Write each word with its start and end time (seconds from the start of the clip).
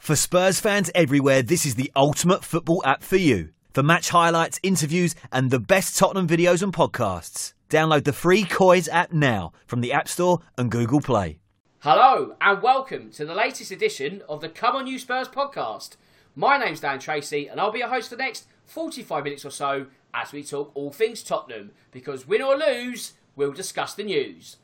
For 0.00 0.16
Spurs 0.16 0.58
fans 0.58 0.90
everywhere, 0.94 1.42
this 1.42 1.66
is 1.66 1.74
the 1.74 1.92
ultimate 1.94 2.42
football 2.42 2.80
app 2.86 3.02
for 3.02 3.18
you. 3.18 3.50
For 3.74 3.82
match 3.82 4.08
highlights, 4.08 4.58
interviews, 4.62 5.14
and 5.30 5.50
the 5.50 5.60
best 5.60 5.98
Tottenham 5.98 6.26
videos 6.26 6.62
and 6.62 6.72
podcasts. 6.72 7.52
Download 7.68 8.02
the 8.04 8.14
free 8.14 8.44
Coys 8.44 8.88
app 8.88 9.12
now 9.12 9.52
from 9.66 9.82
the 9.82 9.92
App 9.92 10.08
Store 10.08 10.40
and 10.56 10.70
Google 10.70 11.02
Play. 11.02 11.38
Hello, 11.80 12.34
and 12.40 12.62
welcome 12.62 13.10
to 13.10 13.26
the 13.26 13.34
latest 13.34 13.70
edition 13.70 14.22
of 14.26 14.40
the 14.40 14.48
Come 14.48 14.74
On 14.74 14.86
You 14.86 14.98
Spurs 14.98 15.28
podcast. 15.28 15.96
My 16.34 16.56
name's 16.56 16.80
Dan 16.80 16.98
Tracy, 16.98 17.46
and 17.46 17.60
I'll 17.60 17.70
be 17.70 17.80
your 17.80 17.88
host 17.88 18.08
for 18.08 18.16
the 18.16 18.22
next 18.22 18.46
45 18.64 19.22
minutes 19.22 19.44
or 19.44 19.50
so 19.50 19.86
as 20.14 20.32
we 20.32 20.42
talk 20.42 20.72
all 20.74 20.92
things 20.92 21.22
Tottenham, 21.22 21.72
because 21.92 22.26
win 22.26 22.40
or 22.40 22.56
lose, 22.56 23.12
we'll 23.36 23.52
discuss 23.52 23.92
the 23.92 24.04
news. 24.04 24.56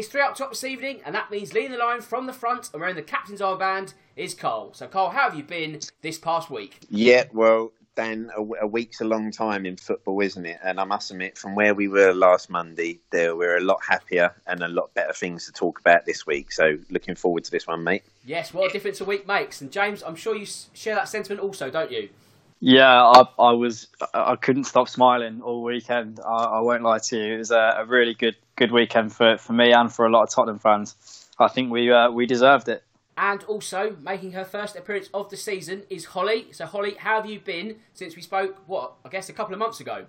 It's 0.00 0.08
three 0.08 0.22
up 0.22 0.34
top 0.34 0.48
this 0.48 0.64
evening, 0.64 1.02
and 1.04 1.14
that 1.14 1.30
means 1.30 1.52
leading 1.52 1.72
the 1.72 1.76
line 1.76 2.00
from 2.00 2.24
the 2.24 2.32
front 2.32 2.70
and 2.72 2.80
wearing 2.80 2.96
the 2.96 3.02
captain's 3.02 3.42
armband 3.42 3.92
is 4.16 4.32
Cole. 4.32 4.70
So, 4.72 4.86
Cole, 4.86 5.10
how 5.10 5.28
have 5.28 5.34
you 5.34 5.42
been 5.42 5.78
this 6.00 6.16
past 6.16 6.48
week? 6.48 6.78
Yeah, 6.88 7.24
well, 7.34 7.72
Dan, 7.96 8.30
a, 8.34 8.40
a, 8.62 8.66
week's 8.66 9.02
a 9.02 9.04
long 9.04 9.30
time 9.30 9.66
in 9.66 9.76
football, 9.76 10.22
isn't 10.22 10.46
it? 10.46 10.58
And 10.64 10.80
I 10.80 10.84
must 10.84 11.10
admit, 11.10 11.36
from 11.36 11.54
where 11.54 11.74
we 11.74 11.86
were 11.86 12.14
last 12.14 12.48
Monday, 12.48 12.98
there 13.10 13.36
we're 13.36 13.58
a 13.58 13.60
lot 13.60 13.80
happier 13.86 14.34
and 14.46 14.62
a 14.62 14.68
lot 14.68 14.94
better 14.94 15.12
things 15.12 15.44
to 15.44 15.52
talk 15.52 15.78
about 15.80 16.06
this 16.06 16.26
week. 16.26 16.50
So, 16.50 16.78
looking 16.88 17.14
forward 17.14 17.44
to 17.44 17.50
this 17.50 17.66
one, 17.66 17.84
mate. 17.84 18.04
Yes, 18.24 18.54
what 18.54 18.70
a 18.70 18.72
difference 18.72 19.02
a 19.02 19.04
week 19.04 19.26
makes. 19.26 19.60
And 19.60 19.70
James, 19.70 20.02
I'm 20.02 20.16
sure 20.16 20.34
you 20.34 20.46
share 20.72 20.94
that 20.94 21.10
sentiment 21.10 21.42
also, 21.42 21.68
don't 21.68 21.92
you? 21.92 22.08
Yeah, 22.60 23.02
I, 23.02 23.24
I 23.38 23.52
was. 23.52 23.88
I 24.12 24.36
couldn't 24.36 24.64
stop 24.64 24.88
smiling 24.88 25.40
all 25.40 25.62
weekend. 25.62 26.20
I, 26.20 26.44
I 26.44 26.60
won't 26.60 26.82
lie 26.82 26.98
to 26.98 27.16
you. 27.16 27.34
It 27.34 27.38
was 27.38 27.50
a, 27.50 27.76
a, 27.78 27.86
really 27.86 28.12
good, 28.12 28.36
good 28.54 28.70
weekend 28.70 29.14
for, 29.14 29.38
for 29.38 29.54
me 29.54 29.72
and 29.72 29.90
for 29.90 30.04
a 30.04 30.10
lot 30.10 30.24
of 30.24 30.30
Tottenham 30.30 30.58
fans. 30.58 30.94
I 31.38 31.48
think 31.48 31.72
we 31.72 31.90
uh, 31.90 32.10
we 32.10 32.26
deserved 32.26 32.68
it. 32.68 32.84
And 33.16 33.42
also 33.44 33.96
making 34.02 34.32
her 34.32 34.44
first 34.44 34.76
appearance 34.76 35.08
of 35.14 35.30
the 35.30 35.38
season 35.38 35.84
is 35.88 36.04
Holly. 36.04 36.48
So 36.52 36.66
Holly, 36.66 36.94
how 36.98 37.16
have 37.16 37.30
you 37.30 37.40
been 37.40 37.76
since 37.94 38.14
we 38.14 38.20
spoke? 38.20 38.62
What 38.66 38.92
I 39.06 39.08
guess 39.08 39.30
a 39.30 39.32
couple 39.32 39.54
of 39.54 39.58
months 39.58 39.80
ago. 39.80 40.04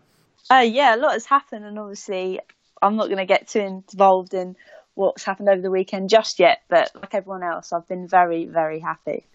Uh, 0.50 0.66
yeah, 0.68 0.96
a 0.96 0.98
lot 0.98 1.14
has 1.14 1.26
happened, 1.26 1.64
and 1.64 1.80
obviously 1.80 2.42
I'm 2.82 2.98
not 2.98 3.06
going 3.06 3.18
to 3.18 3.26
get 3.26 3.48
too 3.48 3.60
involved 3.60 4.34
in 4.34 4.58
what's 4.96 5.24
happened 5.24 5.48
over 5.48 5.62
the 5.62 5.72
weekend 5.72 6.10
just 6.10 6.38
yet. 6.38 6.64
But 6.68 6.92
like 6.96 7.16
everyone 7.16 7.44
else, 7.44 7.72
I've 7.72 7.88
been 7.88 8.10
very, 8.10 8.46
very 8.46 8.82
happy. 8.82 9.26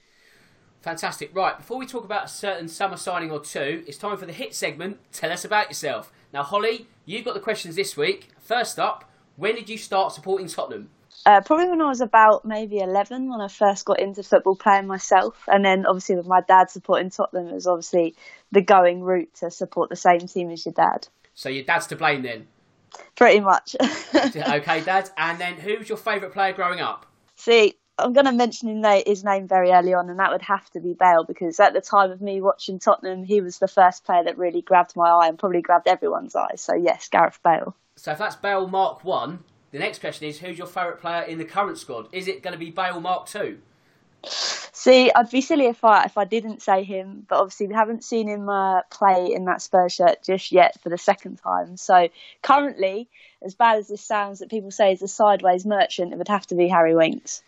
Fantastic. 0.87 1.35
Right, 1.35 1.57
before 1.57 1.79
we 1.79 1.85
talk 1.85 2.05
about 2.05 2.27
a 2.27 2.29
certain 2.29 2.69
summer 2.69 2.97
signing 2.97 3.33
or 3.33 3.41
two, 3.41 3.83
it's 3.89 3.99
time 3.99 4.17
for 4.19 4.25
the 4.25 4.33
hit 4.33 4.55
segment. 4.55 4.99
Tell 5.11 5.33
us 5.33 5.45
about 5.45 5.67
yourself. 5.67 6.13
Now, 6.33 6.45
Holly, 6.45 6.87
you've 7.05 7.25
got 7.25 7.35
the 7.35 7.41
questions 7.41 7.75
this 7.75 7.97
week. 7.97 8.29
First 8.39 8.79
up, 8.79 9.11
when 9.35 9.57
did 9.57 9.69
you 9.69 9.79
start 9.79 10.13
supporting 10.13 10.47
Tottenham? 10.47 10.91
Uh, 11.27 11.41
probably 11.41 11.69
when 11.71 11.81
I 11.81 11.89
was 11.89 12.01
about 12.01 12.45
maybe 12.45 12.79
11 12.79 13.29
when 13.29 13.41
I 13.41 13.49
first 13.49 13.85
got 13.85 13.99
into 13.99 14.23
football 14.23 14.55
playing 14.55 14.87
myself. 14.87 15.43
And 15.49 15.65
then 15.65 15.87
obviously 15.87 16.15
with 16.15 16.29
my 16.29 16.41
dad 16.47 16.71
supporting 16.71 17.11
Tottenham, 17.11 17.49
it 17.49 17.55
was 17.55 17.67
obviously 17.67 18.15
the 18.53 18.61
going 18.61 19.03
route 19.03 19.35
to 19.41 19.51
support 19.51 19.91
the 19.91 19.97
same 19.97 20.21
team 20.21 20.53
as 20.53 20.65
your 20.65 20.73
dad. 20.75 21.09
So 21.35 21.49
your 21.49 21.65
dad's 21.65 21.89
to 21.89 21.97
blame 21.97 22.23
then? 22.23 22.47
Pretty 23.17 23.41
much. 23.41 23.75
okay, 24.15 24.83
dad. 24.83 25.11
And 25.19 25.41
then 25.41 25.55
who 25.55 25.79
was 25.79 25.89
your 25.89 25.99
favourite 25.99 26.33
player 26.33 26.53
growing 26.53 26.79
up? 26.79 27.07
See, 27.35 27.75
I'm 27.99 28.13
going 28.13 28.27
to 28.27 28.33
mention 28.33 28.85
his 29.07 29.25
name 29.25 29.49
very 29.49 29.71
early 29.71 29.95
on, 29.95 30.11
and 30.11 30.19
that 30.19 30.31
would 30.31 30.43
have 30.43 30.69
to 30.71 30.81
be 30.81 30.93
Bale 30.93 31.25
because 31.25 31.59
at 31.59 31.73
the 31.73 31.81
time 31.81 32.11
of 32.11 32.21
me 32.21 32.43
watching 32.43 32.79
Tottenham, 32.79 33.25
he 33.25 33.41
was 33.41 33.59
the 33.59 33.69
first 33.69 34.05
player 34.05 34.25
that 34.25 34.37
really 34.37 34.61
grabbed 34.61 34.97
my 34.97 35.09
eye 35.09 35.29
and 35.29 35.39
probably 35.39 35.63
grabbed 35.63 35.89
everyone's 35.89 36.37
eye. 36.37 36.57
So 36.57 36.75
yes, 36.75 37.09
Gareth 37.09 37.41
Bale. 37.43 37.75
So 37.97 38.13
if 38.13 38.19
that's 38.19 38.37
Bale 38.37 38.69
Mark 38.69 39.03
One, 39.03 39.45
the 39.71 39.79
next 39.79 40.01
question 40.01 40.29
is 40.29 40.39
who's 40.41 40.59
your 40.59 40.67
favourite 40.67 41.01
player 41.01 41.23
in 41.23 41.39
the 41.39 41.45
current 41.47 41.79
squad? 41.79 42.09
Is 42.13 42.29
it 42.29 42.43
going 42.43 42.53
to 42.53 42.59
be 42.59 42.71
Bale 42.71 43.01
Mark 43.01 43.27
Two? 43.27 43.59
See, 44.23 45.11
I'd 45.11 45.31
be 45.31 45.41
silly 45.41 45.67
if 45.67 45.83
I 45.85 46.05
if 46.05 46.19
I 46.19 46.25
didn't 46.25 46.61
say 46.61 46.85
him, 46.85 47.25
but 47.27 47.39
obviously 47.39 47.67
we 47.67 47.75
haven't 47.75 48.05
seen 48.05 48.29
him 48.29 48.49
uh, 48.49 48.83
play 48.91 49.33
in 49.33 49.47
that 49.47 49.63
Spurs 49.63 49.95
shirt 49.95 50.23
just 50.23 50.53
yet 50.53 50.81
for 50.83 50.91
the 50.91 50.99
second 50.99 51.37
time. 51.37 51.77
So 51.79 52.09
currently, 52.43 53.09
as 53.43 53.55
bad 53.55 53.79
as 53.79 53.89
this 53.89 54.03
sounds, 54.03 54.41
that 54.41 54.51
people 54.51 54.71
say 54.71 54.93
is 54.93 55.03
a 55.03 55.09
sideways 55.09 55.65
merchant, 55.65 56.13
it 56.13 56.19
would 56.19 56.29
have 56.29 56.47
to 56.49 56.55
be 56.55 56.69
Harry 56.69 56.95
Winks. 56.95 57.43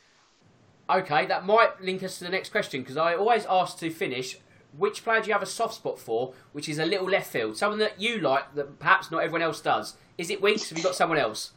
Okay, 0.90 1.26
that 1.26 1.44
might 1.44 1.82
link 1.82 2.02
us 2.02 2.18
to 2.18 2.24
the 2.24 2.30
next 2.30 2.50
question 2.50 2.80
because 2.80 2.96
I 2.96 3.14
always 3.14 3.44
ask 3.46 3.78
to 3.78 3.90
finish 3.90 4.38
which 4.76 5.04
player 5.04 5.20
do 5.20 5.28
you 5.28 5.32
have 5.32 5.42
a 5.42 5.46
soft 5.46 5.74
spot 5.74 5.98
for, 5.98 6.34
which 6.52 6.68
is 6.68 6.78
a 6.78 6.86
little 6.86 7.08
left 7.08 7.30
field, 7.30 7.56
someone 7.56 7.78
that 7.80 8.00
you 8.00 8.20
like 8.20 8.54
that 8.54 8.78
perhaps 8.78 9.10
not 9.10 9.18
everyone 9.18 9.42
else 9.42 9.60
does. 9.60 9.96
Is 10.16 10.30
it 10.30 10.40
Winks? 10.40 10.68
Have 10.68 10.78
you 10.78 10.84
got 10.84 10.94
someone 10.94 11.18
else? 11.18 11.52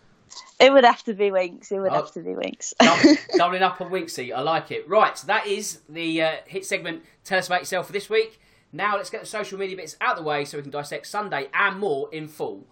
It 0.60 0.72
would 0.72 0.84
have 0.84 1.04
to 1.04 1.14
be 1.14 1.32
Winks. 1.32 1.72
It 1.72 1.80
would 1.80 1.92
oh, 1.92 1.96
have 1.96 2.12
to 2.14 2.22
be 2.22 2.36
Winks. 2.36 2.74
doubling 3.38 3.64
up 3.64 3.82
on 3.82 3.90
Winksy. 3.90 4.34
I 4.34 4.42
like 4.42 4.72
it. 4.72 4.88
Right, 4.88 5.16
that 5.26 5.48
is 5.48 5.80
the 5.90 6.22
uh, 6.22 6.32
hit 6.46 6.66
segment. 6.66 7.04
Tell 7.24 7.40
us 7.40 7.48
about 7.48 7.62
yourself 7.62 7.88
for 7.88 7.94
this 7.94 8.10
week. 8.10 8.40
Now 8.74 8.96
let's 8.96 9.10
get 9.10 9.22
the 9.22 9.28
social 9.28 9.58
media 9.58 9.76
bits 9.76 9.98
out 10.00 10.18
of 10.18 10.24
the 10.24 10.30
way 10.30 10.46
so 10.46 10.58
we 10.58 10.62
can 10.62 10.72
dissect 10.72 11.08
Sunday 11.08 11.50
and 11.54 11.80
more 11.80 12.10
in 12.12 12.28
full. 12.28 12.68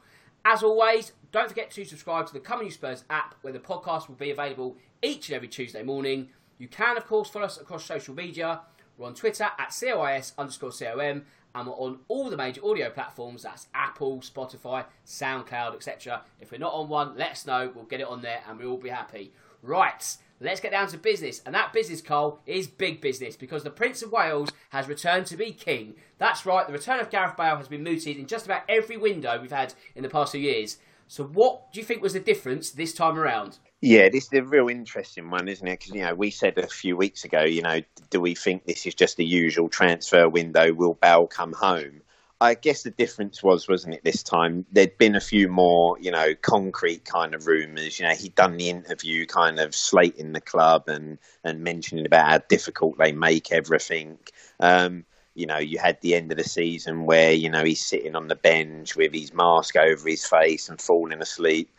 As 0.46 0.64
always, 0.64 1.12
don't 1.32 1.50
forget 1.50 1.72
to 1.72 1.84
subscribe 1.84 2.28
to 2.28 2.34
the 2.34 2.64
You 2.64 2.72
Spurs 2.72 3.04
app 3.10 3.36
where 3.42 3.52
the 3.52 3.60
podcast 3.60 4.08
will 4.08 4.16
be 4.16 4.32
available 4.32 4.78
each 5.02 5.30
and 5.30 5.36
every 5.36 5.48
Tuesday 5.48 5.84
morning. 5.84 6.30
You 6.60 6.68
can, 6.68 6.98
of 6.98 7.08
course, 7.08 7.30
follow 7.30 7.46
us 7.46 7.60
across 7.60 7.86
social 7.86 8.14
media. 8.14 8.60
We're 8.98 9.08
on 9.08 9.14
Twitter 9.14 9.46
at 9.58 9.70
COYS 9.70 10.34
underscore 10.38 10.72
COM, 10.72 11.24
and 11.56 11.68
we're 11.68 11.74
on 11.74 12.00
all 12.10 12.30
the 12.30 12.36
major 12.36 12.60
audio 12.66 12.90
platforms. 12.90 13.44
That's 13.44 13.68
Apple, 13.74 14.20
Spotify, 14.20 14.84
SoundCloud, 15.08 15.76
etc. 15.76 16.24
If 16.42 16.52
we're 16.52 16.58
not 16.58 16.74
on 16.74 16.90
one, 16.90 17.18
let 17.18 17.32
us 17.32 17.48
know. 17.48 17.72
We'll 17.74 17.86
get 17.86 18.02
it 18.02 18.08
on 18.08 18.22
there, 18.22 18.42
and 18.46 18.60
we'll 18.60 18.72
all 18.72 18.78
be 18.78 18.90
happy. 18.90 19.32
Right, 19.64 20.18
let's 20.42 20.60
get 20.60 20.72
down 20.72 20.90
to 20.90 20.98
business. 20.98 21.42
And 21.46 21.56
that 21.56 21.72
business, 21.72 22.02
Cole, 22.02 22.42
is 22.46 22.68
big 22.68 23.00
business 23.00 23.38
because 23.38 23.64
the 23.64 23.70
Prince 23.70 24.02
of 24.02 24.12
Wales 24.12 24.50
has 24.72 24.90
returned 24.90 25.28
to 25.28 25.38
be 25.38 25.54
king. 25.54 25.96
That's 26.18 26.46
right, 26.46 26.68
the 26.68 26.74
return 26.74 27.00
of 27.00 27.10
Gareth 27.10 27.38
Bale 27.38 27.56
has 27.56 27.70
been 27.70 27.84
mooted 27.86 28.18
in 28.18 28.28
just 28.28 28.46
about 28.46 28.64
every 28.68 28.98
window 28.98 29.40
we've 29.42 29.50
had 29.50 29.76
in 29.96 30.04
the 30.04 30.10
past 30.10 30.34
few 30.34 30.42
years. 30.42 30.78
So, 31.08 31.24
what 31.24 31.72
do 31.72 31.80
you 31.80 31.86
think 31.86 32.02
was 32.02 32.14
the 32.14 32.20
difference 32.20 32.70
this 32.70 32.94
time 32.94 33.18
around? 33.18 33.60
Yeah, 33.82 34.10
this 34.10 34.26
is 34.26 34.34
a 34.34 34.44
real 34.44 34.68
interesting 34.68 35.30
one, 35.30 35.48
isn't 35.48 35.66
it? 35.66 35.80
Because 35.80 35.96
you 35.96 36.02
know, 36.02 36.14
we 36.14 36.32
said 36.32 36.58
a 36.58 36.68
few 36.68 36.98
weeks 36.98 37.24
ago, 37.24 37.44
you 37.44 37.62
know, 37.62 37.82
do 38.10 38.20
we 38.20 38.36
think 38.36 38.66
this 38.66 38.86
is 38.86 38.94
just 38.94 39.16
the 39.16 39.26
usual 39.26 39.70
transfer 39.70 40.28
window? 40.28 40.74
Will 40.74 40.96
Bale 40.96 41.28
come 41.28 41.54
home? 41.54 42.02
I 42.42 42.54
guess 42.56 42.84
the 42.84 42.92
difference 42.92 43.44
was, 43.44 43.68
wasn't 43.68 43.96
it, 43.96 44.04
this 44.04 44.24
time? 44.24 44.66
There'd 44.72 44.98
been 44.98 45.16
a 45.16 45.22
few 45.22 45.50
more, 45.50 45.98
you 46.00 46.12
know, 46.12 46.36
concrete 46.36 47.04
kind 47.06 47.34
of 47.36 47.48
rumours. 47.48 48.00
You 48.00 48.08
know, 48.08 48.16
he'd 48.16 48.36
done 48.36 48.58
the 48.58 48.70
interview 48.70 49.26
kind 49.26 49.60
of 49.60 49.76
slating 49.76 50.32
the 50.34 50.42
club 50.42 50.88
and, 50.88 51.18
and 51.44 51.64
mentioning 51.64 52.06
about 52.06 52.30
how 52.30 52.38
difficult 52.50 52.98
they 52.98 53.12
make 53.12 53.52
everything. 53.52 54.20
Um, 54.60 55.06
you 55.36 55.46
know, 55.46 55.58
you 55.58 55.80
had 55.80 56.02
the 56.02 56.16
end 56.16 56.32
of 56.32 56.38
the 56.38 56.44
season 56.44 57.06
where, 57.06 57.32
you 57.32 57.50
know, 57.50 57.64
he's 57.64 57.86
sitting 57.86 58.16
on 58.16 58.28
the 58.28 58.36
bench 58.36 58.96
with 58.96 59.14
his 59.14 59.34
mask 59.34 59.76
over 59.78 60.08
his 60.08 60.26
face 60.26 60.68
and 60.70 60.82
falling 60.82 61.22
asleep. 61.22 61.70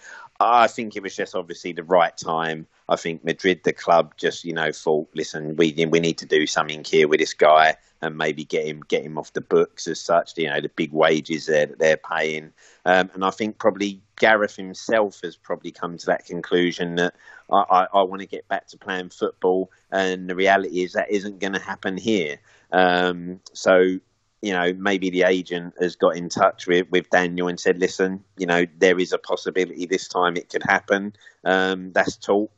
I 0.40 0.68
think 0.68 0.96
it 0.96 1.02
was 1.02 1.14
just 1.14 1.34
obviously 1.34 1.72
the 1.72 1.84
right 1.84 2.16
time. 2.16 2.66
I 2.88 2.96
think 2.96 3.22
Madrid, 3.24 3.60
the 3.62 3.74
club, 3.74 4.14
just 4.16 4.42
you 4.44 4.54
know 4.54 4.72
thought, 4.72 5.08
listen, 5.14 5.54
we 5.56 5.72
we 5.90 6.00
need 6.00 6.16
to 6.18 6.26
do 6.26 6.46
something 6.46 6.82
here 6.82 7.06
with 7.06 7.20
this 7.20 7.34
guy 7.34 7.76
and 8.00 8.16
maybe 8.16 8.44
get 8.44 8.64
him 8.66 8.80
get 8.88 9.04
him 9.04 9.18
off 9.18 9.34
the 9.34 9.42
books 9.42 9.86
as 9.86 10.00
such. 10.00 10.36
You 10.38 10.48
know, 10.48 10.60
the 10.60 10.70
big 10.70 10.92
wages 10.92 11.46
there 11.46 11.66
that 11.66 11.78
they're 11.78 11.98
paying, 11.98 12.52
um, 12.86 13.10
and 13.12 13.24
I 13.24 13.30
think 13.30 13.58
probably 13.58 14.00
Gareth 14.18 14.56
himself 14.56 15.20
has 15.22 15.36
probably 15.36 15.72
come 15.72 15.98
to 15.98 16.06
that 16.06 16.24
conclusion 16.24 16.96
that 16.96 17.14
I, 17.50 17.64
I, 17.70 17.86
I 17.92 18.02
want 18.02 18.20
to 18.20 18.26
get 18.26 18.48
back 18.48 18.66
to 18.68 18.78
playing 18.78 19.10
football, 19.10 19.70
and 19.92 20.28
the 20.28 20.34
reality 20.34 20.82
is 20.82 20.94
that 20.94 21.10
isn't 21.10 21.38
going 21.38 21.52
to 21.52 21.60
happen 21.60 21.98
here. 21.98 22.38
Um, 22.72 23.40
so 23.52 23.98
you 24.42 24.52
know, 24.52 24.72
maybe 24.72 25.10
the 25.10 25.22
agent 25.22 25.74
has 25.80 25.96
got 25.96 26.16
in 26.16 26.28
touch 26.28 26.66
with, 26.66 26.86
with 26.90 27.10
Daniel 27.10 27.48
and 27.48 27.60
said, 27.60 27.78
listen, 27.78 28.24
you 28.38 28.46
know, 28.46 28.64
there 28.78 28.98
is 28.98 29.12
a 29.12 29.18
possibility 29.18 29.86
this 29.86 30.08
time 30.08 30.36
it 30.36 30.48
could 30.48 30.62
happen. 30.62 31.14
Um, 31.44 31.92
that's 31.92 32.16
talk. 32.16 32.50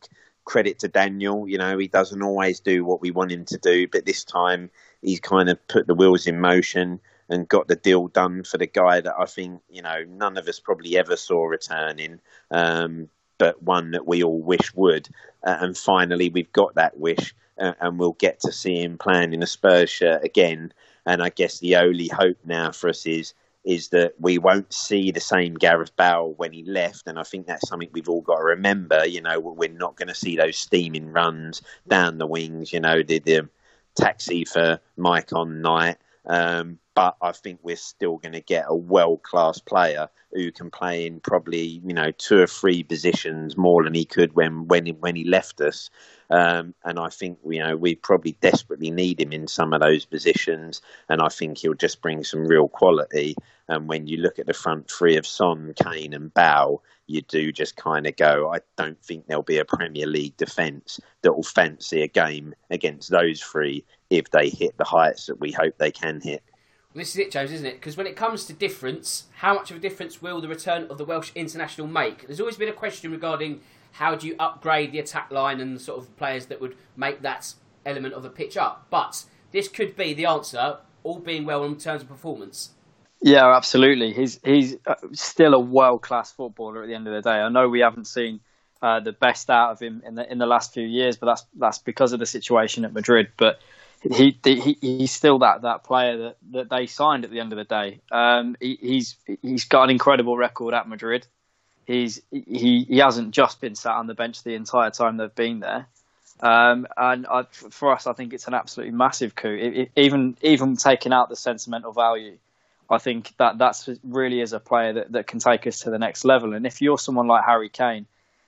Credit 0.45 0.79
to 0.81 0.89
Daniel. 0.89 1.49
You 1.49 1.59
know, 1.59 1.79
he 1.79 1.89
doesn't 1.89 2.23
always 2.23 2.61
do 2.61 2.85
what 2.85 3.01
we 3.01 3.11
want 3.11 3.33
him 3.33 3.45
to 3.47 3.59
do, 3.59 3.89
but 3.89 4.07
this 4.07 4.25
time 4.25 4.71
he's 5.01 5.21
kind 5.21 5.49
of 5.49 5.67
put 5.69 5.87
the 5.87 5.95
wheels 5.95 6.27
in 6.27 6.41
motion 6.41 7.01
and 7.29 7.49
got 7.49 7.67
the 7.69 7.77
deal 7.77 8.09
done 8.09 8.45
for 8.45 8.59
the 8.59 8.67
guy 8.67 9.01
that 9.01 9.15
I 9.19 9.25
think, 9.25 9.63
you 9.69 9.83
know, 9.83 10.05
none 10.09 10.37
of 10.37 10.47
us 10.49 10.61
probably 10.61 10.99
ever 10.99 11.17
saw 11.17 11.45
returning, 11.45 12.21
um, 12.51 13.09
but 13.39 13.63
one 13.63 13.93
that 13.93 14.07
we 14.07 14.23
all 14.23 14.41
wish 14.41 14.75
would. 14.75 15.09
Uh, 15.43 15.57
and 15.61 15.77
finally, 15.77 16.29
we've 16.29 16.53
got 16.53 16.75
that 16.75 16.99
wish, 16.99 17.35
uh, 17.59 17.73
and 17.81 17.99
we'll 17.99 18.13
get 18.13 18.41
to 18.41 18.53
see 18.53 18.83
him 18.83 18.99
playing 18.99 19.33
in 19.33 19.43
a 19.43 19.47
Spurs 19.47 19.91
shirt 19.91 20.25
again. 20.25 20.73
And 21.07 21.23
I 21.23 21.31
guess 21.31 21.59
the 21.59 21.77
only 21.77 22.09
hope 22.09 22.39
now 22.45 22.73
for 22.73 22.89
us 22.89 23.07
is 23.07 23.35
is 23.65 23.91
that 23.91 24.13
we 24.19 24.39
won't 24.39 24.73
see 24.73 25.13
the 25.13 25.21
same 25.21 25.55
Gareth 25.55 25.95
Bale 25.97 26.35
when 26.37 26.53
he 26.53 26.65
left, 26.65 27.07
and 27.07 27.17
I 27.19 27.23
think 27.23 27.47
that's 27.47 27.69
something 27.69 27.89
we've 27.93 28.09
all 28.09 28.21
got 28.21 28.39
to 28.39 28.45
remember. 28.45 29.07
You 29.07 29.21
know, 29.21 29.39
we're 29.39 29.69
not 29.69 29.97
going 29.97 30.09
to 30.09 30.17
see 30.17 30.37
those 30.37 30.57
steaming 30.57 31.13
runs 31.13 31.63
down 31.87 32.19
the 32.19 32.27
wings. 32.27 32.73
You 32.73 32.81
know, 32.81 33.03
the, 33.03 33.21
the 33.21 33.49
taxi 33.95 34.45
for 34.45 34.81
Maicon 34.99 35.61
night. 35.61 35.99
Um, 36.27 36.79
but 36.95 37.17
I 37.23 37.33
think 37.33 37.61
we're 37.63 37.77
still 37.77 38.19
going 38.19 38.33
to 38.33 38.41
get 38.41 38.67
a 38.69 38.77
world 38.77 39.23
class 39.23 39.59
player 39.59 40.09
who 40.33 40.51
can 40.53 40.71
play 40.71 41.07
in 41.07 41.21
probably 41.21 41.81
you 41.85 41.95
know 41.95 42.11
two 42.13 42.41
or 42.41 42.47
three 42.47 42.83
positions 42.83 43.57
more 43.57 43.85
than 43.85 43.95
he 43.95 44.05
could 44.05 44.35
when 44.35 44.69
when 44.69 44.87
he, 44.87 44.93
when 44.93 45.17
he 45.17 45.25
left 45.25 45.61
us. 45.61 45.91
Um, 46.31 46.75
and 46.85 46.99
I 46.99 47.09
think 47.09 47.39
you 47.47 47.61
know 47.61 47.77
we 47.77 47.95
probably 47.95 48.37
desperately 48.41 48.91
need 48.91 49.21
him 49.21 49.33
in 49.33 49.49
some 49.49 49.73
of 49.73 49.81
those 49.81 50.05
positions, 50.05 50.81
and 51.09 51.21
I 51.21 51.29
think 51.29 51.59
he'll 51.59 51.75
just 51.75 52.03
bring 52.03 52.25
some 52.25 52.47
real 52.47 52.69
quality. 52.69 53.35
And 53.69 53.89
when 53.89 54.07
you 54.07 54.19
look 54.19 54.39
at 54.39 54.47
the 54.47 54.55
front 54.55 54.91
three 54.91 55.17
of 55.17 55.27
Son, 55.27 55.75
Kane, 55.83 56.13
and 56.13 56.33
Bale, 56.35 56.83
you 57.07 57.23
do 57.23 57.53
just 57.53 57.77
kind 57.77 58.07
of 58.07 58.17
go, 58.17 58.53
I 58.53 58.61
don't 58.77 59.01
think 59.03 59.27
there'll 59.27 59.43
be 59.43 59.59
a 59.59 59.65
Premier 59.65 60.07
League 60.07 60.37
defence 60.37 61.01
that 61.23 61.35
will 61.35 61.43
fancy 61.43 62.03
a 62.03 62.09
game 62.09 62.55
against 62.71 63.11
those 63.11 63.41
three 63.41 63.85
if 64.13 64.31
they 64.31 64.49
hit 64.49 64.77
the 64.77 64.85
heights 64.85 65.27
that 65.27 65.41
we 65.41 65.53
hope 65.53 65.79
they 65.79 65.91
can 65.91 66.21
hit. 66.21 66.43
Well, 66.95 67.01
this 67.01 67.11
is 67.11 67.19
it, 67.19 67.31
James, 67.31 67.51
isn't 67.53 67.67
it? 67.67 67.75
Because 67.75 67.97
when 67.97 68.07
it 68.07 68.17
comes 68.17 68.45
to 68.47 68.53
difference, 68.53 69.25
how 69.37 69.55
much 69.55 69.71
of 69.71 69.79
a 69.79 69.81
difference 69.81 70.21
will 70.21 70.41
the 70.41 70.49
return 70.49 70.87
of 70.91 70.99
the 70.99 71.05
Welsh 71.05 71.33
international 71.35 71.87
make? 71.87 72.27
There's 72.27 72.41
always 72.41 72.59
been 72.59 72.69
a 72.69 72.75
question 72.75 73.11
regarding 73.11 73.61
how 73.93 74.15
do 74.15 74.27
you 74.27 74.37
upgrade 74.39 74.93
the 74.93 74.99
attack 74.99 75.31
line 75.31 75.61
and 75.61 75.77
the 75.77 75.81
sort 75.81 75.99
of 75.99 76.15
players 76.17 76.47
that 76.47 76.61
would 76.61 76.77
make 76.97 77.23
that 77.23 77.55
element 77.87 78.15
of 78.15 78.23
the 78.23 78.29
pitch 78.29 78.57
up. 78.57 78.87
But 78.91 79.25
this 79.53 79.69
could 79.69 79.97
be 79.97 80.13
the 80.13 80.27
answer, 80.27 80.79
all 81.03 81.19
being 81.19 81.45
well 81.47 81.65
in 81.65 81.77
terms 81.77 82.03
of 82.03 82.09
performance. 82.09 82.71
Yeah, 83.23 83.55
absolutely. 83.55 84.13
He's 84.13 84.41
he's 84.45 84.77
uh, 84.87 84.97
still 85.13 85.55
a 85.55 85.59
world 85.59 86.03
class 86.03 86.33
footballer 86.33 86.83
at 86.83 86.89
the 86.89 86.95
end 86.95 87.07
of 87.07 87.15
the 87.15 87.23
day. 87.23 87.37
I 87.37 87.49
know 87.49 87.69
we 87.69 87.81
haven't 87.81 88.07
seen 88.07 88.41
uh, 88.83 88.99
the 88.99 89.13
best 89.13 89.49
out 89.49 89.71
of 89.71 89.81
him 89.81 90.03
in 90.05 90.17
the 90.17 90.31
in 90.31 90.39
the 90.39 90.47
last 90.47 90.75
few 90.75 90.87
years, 90.87 91.17
but 91.17 91.27
that's 91.27 91.47
that's 91.57 91.79
because 91.79 92.13
of 92.13 92.19
the 92.19 92.27
situation 92.27 92.85
at 92.85 92.93
Madrid. 92.93 93.29
But 93.37 93.61
he, 94.03 94.39
he 94.45 94.79
he's 94.81 95.13
still 95.13 95.39
that, 95.41 95.63
that 95.63 95.85
player 95.85 96.17
that, 96.19 96.37
that 96.53 96.71
they 96.71 96.87
signed 96.87 97.25
at 97.25 97.31
the 97.31 97.41
end 97.41 97.53
of 97.53 97.59
the 97.59 97.65
day. 97.65 98.01
Um, 98.11 98.57
he, 98.61 98.79
he's 98.81 99.17
he's 99.43 99.65
got 99.65 99.85
an 99.85 99.91
incredible 99.91 100.37
record 100.37 100.75
at 100.75 100.89
Madrid 100.89 101.27
he's 101.87 102.21
he, 102.31 102.85
he 102.89 102.99
hasn't 102.99 103.33
just 103.33 103.61
been 103.61 103.75
sat 103.75 103.95
on 103.95 104.07
the 104.07 104.15
bench 104.15 104.43
the 104.43 104.55
entire 104.55 104.91
time 104.91 105.17
they've 105.17 105.35
been 105.35 105.61
there. 105.61 105.87
Um, 106.41 106.87
and 106.97 107.27
I, 107.27 107.45
for 107.53 107.93
us, 107.93 108.07
I 108.07 108.15
think 108.15 108.33
it's 108.33 108.49
an 108.49 108.55
absolutely 108.55 108.95
massive 108.95 109.35
coup. 109.35 109.55
It, 109.55 109.77
it, 109.77 109.91
even 109.97 110.37
even 110.43 110.77
taking 110.77 111.13
out 111.13 111.29
the 111.29 111.37
sentimental 111.37 111.93
value, 111.93 112.39
I 112.91 112.99
think 112.99 113.33
that 113.39 113.59
that's 113.59 113.89
really 114.03 114.41
is 114.41 114.53
a 114.53 114.61
player 114.61 114.95
that, 114.95 115.13
that 115.13 115.27
can 115.27 115.39
take 115.39 115.67
us 115.67 115.81
to 115.81 115.91
the 115.91 115.99
next 115.99 116.25
level. 116.25 116.55
And 116.55 116.67
if 116.67 116.83
you're 116.83 116.99
someone 116.99 117.29
like 117.29 117.45
Harry 117.45 117.69
Kane, 117.69 118.07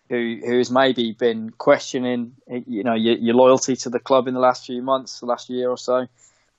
who 0.08 0.40
who's 0.44 0.70
maybe 0.70 1.12
been 1.12 1.50
questioning, 1.50 2.34
you 2.66 2.84
know, 2.84 2.94
your, 2.94 3.16
your 3.16 3.34
loyalty 3.34 3.76
to 3.76 3.90
the 3.90 3.98
club 3.98 4.28
in 4.28 4.34
the 4.34 4.40
last 4.40 4.66
few 4.66 4.82
months, 4.82 5.20
the 5.20 5.26
last 5.26 5.48
year 5.48 5.70
or 5.70 5.78
so, 5.78 6.06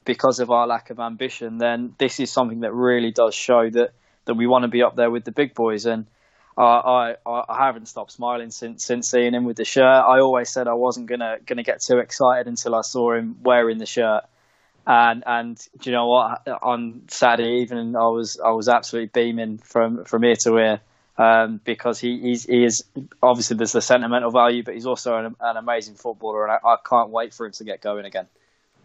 because 0.03 0.39
of 0.39 0.49
our 0.49 0.65
lack 0.67 0.89
of 0.89 0.99
ambition, 0.99 1.57
then 1.57 1.93
this 1.97 2.19
is 2.19 2.31
something 2.31 2.61
that 2.61 2.73
really 2.73 3.11
does 3.11 3.35
show 3.35 3.69
that 3.69 3.93
that 4.25 4.33
we 4.33 4.47
want 4.47 4.63
to 4.63 4.67
be 4.67 4.81
up 4.81 4.95
there 4.95 5.11
with 5.11 5.25
the 5.25 5.31
big 5.31 5.53
boys. 5.53 5.85
And 5.85 6.07
I, 6.57 7.15
I 7.25 7.43
I 7.47 7.65
haven't 7.65 7.87
stopped 7.87 8.11
smiling 8.11 8.49
since 8.49 8.83
since 8.83 9.11
seeing 9.11 9.33
him 9.33 9.45
with 9.45 9.57
the 9.57 9.65
shirt. 9.65 9.83
I 9.83 10.19
always 10.19 10.49
said 10.49 10.67
I 10.67 10.73
wasn't 10.73 11.07
gonna 11.07 11.37
gonna 11.45 11.63
get 11.63 11.81
too 11.81 11.99
excited 11.99 12.47
until 12.47 12.73
I 12.73 12.81
saw 12.81 13.13
him 13.13 13.37
wearing 13.43 13.77
the 13.77 13.85
shirt. 13.85 14.23
And 14.87 15.23
and 15.25 15.67
you 15.83 15.91
know 15.91 16.07
what? 16.07 16.47
On 16.63 17.01
Saturday 17.09 17.61
evening, 17.61 17.95
I 17.95 18.07
was 18.07 18.39
I 18.43 18.51
was 18.51 18.69
absolutely 18.69 19.11
beaming 19.13 19.59
from 19.59 20.03
from 20.05 20.23
ear 20.23 20.35
to 20.43 20.57
ear 20.57 20.81
um, 21.17 21.61
because 21.63 21.99
he 21.99 22.35
he 22.35 22.63
is 22.63 22.83
obviously 23.21 23.57
there's 23.57 23.71
the 23.71 23.81
sentimental 23.81 24.31
value, 24.31 24.63
but 24.63 24.73
he's 24.73 24.85
also 24.85 25.17
an, 25.17 25.35
an 25.39 25.57
amazing 25.57 25.95
footballer, 25.95 26.43
and 26.43 26.51
I, 26.51 26.67
I 26.67 26.77
can't 26.87 27.09
wait 27.09 27.33
for 27.33 27.45
him 27.45 27.51
to 27.53 27.63
get 27.63 27.81
going 27.81 28.05
again. 28.05 28.27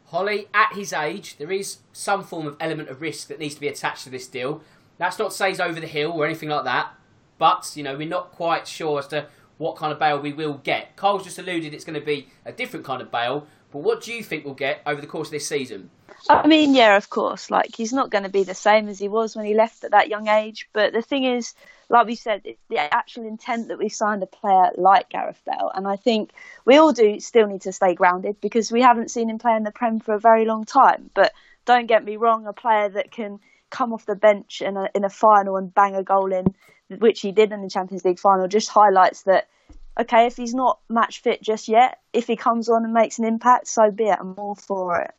Holly, 0.06 0.49
at 0.53 0.75
his 0.75 0.93
age, 0.93 1.37
there 1.37 1.53
is 1.53 1.79
some 1.93 2.25
form 2.25 2.47
of 2.47 2.56
element 2.59 2.88
of 2.88 3.00
risk 3.00 3.29
that 3.29 3.38
needs 3.38 3.55
to 3.55 3.61
be 3.61 3.69
attached 3.69 4.03
to 4.05 4.11
this 4.11 4.27
deal. 4.27 4.61
That's 4.99 5.19
not 5.21 5.31
to 5.31 5.37
say 5.37 5.50
he's 5.50 5.61
over 5.61 5.79
the 5.79 5.87
hill 5.87 6.11
or 6.11 6.27
anything 6.27 6.49
like 6.49 6.65
that, 6.65 6.94
but, 7.38 7.71
you 7.77 7.85
know, 7.85 7.97
we're 7.97 8.09
not 8.09 8.33
quite 8.33 8.67
sure 8.67 8.99
as 8.99 9.06
to 9.09 9.26
what 9.56 9.76
kind 9.76 9.93
of 9.93 10.00
Bale 10.00 10.19
we 10.19 10.33
will 10.33 10.55
get. 10.55 10.97
Carl's 10.97 11.23
just 11.23 11.38
alluded 11.38 11.73
it's 11.73 11.85
going 11.85 11.99
to 11.99 12.05
be 12.05 12.29
a 12.44 12.50
different 12.50 12.85
kind 12.85 13.00
of 13.00 13.12
Bale, 13.12 13.47
but 13.72 13.78
what 13.78 14.02
do 14.02 14.12
you 14.12 14.22
think 14.22 14.44
we'll 14.44 14.55
get 14.55 14.82
over 14.87 15.00
the 15.00 15.06
course 15.06 15.28
of 15.28 15.32
this 15.32 15.46
season? 15.46 15.90
I 16.28 16.46
mean, 16.46 16.75
yeah, 16.75 16.96
of 16.96 17.08
course. 17.08 17.50
Like, 17.50 17.75
he's 17.75 17.93
not 17.93 18.11
going 18.11 18.25
to 18.25 18.31
be 18.31 18.43
the 18.43 18.55
same 18.55 18.88
as 18.88 18.99
he 18.99 19.08
was 19.08 19.34
when 19.34 19.46
he 19.46 19.55
left 19.55 19.84
at 19.84 19.93
that 19.93 20.08
young 20.08 20.28
age. 20.28 20.69
But 20.72 20.93
the 20.93 21.02
thing 21.02 21.25
is, 21.25 21.55
like 21.88 22.06
we 22.06 22.14
said, 22.14 22.43
the 22.69 22.78
actual 22.78 23.26
intent 23.26 23.69
that 23.69 23.78
we 23.78 23.88
signed 23.88 24.22
a 24.22 24.26
player 24.26 24.70
like 24.76 25.08
Gareth 25.08 25.40
Bale. 25.46 25.70
And 25.75 25.87
I 25.87 25.96
think 25.96 26.31
we 26.64 26.76
all 26.76 26.93
do 26.93 27.20
still 27.20 27.46
need 27.46 27.62
to 27.62 27.72
stay 27.72 27.94
grounded 27.94 28.40
because 28.40 28.70
we 28.70 28.82
haven't 28.82 29.11
seen 29.11 29.31
him 29.31 29.38
play 29.38 29.56
in 29.56 29.62
the 29.62 29.70
Prem 29.70 30.00
for 30.00 30.14
a 30.14 30.20
very 30.20 30.44
long 30.44 30.64
time. 30.64 31.11
But 31.14 31.32
don't 31.64 31.87
get 31.87 32.05
me 32.05 32.16
wrong, 32.16 32.46
a 32.46 32.52
player 32.52 32.88
that 32.90 33.11
can 33.11 33.40
come 33.70 33.93
off 33.93 34.05
the 34.05 34.16
bench 34.16 34.61
in 34.61 34.76
a, 34.76 34.88
in 34.94 35.05
a 35.05 35.11
final 35.11 35.56
and 35.56 35.73
bang 35.73 35.94
a 35.94 36.02
goal 36.02 36.32
in 36.32 36.55
which 36.99 37.20
he 37.20 37.32
did 37.32 37.52
in 37.52 37.62
the 37.62 37.70
Champions 37.70 38.05
League 38.05 38.19
final, 38.19 38.49
just 38.49 38.69
highlights 38.69 39.23
that 39.23 39.46
okay, 39.98 40.26
if 40.26 40.37
he's 40.37 40.54
not 40.54 40.81
match 40.88 41.20
fit 41.20 41.42
just 41.42 41.69
yet, 41.69 41.98
if 42.12 42.26
he 42.26 42.37
comes 42.37 42.69
on 42.69 42.84
and 42.84 42.92
makes 42.92 43.19
an 43.19 43.25
impact, 43.25 43.69
so 43.69 43.90
be 43.90 44.04
it. 44.04 44.19
I'm 44.20 44.34
all 44.38 44.54
for 44.54 45.00
it. 45.00 45.12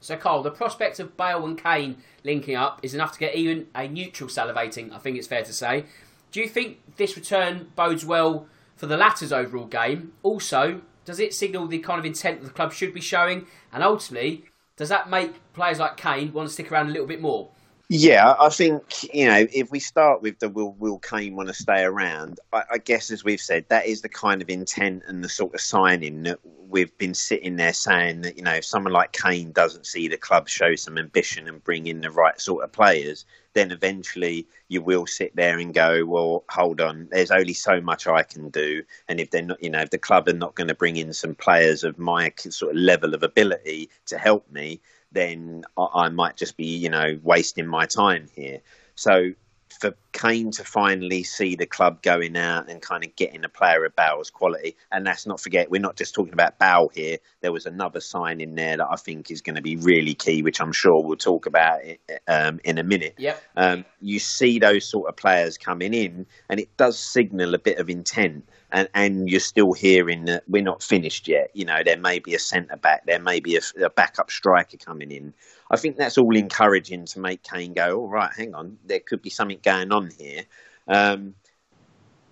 So, 0.00 0.16
Cole, 0.16 0.42
the 0.42 0.50
prospect 0.50 1.00
of 1.00 1.16
Bale 1.16 1.44
and 1.44 1.60
Kane 1.60 1.96
linking 2.22 2.54
up 2.54 2.80
is 2.82 2.94
enough 2.94 3.12
to 3.12 3.18
get 3.18 3.34
even 3.34 3.66
a 3.74 3.88
neutral 3.88 4.30
salivating, 4.30 4.92
I 4.92 4.98
think 4.98 5.16
it's 5.16 5.26
fair 5.26 5.42
to 5.42 5.52
say. 5.52 5.86
Do 6.30 6.40
you 6.40 6.48
think 6.48 6.78
this 6.96 7.16
return 7.16 7.72
bodes 7.74 8.04
well 8.04 8.46
for 8.76 8.86
the 8.86 8.96
latter's 8.96 9.32
overall 9.32 9.66
game? 9.66 10.12
Also, 10.22 10.82
does 11.04 11.18
it 11.18 11.34
signal 11.34 11.66
the 11.66 11.78
kind 11.78 11.98
of 11.98 12.04
intent 12.04 12.40
that 12.40 12.46
the 12.46 12.52
club 12.52 12.72
should 12.72 12.94
be 12.94 13.00
showing? 13.00 13.46
And 13.72 13.82
ultimately, 13.82 14.44
does 14.76 14.88
that 14.90 15.10
make 15.10 15.52
players 15.52 15.80
like 15.80 15.96
Kane 15.96 16.32
want 16.32 16.48
to 16.48 16.52
stick 16.52 16.70
around 16.70 16.88
a 16.88 16.92
little 16.92 17.06
bit 17.06 17.20
more? 17.20 17.48
Yeah, 17.90 18.34
I 18.38 18.50
think 18.50 19.14
you 19.14 19.26
know 19.28 19.46
if 19.50 19.70
we 19.70 19.80
start 19.80 20.20
with 20.20 20.38
the 20.40 20.50
will 20.50 20.74
Will 20.78 20.98
Kane 20.98 21.36
want 21.36 21.48
to 21.48 21.54
stay 21.54 21.84
around, 21.84 22.38
I, 22.52 22.62
I, 22.72 22.78
guess 22.78 23.10
as 23.10 23.24
we've 23.24 23.40
said, 23.40 23.64
that 23.70 23.86
is 23.86 24.02
the 24.02 24.10
kind 24.10 24.42
of 24.42 24.50
intent 24.50 25.04
and 25.06 25.24
the 25.24 25.28
sort 25.30 25.54
of 25.54 25.60
signing 25.62 26.24
that 26.24 26.38
we've 26.68 26.96
been 26.98 27.14
sitting 27.14 27.56
there 27.56 27.72
saying 27.72 28.20
that 28.22 28.36
you 28.36 28.42
know 28.42 28.52
if 28.52 28.66
someone 28.66 28.92
like 28.92 29.12
Kane 29.12 29.52
doesn't 29.52 29.86
see 29.86 30.06
the 30.06 30.18
club 30.18 30.50
show 30.50 30.74
some 30.74 30.98
ambition 30.98 31.48
and 31.48 31.64
bring 31.64 31.86
in 31.86 32.02
the 32.02 32.10
right 32.10 32.38
sort 32.38 32.62
of 32.62 32.72
players, 32.72 33.24
then 33.54 33.70
eventually 33.70 34.46
you 34.68 34.82
will 34.82 35.06
sit 35.06 35.34
there 35.34 35.58
and 35.58 35.72
go, 35.72 36.04
well, 36.04 36.44
hold 36.50 36.82
on, 36.82 37.08
there's 37.10 37.30
only 37.30 37.54
so 37.54 37.80
much 37.80 38.06
I 38.06 38.22
can 38.22 38.50
do, 38.50 38.82
and 39.08 39.18
if 39.18 39.30
they're 39.30 39.40
not, 39.40 39.62
you 39.62 39.70
know, 39.70 39.80
if 39.80 39.88
the 39.88 39.96
club 39.96 40.28
are 40.28 40.34
not 40.34 40.56
going 40.56 40.68
to 40.68 40.74
bring 40.74 40.96
in 40.96 41.14
some 41.14 41.34
players 41.34 41.84
of 41.84 41.98
my 41.98 42.34
sort 42.36 42.72
of 42.72 42.76
level 42.76 43.14
of 43.14 43.22
ability 43.22 43.88
to 44.08 44.18
help 44.18 44.50
me 44.52 44.78
then 45.12 45.64
I, 45.76 46.08
might 46.08 46.36
just 46.36 46.56
be, 46.56 46.76
you 46.76 46.90
know, 46.90 47.18
wasting 47.22 47.66
my 47.66 47.86
time 47.86 48.28
here. 48.34 48.60
So 48.94 49.32
for 49.80 49.94
Kane 50.12 50.50
to 50.52 50.64
finally 50.64 51.22
see 51.22 51.54
the 51.54 51.66
club 51.66 52.02
going 52.02 52.36
out 52.36 52.68
and 52.68 52.80
kind 52.82 53.04
of 53.04 53.14
getting 53.16 53.44
a 53.44 53.48
player 53.48 53.84
of 53.84 53.94
Bale's 53.94 54.30
quality, 54.30 54.76
and 54.90 55.04
let's 55.04 55.26
not 55.26 55.40
forget, 55.40 55.70
we're 55.70 55.80
not 55.80 55.96
just 55.96 56.14
talking 56.14 56.32
about 56.32 56.58
Bale 56.58 56.90
here. 56.92 57.18
There 57.40 57.52
was 57.52 57.66
another 57.66 58.00
sign 58.00 58.40
in 58.40 58.54
there 58.54 58.76
that 58.76 58.88
I 58.90 58.96
think 58.96 59.30
is 59.30 59.40
going 59.40 59.56
to 59.56 59.62
be 59.62 59.76
really 59.76 60.14
key, 60.14 60.42
which 60.42 60.60
I'm 60.60 60.72
sure 60.72 61.02
we'll 61.02 61.16
talk 61.16 61.46
about 61.46 61.80
um, 62.26 62.60
in 62.64 62.78
a 62.78 62.82
minute. 62.82 63.14
Yep. 63.18 63.42
Um, 63.56 63.84
you 64.00 64.18
see 64.18 64.58
those 64.58 64.84
sort 64.84 65.08
of 65.08 65.16
players 65.16 65.58
coming 65.58 65.94
in, 65.94 66.26
and 66.48 66.60
it 66.60 66.76
does 66.76 66.98
signal 66.98 67.54
a 67.54 67.58
bit 67.58 67.78
of 67.78 67.88
intent 67.88 68.48
and 68.70 68.88
and 68.94 69.28
you're 69.28 69.40
still 69.40 69.72
hearing 69.72 70.26
that 70.26 70.44
we're 70.48 70.62
not 70.62 70.82
finished 70.82 71.28
yet. 71.28 71.50
You 71.54 71.64
know, 71.64 71.82
there 71.84 71.98
may 71.98 72.18
be 72.18 72.34
a 72.34 72.38
centre 72.38 72.76
back, 72.76 73.06
there 73.06 73.20
may 73.20 73.40
be 73.40 73.56
a, 73.56 73.60
a, 73.82 73.90
backup 73.90 74.30
striker 74.30 74.76
coming 74.76 75.10
in. 75.10 75.32
I 75.70 75.76
think 75.76 75.96
that's 75.96 76.18
all 76.18 76.36
encouraging 76.36 77.06
to 77.06 77.20
make 77.20 77.42
Kane 77.42 77.74
go. 77.74 78.00
All 78.00 78.08
right, 78.08 78.30
hang 78.34 78.54
on, 78.54 78.78
there 78.84 79.00
could 79.00 79.22
be 79.22 79.30
something 79.30 79.60
going 79.62 79.92
on 79.92 80.10
here. 80.18 80.42
Um, 80.86 81.34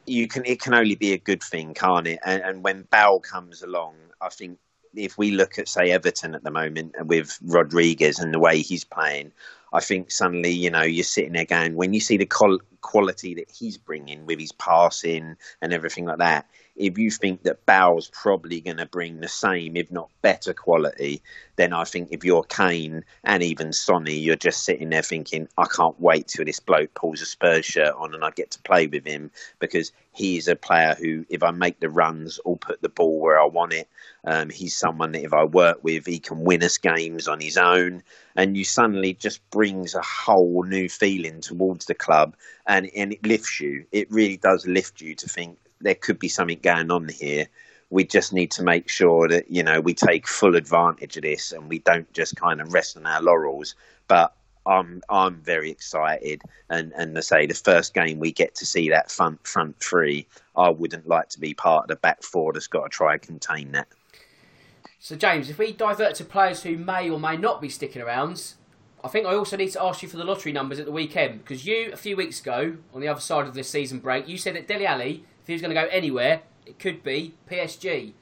you 0.06 0.28
can 0.28 0.44
it 0.44 0.60
can 0.60 0.74
only 0.74 0.94
be 0.94 1.12
a 1.12 1.18
good 1.18 1.42
thing, 1.42 1.74
can't 1.74 2.06
it? 2.06 2.20
And, 2.24 2.42
and 2.42 2.64
when 2.64 2.86
Bale 2.90 3.20
comes 3.20 3.62
along, 3.62 3.94
I 4.20 4.28
think 4.28 4.58
if 4.94 5.18
we 5.18 5.30
look 5.30 5.58
at 5.58 5.68
say 5.68 5.90
Everton 5.90 6.34
at 6.34 6.44
the 6.44 6.50
moment 6.50 6.94
with 7.06 7.38
Rodriguez 7.42 8.18
and 8.18 8.32
the 8.32 8.38
way 8.38 8.60
he's 8.60 8.84
playing, 8.84 9.32
I 9.76 9.80
think 9.80 10.10
suddenly, 10.10 10.50
you 10.50 10.70
know, 10.70 10.82
you're 10.82 11.04
sitting 11.04 11.34
there 11.34 11.44
going, 11.44 11.74
when 11.74 11.92
you 11.92 12.00
see 12.00 12.16
the 12.16 12.26
quality 12.80 13.34
that 13.34 13.50
he's 13.50 13.76
bringing 13.76 14.24
with 14.24 14.40
his 14.40 14.52
passing 14.52 15.36
and 15.60 15.72
everything 15.72 16.06
like 16.06 16.18
that, 16.18 16.48
if 16.76 16.98
you 16.98 17.10
think 17.10 17.42
that 17.42 17.64
Bale's 17.66 18.10
probably 18.12 18.60
going 18.60 18.76
to 18.76 18.86
bring 18.86 19.20
the 19.20 19.28
same, 19.28 19.76
if 19.76 19.90
not 19.90 20.10
better 20.22 20.52
quality, 20.52 21.22
then 21.56 21.72
I 21.72 21.84
think 21.84 22.08
if 22.10 22.24
you're 22.24 22.42
Kane 22.42 23.04
and 23.24 23.42
even 23.42 23.72
Sonny, 23.72 24.14
you're 24.14 24.36
just 24.36 24.64
sitting 24.64 24.90
there 24.90 25.02
thinking, 25.02 25.48
I 25.56 25.66
can't 25.66 25.98
wait 26.00 26.28
till 26.28 26.44
this 26.44 26.60
bloke 26.60 26.92
pulls 26.94 27.22
a 27.22 27.26
Spurs 27.26 27.64
shirt 27.64 27.94
on 27.96 28.14
and 28.14 28.24
I 28.24 28.30
get 28.30 28.50
to 28.52 28.62
play 28.62 28.86
with 28.86 29.06
him 29.06 29.30
because 29.58 29.92
he's 30.12 30.48
a 30.48 30.56
player 30.56 30.94
who, 30.98 31.24
if 31.30 31.42
I 31.42 31.50
make 31.50 31.80
the 31.80 31.88
runs, 31.88 32.38
or 32.44 32.56
put 32.56 32.82
the 32.82 32.88
ball 32.88 33.20
where 33.20 33.40
I 33.40 33.46
want 33.46 33.72
it. 33.72 33.88
Um, 34.24 34.50
he's 34.50 34.76
someone 34.76 35.12
that 35.12 35.24
if 35.24 35.32
I 35.32 35.44
work 35.44 35.82
with, 35.82 36.06
he 36.06 36.18
can 36.18 36.44
win 36.44 36.62
us 36.62 36.78
games 36.78 37.28
on 37.28 37.40
his 37.40 37.56
own. 37.56 38.02
And 38.34 38.56
you 38.56 38.64
suddenly 38.64 39.14
just 39.14 39.48
brings 39.50 39.94
a 39.94 40.02
whole 40.02 40.62
new 40.64 40.88
feeling 40.88 41.40
towards 41.40 41.86
the 41.86 41.94
club 41.94 42.34
and, 42.66 42.90
and 42.94 43.12
it 43.12 43.24
lifts 43.26 43.60
you. 43.60 43.86
It 43.92 44.10
really 44.10 44.36
does 44.36 44.66
lift 44.66 45.00
you 45.00 45.14
to 45.14 45.28
think, 45.28 45.58
there 45.80 45.94
could 45.94 46.18
be 46.18 46.28
something 46.28 46.58
going 46.62 46.90
on 46.90 47.08
here. 47.08 47.46
We 47.90 48.04
just 48.04 48.32
need 48.32 48.50
to 48.52 48.62
make 48.62 48.88
sure 48.88 49.28
that 49.28 49.50
you 49.50 49.62
know 49.62 49.80
we 49.80 49.94
take 49.94 50.26
full 50.26 50.56
advantage 50.56 51.16
of 51.16 51.22
this 51.22 51.52
and 51.52 51.68
we 51.68 51.78
don't 51.80 52.10
just 52.12 52.36
kind 52.36 52.60
of 52.60 52.72
rest 52.72 52.96
on 52.96 53.06
our 53.06 53.22
laurels. 53.22 53.74
But 54.08 54.34
I'm 54.66 55.02
I'm 55.08 55.36
very 55.36 55.70
excited, 55.70 56.42
and 56.68 56.92
and 56.96 57.14
to 57.14 57.22
say 57.22 57.46
the 57.46 57.54
first 57.54 57.94
game 57.94 58.18
we 58.18 58.32
get 58.32 58.54
to 58.56 58.66
see 58.66 58.88
that 58.90 59.10
front 59.10 59.46
front 59.46 59.78
three, 59.78 60.26
I 60.56 60.70
wouldn't 60.70 61.06
like 61.06 61.28
to 61.30 61.40
be 61.40 61.54
part 61.54 61.84
of 61.84 61.88
the 61.88 61.96
back 61.96 62.22
four 62.22 62.52
that's 62.52 62.66
got 62.66 62.82
to 62.82 62.88
try 62.88 63.14
and 63.14 63.22
contain 63.22 63.72
that. 63.72 63.88
So 64.98 65.14
James, 65.14 65.48
if 65.48 65.58
we 65.58 65.72
divert 65.72 66.16
to 66.16 66.24
players 66.24 66.64
who 66.64 66.76
may 66.76 67.08
or 67.08 67.20
may 67.20 67.36
not 67.36 67.60
be 67.60 67.68
sticking 67.68 68.02
around, 68.02 68.54
I 69.04 69.08
think 69.08 69.26
I 69.26 69.34
also 69.34 69.56
need 69.56 69.70
to 69.70 69.82
ask 69.82 70.02
you 70.02 70.08
for 70.08 70.16
the 70.16 70.24
lottery 70.24 70.50
numbers 70.50 70.80
at 70.80 70.86
the 70.86 70.90
weekend 70.90 71.44
because 71.44 71.64
you 71.64 71.90
a 71.92 71.96
few 71.96 72.16
weeks 72.16 72.40
ago 72.40 72.76
on 72.92 73.00
the 73.00 73.06
other 73.06 73.20
side 73.20 73.46
of 73.46 73.54
this 73.54 73.70
season 73.70 74.00
break, 74.00 74.26
you 74.26 74.36
said 74.36 74.56
that 74.56 74.66
Dele 74.66 74.86
Alli, 74.86 75.24
if 75.46 75.48
he 75.48 75.52
was 75.52 75.62
going 75.62 75.72
to 75.72 75.80
go 75.80 75.86
anywhere, 75.92 76.42
it 76.66 76.80
could 76.80 77.04
be 77.04 77.34
PSG. 77.48 78.14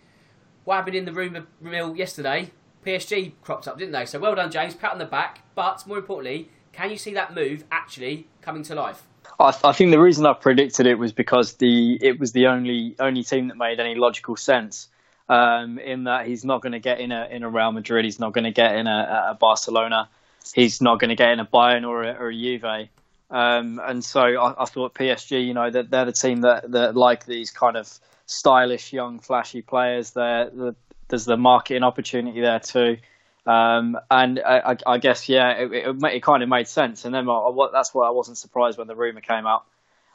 What 0.65 0.75
happened 0.75 0.95
in 0.95 1.07
the 1.07 1.13
rumour 1.13 1.47
mill 1.59 1.97
yesterday? 1.97 2.51
PSG 2.85 3.33
cropped 3.41 3.67
up, 3.67 3.79
didn't 3.79 3.93
they? 3.93 4.05
So 4.05 4.19
well 4.19 4.35
done, 4.35 4.51
James. 4.51 4.75
Pat 4.75 4.93
on 4.93 4.99
the 4.99 5.07
back. 5.07 5.41
But 5.55 5.87
more 5.87 5.97
importantly, 5.97 6.51
can 6.73 6.91
you 6.91 6.99
see 6.99 7.15
that 7.15 7.35
move 7.35 7.65
actually 7.71 8.29
coming 8.43 8.63
to 8.65 8.75
life? 8.75 9.05
I, 9.41 9.53
th- 9.53 9.65
I, 9.65 9.73
think 9.73 9.91
the 9.91 9.99
reason 9.99 10.27
I 10.27 10.35
predicted 10.35 10.85
it 10.85 10.99
was 10.99 11.13
because 11.13 11.55
the 11.55 11.99
it 12.03 12.21
was 12.21 12.33
the 12.33 12.47
only 12.49 12.95
only 12.99 13.23
team 13.23 13.49
that 13.49 13.57
made 13.57 13.81
any 13.81 13.95
logical 13.95 14.37
sense. 14.37 14.89
Um, 15.27 15.79
in 15.79 16.05
that 16.05 16.27
he's 16.27 16.45
not 16.45 16.61
going 16.61 16.73
to 16.73 16.79
get 16.79 17.01
in 17.01 17.11
a 17.11 17.27
in 17.31 17.43
a 17.43 17.49
Real 17.49 17.73
Madrid, 17.73 18.05
he's 18.05 18.21
not 18.21 18.35
going 18.35 18.45
to 18.45 18.51
get 18.51 18.77
in 18.77 18.87
a, 18.87 19.29
a, 19.31 19.35
Barcelona, 19.35 20.11
he's 20.53 20.83
not 20.83 21.01
going 21.01 21.09
to 21.09 21.17
get 21.17 21.31
in 21.31 21.41
a 21.41 21.47
Bayern 21.47 21.89
or 21.89 22.03
a, 22.03 22.13
or 22.13 22.29
a 22.29 22.35
Juve. 22.35 22.91
Um, 23.35 23.81
and 23.83 24.05
so 24.05 24.21
I, 24.21 24.63
I, 24.63 24.65
thought 24.65 24.95
PSG, 24.95 25.45
you 25.45 25.55
know, 25.55 25.69
they're, 25.69 25.83
they're 25.83 26.05
the 26.05 26.13
team 26.13 26.43
that, 26.43 26.71
that 26.71 26.95
like 26.95 27.27
these 27.27 27.51
kind 27.51 27.77
of 27.77 27.93
stylish, 28.27 28.93
young, 28.93 29.19
flashy 29.19 29.61
players. 29.61 30.13
They're, 30.13 30.51
the, 30.51 30.77
there's 31.09 31.25
the 31.25 31.37
marketing 31.37 31.83
opportunity 31.83 32.41
there 32.41 32.61
too. 32.61 32.99
Um, 33.45 33.99
and 34.09 34.39
I, 34.39 34.77
I, 34.87 34.99
guess 34.99 35.29
yeah, 35.29 35.51
it, 35.51 35.73
it, 35.73 36.05
it, 36.05 36.23
kind 36.23 36.45
of 36.45 36.49
made 36.49 36.69
sense. 36.69 37.05
And 37.05 37.13
then 37.13 37.29
I, 37.29 37.69
that's 37.73 37.93
why 37.93 38.07
I 38.07 38.11
wasn't 38.11 38.39
surprised 38.39 38.79
when 38.79 38.87
the 38.87 38.95
rumor 38.95 39.21
came 39.21 39.49
out 39.49 39.65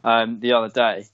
um, 0.06 0.40
the 0.40 0.54
other 0.54 0.70
day. 0.70 1.06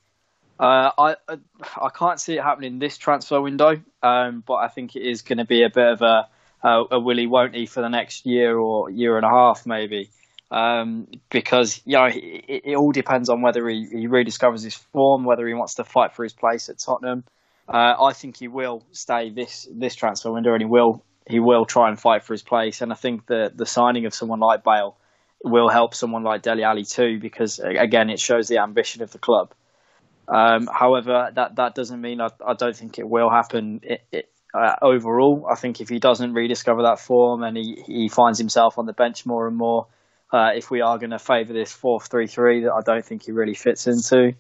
Uh, 0.59 0.91
I 0.97 1.15
I 1.27 1.89
can't 1.89 2.19
see 2.19 2.38
it 2.38 2.41
happening 2.43 2.79
this 2.79 2.97
transfer 2.97 3.41
window, 3.41 3.81
um, 4.01 4.41
but 4.45 4.53
I 4.53 4.69
think 4.69 4.95
it 4.95 5.01
is 5.01 5.21
going 5.21 5.39
to 5.39 5.45
be 5.45 5.63
a 5.63 5.69
bit 5.69 5.88
of 5.88 6.01
a 6.01 6.29
a, 6.63 6.83
a 6.91 7.00
willy 7.00 7.27
won't 7.27 7.55
he 7.55 7.65
for 7.65 7.81
the 7.81 7.89
next 7.89 8.25
year 8.25 8.57
or 8.57 8.89
year 8.89 9.17
and 9.17 9.25
a 9.25 9.29
half 9.29 9.65
maybe, 9.65 10.09
um, 10.51 11.07
because 11.29 11.81
you 11.85 11.97
know 11.97 12.05
it, 12.05 12.61
it, 12.63 12.75
all 12.75 12.91
depends 12.91 13.29
on 13.29 13.41
whether 13.41 13.67
he, 13.67 13.87
he 13.91 14.07
rediscovers 14.07 14.63
his 14.63 14.75
form, 14.75 15.25
whether 15.25 15.47
he 15.47 15.53
wants 15.53 15.75
to 15.75 15.83
fight 15.83 16.13
for 16.13 16.23
his 16.23 16.33
place 16.33 16.69
at 16.69 16.79
Tottenham. 16.79 17.23
Uh, 17.67 17.95
I 17.99 18.13
think 18.13 18.37
he 18.37 18.47
will 18.47 18.83
stay 18.91 19.31
this 19.31 19.67
this 19.71 19.95
transfer 19.95 20.31
window, 20.31 20.53
and 20.53 20.61
he 20.61 20.67
will 20.67 21.03
he 21.27 21.39
will 21.39 21.65
try 21.65 21.89
and 21.89 21.99
fight 21.99 22.23
for 22.23 22.33
his 22.33 22.43
place. 22.43 22.81
And 22.81 22.91
I 22.91 22.95
think 22.95 23.25
the 23.25 23.51
the 23.53 23.65
signing 23.65 24.05
of 24.05 24.13
someone 24.13 24.39
like 24.39 24.63
Bale 24.63 24.95
will 25.43 25.69
help 25.69 25.93
someone 25.95 26.23
like 26.23 26.41
Dele 26.41 26.63
Alli 26.63 26.85
too, 26.85 27.19
because 27.19 27.59
again, 27.59 28.09
it 28.09 28.19
shows 28.19 28.47
the 28.47 28.59
ambition 28.59 29.01
of 29.01 29.11
the 29.11 29.19
club. 29.19 29.53
Um, 30.27 30.67
however, 30.71 31.31
that 31.35 31.55
that 31.55 31.75
doesn't 31.75 32.01
mean 32.01 32.21
I, 32.21 32.29
I 32.45 32.53
don't 32.53 32.75
think 32.75 32.97
it 32.99 33.07
will 33.07 33.29
happen 33.29 33.79
it, 33.83 34.01
it, 34.11 34.29
uh, 34.53 34.75
overall. 34.81 35.47
I 35.51 35.55
think 35.55 35.81
if 35.81 35.89
he 35.89 35.99
doesn't 35.99 36.33
rediscover 36.33 36.83
that 36.83 36.99
form 36.99 37.43
and 37.43 37.57
he, 37.57 37.83
he 37.85 38.09
finds 38.09 38.39
himself 38.39 38.77
on 38.77 38.85
the 38.85 38.93
bench 38.93 39.25
more 39.25 39.47
and 39.47 39.55
more, 39.55 39.87
uh, 40.32 40.51
if 40.55 40.72
we 40.72 40.82
are 40.82 40.98
going 40.98 41.12
to 41.12 41.20
favour 41.20 41.53
this 41.53 41.72
four 41.72 42.00
three 42.00 42.27
three 42.27 42.63
that 42.63 42.74
I 42.74 42.82
don't 42.82 43.05
think 43.05 43.25
he 43.25 43.32
really 43.32 43.53
fits 43.53 43.88
into, 43.88 44.34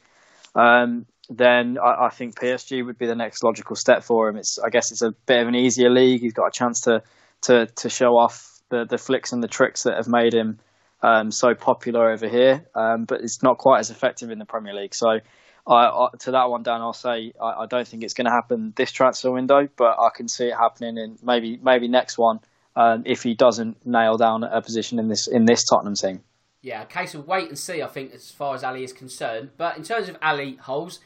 um, 0.55 1.05
then 1.29 1.77
I, 1.77 2.05
I, 2.05 2.09
think 2.09 2.35
PSG 2.35 2.85
would 2.85 2.97
be 2.97 3.07
the 3.07 3.15
next 3.15 3.43
logical 3.43 3.75
step 3.75 4.03
for 4.03 4.29
him. 4.29 4.37
It's 4.37 4.59
I 4.59 4.69
guess 4.69 4.91
it's 4.91 5.01
a 5.01 5.11
bit 5.25 5.41
of 5.41 5.47
an 5.47 5.55
easier 5.55 5.89
league. 5.89 6.21
He's 6.21 6.33
got 6.33 6.47
a 6.47 6.51
chance 6.51 6.81
to 6.81 7.03
to, 7.43 7.67
to 7.67 7.89
show 7.89 8.17
off 8.17 8.61
the, 8.69 8.85
the 8.85 8.97
flicks 8.97 9.31
and 9.31 9.43
the 9.43 9.47
tricks 9.47 9.83
that 9.83 9.95
have 9.95 10.07
made 10.07 10.33
him 10.33 10.59
um, 11.01 11.31
so 11.31 11.53
popular 11.53 12.11
over 12.11 12.27
here, 12.27 12.65
um, 12.73 13.05
but 13.05 13.21
it's 13.21 13.43
not 13.43 13.57
quite 13.57 13.79
as 13.79 13.91
effective 13.91 14.31
in 14.31 14.39
the 14.39 14.45
Premier 14.45 14.73
League. 14.73 14.95
So 14.95 15.19
I, 15.67 15.73
I, 15.73 16.07
to 16.19 16.31
that 16.31 16.49
one, 16.49 16.63
Dan, 16.63 16.81
I'll 16.81 16.93
say 16.93 17.33
I, 17.41 17.63
I 17.63 17.65
don't 17.67 17.87
think 17.87 18.03
it's 18.03 18.13
going 18.13 18.25
to 18.25 18.31
happen 18.31 18.73
this 18.75 18.91
transfer 18.91 19.31
window, 19.31 19.67
but 19.77 19.97
I 19.99 20.09
can 20.15 20.27
see 20.27 20.47
it 20.47 20.55
happening 20.55 20.97
in 20.97 21.17
maybe 21.23 21.59
maybe 21.61 21.87
next 21.87 22.17
one 22.17 22.39
um, 22.75 23.03
if 23.05 23.23
he 23.23 23.35
doesn't 23.35 23.85
nail 23.85 24.17
down 24.17 24.43
a 24.43 24.61
position 24.61 24.99
in 24.99 25.07
this 25.07 25.27
in 25.27 25.45
this 25.45 25.63
Tottenham 25.63 25.95
team. 25.95 26.21
Yeah, 26.61 26.81
a 26.81 26.85
case 26.85 27.13
of 27.13 27.27
wait 27.27 27.47
and 27.47 27.57
see, 27.57 27.83
I 27.83 27.87
think, 27.87 28.13
as 28.13 28.31
far 28.31 28.55
as 28.55 28.63
Alli 28.63 28.83
is 28.83 28.91
concerned. 28.91 29.51
But 29.55 29.77
in 29.77 29.83
terms 29.83 30.09
of 30.09 30.17
Alli 30.21 30.55
Holes, 30.55 30.99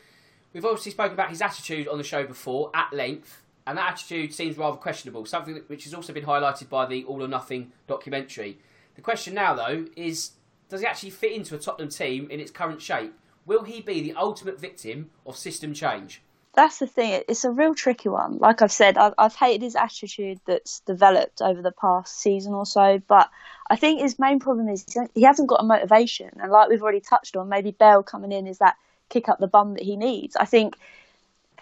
we've 0.54 0.64
obviously 0.64 0.94
spoken 0.94 1.14
about 1.14 1.30
his 1.30 1.42
attitude 1.42 1.88
on 1.88 1.98
the 1.98 2.04
show 2.04 2.26
before 2.26 2.72
at 2.74 2.94
length, 2.94 3.42
and 3.68 3.78
that 3.78 3.92
attitude 3.92 4.34
seems 4.34 4.58
rather 4.58 4.78
questionable. 4.78 5.26
Something 5.26 5.62
which 5.68 5.84
has 5.84 5.94
also 5.94 6.14
been 6.14 6.24
highlighted 6.24 6.70
by 6.70 6.86
the 6.86 7.04
All 7.04 7.22
or 7.22 7.28
Nothing 7.28 7.72
documentary. 7.88 8.58
The 8.96 9.02
question 9.02 9.34
now, 9.34 9.54
though, 9.54 9.86
is 9.96 10.32
does 10.70 10.82
he 10.82 10.88
actually 10.88 11.10
fit 11.10 11.34
into 11.34 11.56
a 11.56 11.60
Tottenham 11.60 11.90
team 11.90 12.30
in 12.32 12.40
its 12.40 12.52
current 12.52 12.82
shape? 12.82 13.14
Will 13.46 13.64
he 13.64 13.82
be 13.82 14.02
the 14.02 14.14
ultimate 14.14 14.60
victim 14.60 15.10
of 15.26 15.36
system 15.36 15.74
change? 15.74 16.22
That's 16.56 16.80
the 16.80 16.88
thing. 16.88 17.24
It's 17.28 17.46
a 17.46 17.52
real 17.52 17.76
tricky 17.76 18.10
one. 18.10 18.38
Like 18.40 18.62
I've 18.62 18.72
said, 18.72 18.98
I've, 18.98 19.14
I've 19.18 19.36
hated 19.36 19.62
his 19.62 19.76
attitude 19.76 20.40
that's 20.46 20.80
developed 20.82 21.42
over 21.42 21.62
the 21.62 21.72
past 21.72 22.20
season 22.20 22.54
or 22.54 22.66
so. 22.66 23.02
But 23.08 23.30
I 23.70 23.76
think 23.76 24.02
his 24.02 24.20
main 24.20 24.40
problem 24.40 24.68
is 24.68 24.86
he 25.14 25.22
hasn't 25.24 25.48
got 25.48 25.62
a 25.62 25.64
motivation. 25.64 26.32
And 26.42 26.52
like 26.52 26.70
we've 26.70 26.82
already 26.82 27.02
touched 27.02 27.36
on, 27.36 27.50
maybe 27.50 27.72
Bale 27.72 28.04
coming 28.04 28.32
in 28.32 28.48
is 28.48 28.58
that 28.58 28.76
kick 29.10 29.30
up 29.30 29.40
the 29.40 29.48
bum 29.48 29.76
that 29.76 29.84
he 29.84 29.96
needs. 29.96 30.36
I 30.36 30.46
think 30.46 30.76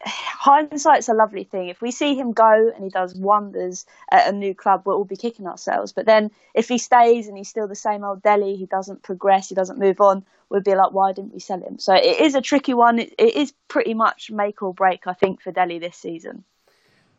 hindsight's 0.07 1.09
a 1.09 1.13
lovely 1.13 1.43
thing. 1.43 1.69
If 1.69 1.81
we 1.81 1.91
see 1.91 2.15
him 2.15 2.31
go 2.31 2.71
and 2.73 2.83
he 2.83 2.89
does 2.89 3.15
wonders 3.15 3.85
at 4.11 4.27
a 4.27 4.31
new 4.31 4.55
club, 4.55 4.83
we'll 4.85 4.97
all 4.97 5.05
be 5.05 5.15
kicking 5.15 5.47
ourselves. 5.47 5.91
But 5.91 6.05
then 6.05 6.31
if 6.53 6.67
he 6.67 6.77
stays 6.77 7.27
and 7.27 7.37
he's 7.37 7.49
still 7.49 7.67
the 7.67 7.75
same 7.75 8.03
old 8.03 8.21
Dele, 8.21 8.55
he 8.55 8.65
doesn't 8.65 9.03
progress, 9.03 9.49
he 9.49 9.55
doesn't 9.55 9.79
move 9.79 10.01
on, 10.01 10.25
we'll 10.49 10.61
be 10.61 10.75
like, 10.75 10.93
why 10.93 11.13
didn't 11.13 11.33
we 11.33 11.39
sell 11.39 11.61
him? 11.61 11.79
So 11.79 11.93
it 11.93 12.21
is 12.21 12.35
a 12.35 12.41
tricky 12.41 12.73
one. 12.73 12.99
it, 12.99 13.13
it 13.17 13.35
is 13.35 13.53
pretty 13.67 13.93
much 13.93 14.31
make 14.31 14.61
or 14.61 14.73
break, 14.73 15.07
I 15.07 15.13
think, 15.13 15.41
for 15.41 15.51
Dele 15.51 15.79
this 15.79 15.97
season. 15.97 16.43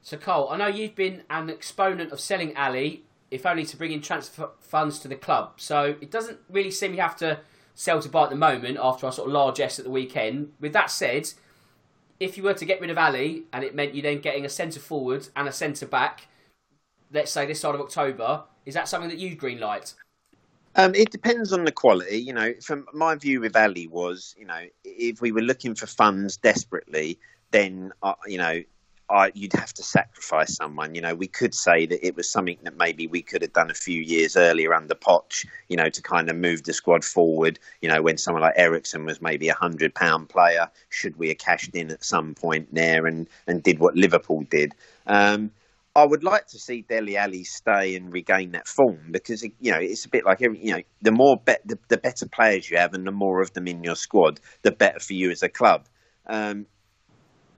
So, 0.03 0.17
Cole, 0.17 0.49
I 0.51 0.57
know 0.57 0.69
you've 0.69 0.95
been 0.95 1.23
an 1.29 1.51
exponent 1.51 2.13
of 2.13 2.21
selling 2.21 2.55
Alli, 2.55 3.03
if 3.31 3.45
only 3.45 3.65
to 3.67 3.77
bring 3.77 3.93
in 3.93 4.01
transfer 4.01 4.51
funds 4.61 4.99
to 5.01 5.09
the 5.09 5.17
club. 5.17 5.55
So 5.57 5.97
it 6.01 6.11
doesn't 6.11 6.39
really 6.49 6.71
seem 6.71 6.95
you 6.95 7.03
have 7.03 7.17
to 7.17 7.41
sell 7.75 8.01
to 8.01 8.09
buy 8.09 8.25
at 8.25 8.31
the 8.31 8.37
moment 8.37 8.79
after 8.81 9.07
our 9.07 9.13
sort 9.13 9.29
of 9.29 9.35
largesse 9.35 9.79
at 9.79 9.85
the 9.85 9.91
weekend. 9.91 10.53
With 10.61 10.73
that 10.73 10.91
said, 10.91 11.31
if 12.21 12.37
you 12.37 12.43
were 12.43 12.55
to 12.55 12.65
get 12.65 12.81
rid 12.81 12.91
of 12.91 12.99
Alli 12.99 13.45
and 13.53 13.65
it 13.65 13.75
meant 13.75 13.95
you 13.95 14.03
then 14.03 14.21
getting 14.21 14.45
a 14.45 14.49
centre 14.49 14.81
forward 14.81 15.29
and 15.37 15.49
a 15.49 15.53
centre 15.53 15.87
back, 15.87 16.27
let's 17.13 17.31
say 17.31 17.47
this 17.47 17.61
side 17.61 17.75
of 17.75 17.81
October, 17.81 18.45
is 18.67 18.75
that 18.75 18.89
something 18.89 19.09
that 19.09 19.19
you'd 19.19 19.39
green 19.39 19.61
light? 19.61 19.95
Um, 20.77 20.95
it 20.95 21.11
depends 21.11 21.53
on 21.53 21.65
the 21.65 21.73
quality. 21.73 22.19
You 22.19 22.33
know, 22.33 22.53
from 22.63 22.87
my 22.93 23.15
view 23.15 23.41
with 23.41 23.57
Alli 23.57 23.87
was, 23.87 24.35
you 24.39 24.47
know, 24.47 24.61
if 24.85 25.21
we 25.21 25.33
were 25.33 25.41
looking 25.41 25.75
for 25.75 25.87
funds 25.87 26.37
desperately, 26.37 27.19
then 27.51 27.93
uh, 28.03 28.15
you 28.27 28.39
know 28.39 28.63
You'd 29.35 29.55
have 29.55 29.73
to 29.75 29.83
sacrifice 29.83 30.55
someone. 30.55 30.95
You 30.95 31.01
know, 31.01 31.15
we 31.15 31.27
could 31.27 31.55
say 31.55 31.87
that 31.87 32.07
it 32.07 32.17
was 32.17 32.31
something 32.31 32.59
that 32.63 32.77
maybe 32.77 33.07
we 33.07 33.23
could 33.23 33.43
have 33.43 33.53
done 33.53 33.71
a 33.71 33.75
few 33.75 34.03
years 34.03 34.37
earlier 34.37 34.75
under 34.75 34.95
Poch, 34.95 35.47
you 35.69 35.77
know, 35.77 35.89
to 35.89 36.03
kind 36.03 36.29
of 36.29 36.37
move 36.37 36.65
the 36.65 36.73
squad 36.73 37.05
forward. 37.05 37.59
You 37.81 37.89
know, 37.89 38.03
when 38.03 38.19
someone 38.19 38.43
like 38.43 38.55
Eriksen 38.57 39.05
was 39.05 39.23
maybe 39.23 39.49
a 39.49 39.55
hundred 39.55 39.95
pound 39.95 40.29
player, 40.29 40.69
should 40.91 41.17
we 41.17 41.29
have 41.29 41.39
cashed 41.39 41.75
in 41.75 41.91
at 41.91 42.05
some 42.05 42.35
point 42.35 42.75
there 42.75 43.07
and, 43.07 43.29
and 43.47 43.63
did 43.63 43.79
what 43.79 43.97
Liverpool 43.97 44.45
did? 44.51 44.75
Um, 45.07 45.51
I 45.97 46.05
would 46.05 46.23
like 46.23 46.47
to 46.49 46.59
see 46.59 46.83
Dele 46.83 47.17
Alli 47.17 47.43
stay 47.43 47.97
and 47.97 48.13
regain 48.13 48.53
that 48.53 48.69
form 48.69 49.01
because 49.11 49.43
you 49.43 49.73
know 49.73 49.79
it's 49.79 50.05
a 50.05 50.09
bit 50.09 50.25
like 50.25 50.41
every, 50.43 50.65
you 50.65 50.73
know 50.73 50.83
the 51.03 51.11
more 51.11 51.39
be- 51.39 51.57
the, 51.65 51.77
the 51.89 51.97
better 51.97 52.29
players 52.29 52.71
you 52.71 52.77
have 52.77 52.95
and 52.95 53.05
the 53.05 53.11
more 53.11 53.41
of 53.41 53.53
them 53.55 53.67
in 53.67 53.83
your 53.83 53.97
squad, 53.97 54.39
the 54.63 54.71
better 54.71 55.01
for 55.01 55.15
you 55.15 55.31
as 55.31 55.43
a 55.43 55.49
club. 55.49 55.89
Um, 56.27 56.67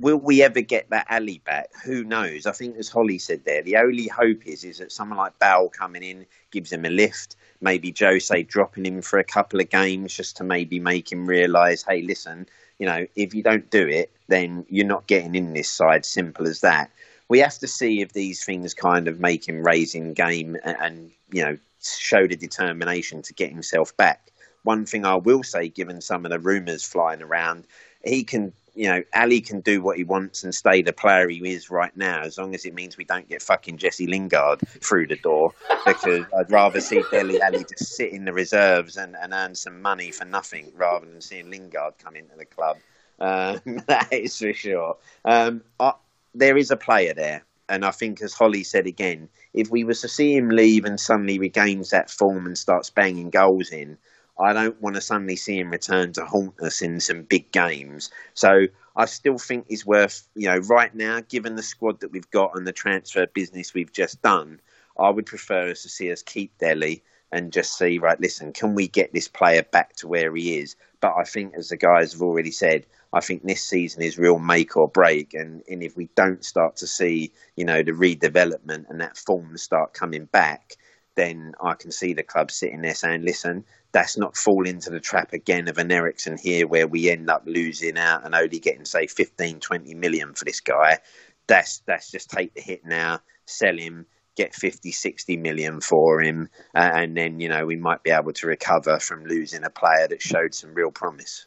Will 0.01 0.17
we 0.17 0.43
ever 0.43 0.63
get 0.63 0.89
that 0.91 1.07
Alli 1.11 1.43
back? 1.45 1.69
Who 1.85 2.05
knows? 2.05 2.47
I 2.47 2.53
think, 2.53 2.77
as 2.77 2.89
Holly 2.89 3.19
said 3.19 3.45
there, 3.45 3.63
the 3.63 3.77
only 3.77 4.09
hope 4.09 4.47
is 4.47 4.65
is 4.65 4.79
that 4.79 4.93
someone 4.93 5.19
like 5.19 5.39
Bale 5.39 5.69
coming 5.69 6.03
in 6.03 6.27
gives 6.51 6.73
him 6.73 6.87
a 6.87 6.91
lift. 6.91 7.37
Maybe 7.61 7.95
Jose 7.99 8.43
dropping 8.45 8.87
him 8.87 9.03
for 9.03 9.19
a 9.19 9.25
couple 9.25 9.61
of 9.61 9.69
games 9.69 10.17
just 10.17 10.39
to 10.39 10.45
maybe 10.45 10.81
make 10.81 11.13
him 11.13 11.27
realise, 11.27 11.83
hey, 11.83 12.01
listen, 12.01 12.47
you 12.79 12.87
know, 12.87 13.07
if 13.15 13.35
you 13.35 13.43
don't 13.43 13.71
do 13.71 13.87
it, 13.87 14.11
then 14.29 14.65
you're 14.71 14.87
not 14.87 15.07
getting 15.07 15.35
in 15.35 15.53
this 15.53 15.69
side. 15.69 16.07
Simple 16.07 16.49
as 16.49 16.63
that. 16.63 16.91
We 17.29 17.39
have 17.41 17.59
to 17.59 17.69
see 17.69 18.01
if 18.01 18.13
these 18.15 18.43
things 18.43 18.73
kind 18.73 19.07
of 19.07 19.21
make 19.21 19.47
him 19.47 19.63
raise 19.63 19.95
in 19.95 20.15
game 20.15 20.57
and, 20.65 20.77
and 20.81 21.11
you 21.31 21.45
know 21.45 21.59
show 21.83 22.27
the 22.27 22.37
determination 22.37 23.23
to 23.23 23.35
get 23.35 23.51
himself 23.51 23.95
back. 23.97 24.33
One 24.63 24.87
thing 24.87 25.05
I 25.05 25.17
will 25.17 25.43
say, 25.43 25.69
given 25.69 26.01
some 26.01 26.25
of 26.25 26.31
the 26.31 26.39
rumours 26.39 26.85
flying 26.85 27.23
around, 27.23 27.65
he 28.05 28.25
can 28.25 28.53
you 28.75 28.89
know, 28.89 29.03
Alli 29.13 29.41
can 29.41 29.61
do 29.61 29.83
what 29.83 29.97
he 29.97 30.05
wants 30.05 30.45
and 30.45 30.55
stay 30.55 30.83
the 30.83 30.93
player 30.93 31.29
he 31.29 31.39
is 31.53 31.71
right 31.71 31.95
now, 31.97 32.23
as 32.23 32.39
long 32.39 32.55
as 32.55 32.65
it 32.65 32.75
means 32.75 32.97
we 32.97 33.05
don't 33.05 33.29
get 33.29 33.43
fucking 33.43 33.79
Jesse 33.79 34.07
Lingard 34.07 34.61
through 34.81 35.07
the 35.07 35.17
door. 35.17 35.53
Because 35.87 36.25
I'd 36.37 36.51
rather 36.51 36.81
see 36.81 37.03
Dele 37.11 37.41
Alli 37.41 37.65
just 37.65 37.95
sit 37.95 38.13
in 38.13 38.25
the 38.25 38.33
reserves 38.33 38.97
and, 38.97 39.17
and 39.17 39.33
earn 39.33 39.55
some 39.55 39.83
money 39.83 40.11
for 40.11 40.25
nothing 40.25 40.73
rather 40.77 41.07
than 41.07 41.21
seeing 41.21 41.51
Lingard 41.51 41.95
come 41.99 42.17
into 42.17 42.37
the 42.37 42.45
club. 42.45 42.79
Um, 43.19 43.61
that 43.87 44.13
is 44.13 44.39
for 44.39 44.53
sure. 44.53 44.97
Um, 45.25 45.63
I, 45.79 45.93
there 46.35 46.57
is 46.57 46.71
a 46.71 46.77
player 46.77 47.15
there. 47.15 47.45
and 47.69 47.85
I 47.85 47.91
think, 47.91 48.23
as 48.23 48.35
Holly 48.35 48.65
said 48.65 48.87
again, 48.87 49.29
if 49.55 49.71
we 49.71 49.85
was 49.85 50.01
to 50.03 50.09
see 50.09 50.37
him 50.37 50.49
leave 50.49 50.85
and 50.85 50.99
suddenly 50.99 51.39
regains 51.39 51.91
that 51.91 52.11
form 52.11 52.47
and 52.47 52.57
starts 52.57 52.91
banging 52.91 53.31
goals 53.31 53.71
in, 53.71 53.99
I 54.41 54.53
don't 54.53 54.81
want 54.81 54.97
to 54.97 55.03
suddenly 55.03 55.37
see 55.37 55.59
him 55.59 55.71
return 55.71 56.13
to 56.15 56.25
haunt 56.25 56.61
us 56.61 56.83
in 56.83 57.01
some 57.01 57.23
big 57.23 57.53
games. 57.53 58.11
So 58.35 58.67
I 58.97 59.05
still 59.05 59.39
think 59.39 59.67
he's 59.69 59.85
worth, 59.87 60.27
you 60.35 60.49
know, 60.49 60.59
right 60.59 60.95
now, 60.95 61.21
given 61.29 61.57
the 61.57 61.63
squad 61.63 62.01
that 62.01 62.11
we've 62.11 62.31
got 62.31 62.57
and 62.57 62.67
the 62.67 62.73
transfer 62.73 63.27
business 63.27 63.75
we've 63.75 63.93
just 63.93 64.23
done, 64.23 64.61
I 64.99 65.11
would 65.11 65.27
prefer 65.27 65.71
us 65.71 65.83
to 65.83 65.89
see 65.89 66.11
us 66.11 66.23
keep 66.23 66.57
Dele 66.59 67.03
and 67.33 67.53
just 67.53 67.77
see, 67.79 67.99
right, 67.99 68.21
listen, 68.21 68.53
can 68.53 68.75
we 68.75 68.89
get 68.89 69.13
this 69.13 69.29
player 69.29 69.63
back 69.63 69.95
to 69.97 70.09
where 70.09 70.35
he 70.35 70.59
is? 70.59 70.75
But 71.01 71.15
I 71.17 71.25
think, 71.25 71.55
as 71.55 71.69
the 71.69 71.77
guys 71.77 72.13
have 72.13 72.23
already 72.23 72.51
said, 72.51 72.87
I 73.13 73.21
think 73.21 73.43
this 73.43 73.63
season 73.63 74.03
is 74.03 74.19
real 74.19 74.39
make 74.39 74.77
or 74.77 74.89
break. 74.89 75.35
And, 75.35 75.63
and 75.69 75.83
if 75.83 75.97
we 75.97 76.09
don't 76.15 76.45
start 76.45 76.77
to 76.77 76.87
see, 76.87 77.33
you 77.57 77.65
know, 77.65 77.83
the 77.83 77.93
redevelopment 77.93 78.89
and 78.89 79.01
that 79.01 79.17
form 79.17 79.57
start 79.57 79.95
coming 79.95 80.27
back, 80.27 80.77
then 81.21 81.53
I 81.63 81.75
can 81.75 81.91
see 81.91 82.15
the 82.15 82.23
club 82.23 82.51
sitting 82.51 82.81
there 82.81 82.95
saying, 82.95 83.23
listen, 83.23 83.65
that's 83.93 84.17
not 84.17 84.37
fall 84.37 84.67
into 84.67 84.89
the 84.89 85.01
trap 85.01 85.35
again 85.35 85.69
of 85.69 85.77
an 85.77 85.93
Eriksen 85.93 86.39
here 86.43 86.67
where 86.67 86.89
we 86.89 87.11
end 87.11 87.29
up 87.29 87.43
losing 87.45 87.99
out 87.99 88.25
and 88.25 88.35
only 88.35 88.59
getting, 88.59 88.87
say, 88.87 89.07
15, 89.07 89.61
20 89.61 89.95
million 89.95 90.33
for 90.33 90.47
this 90.47 90.61
guy. 90.61 90.99
That's, 91.47 91.83
that's 91.87 92.11
just 92.11 92.31
take 92.31 92.55
the 92.55 92.63
hit 92.63 92.87
now, 92.87 93.21
sell 93.45 93.77
him, 93.77 94.07
get 94.35 94.55
50, 94.55 94.93
60 94.93 95.37
million 95.37 95.83
for 95.83 96.23
him, 96.23 96.49
uh, 96.75 96.91
and 96.95 97.15
then, 97.15 97.39
you 97.39 97.51
know, 97.51 97.67
we 97.67 97.77
might 97.77 98.03
be 98.03 98.11
able 98.11 98.33
to 98.33 98.47
recover 98.47 98.99
from 98.99 99.25
losing 99.25 99.65
a 99.65 99.71
player 99.71 100.09
that 100.09 100.23
showed 100.23 100.55
some 100.55 100.73
real 100.73 100.91
promise. 100.91 101.47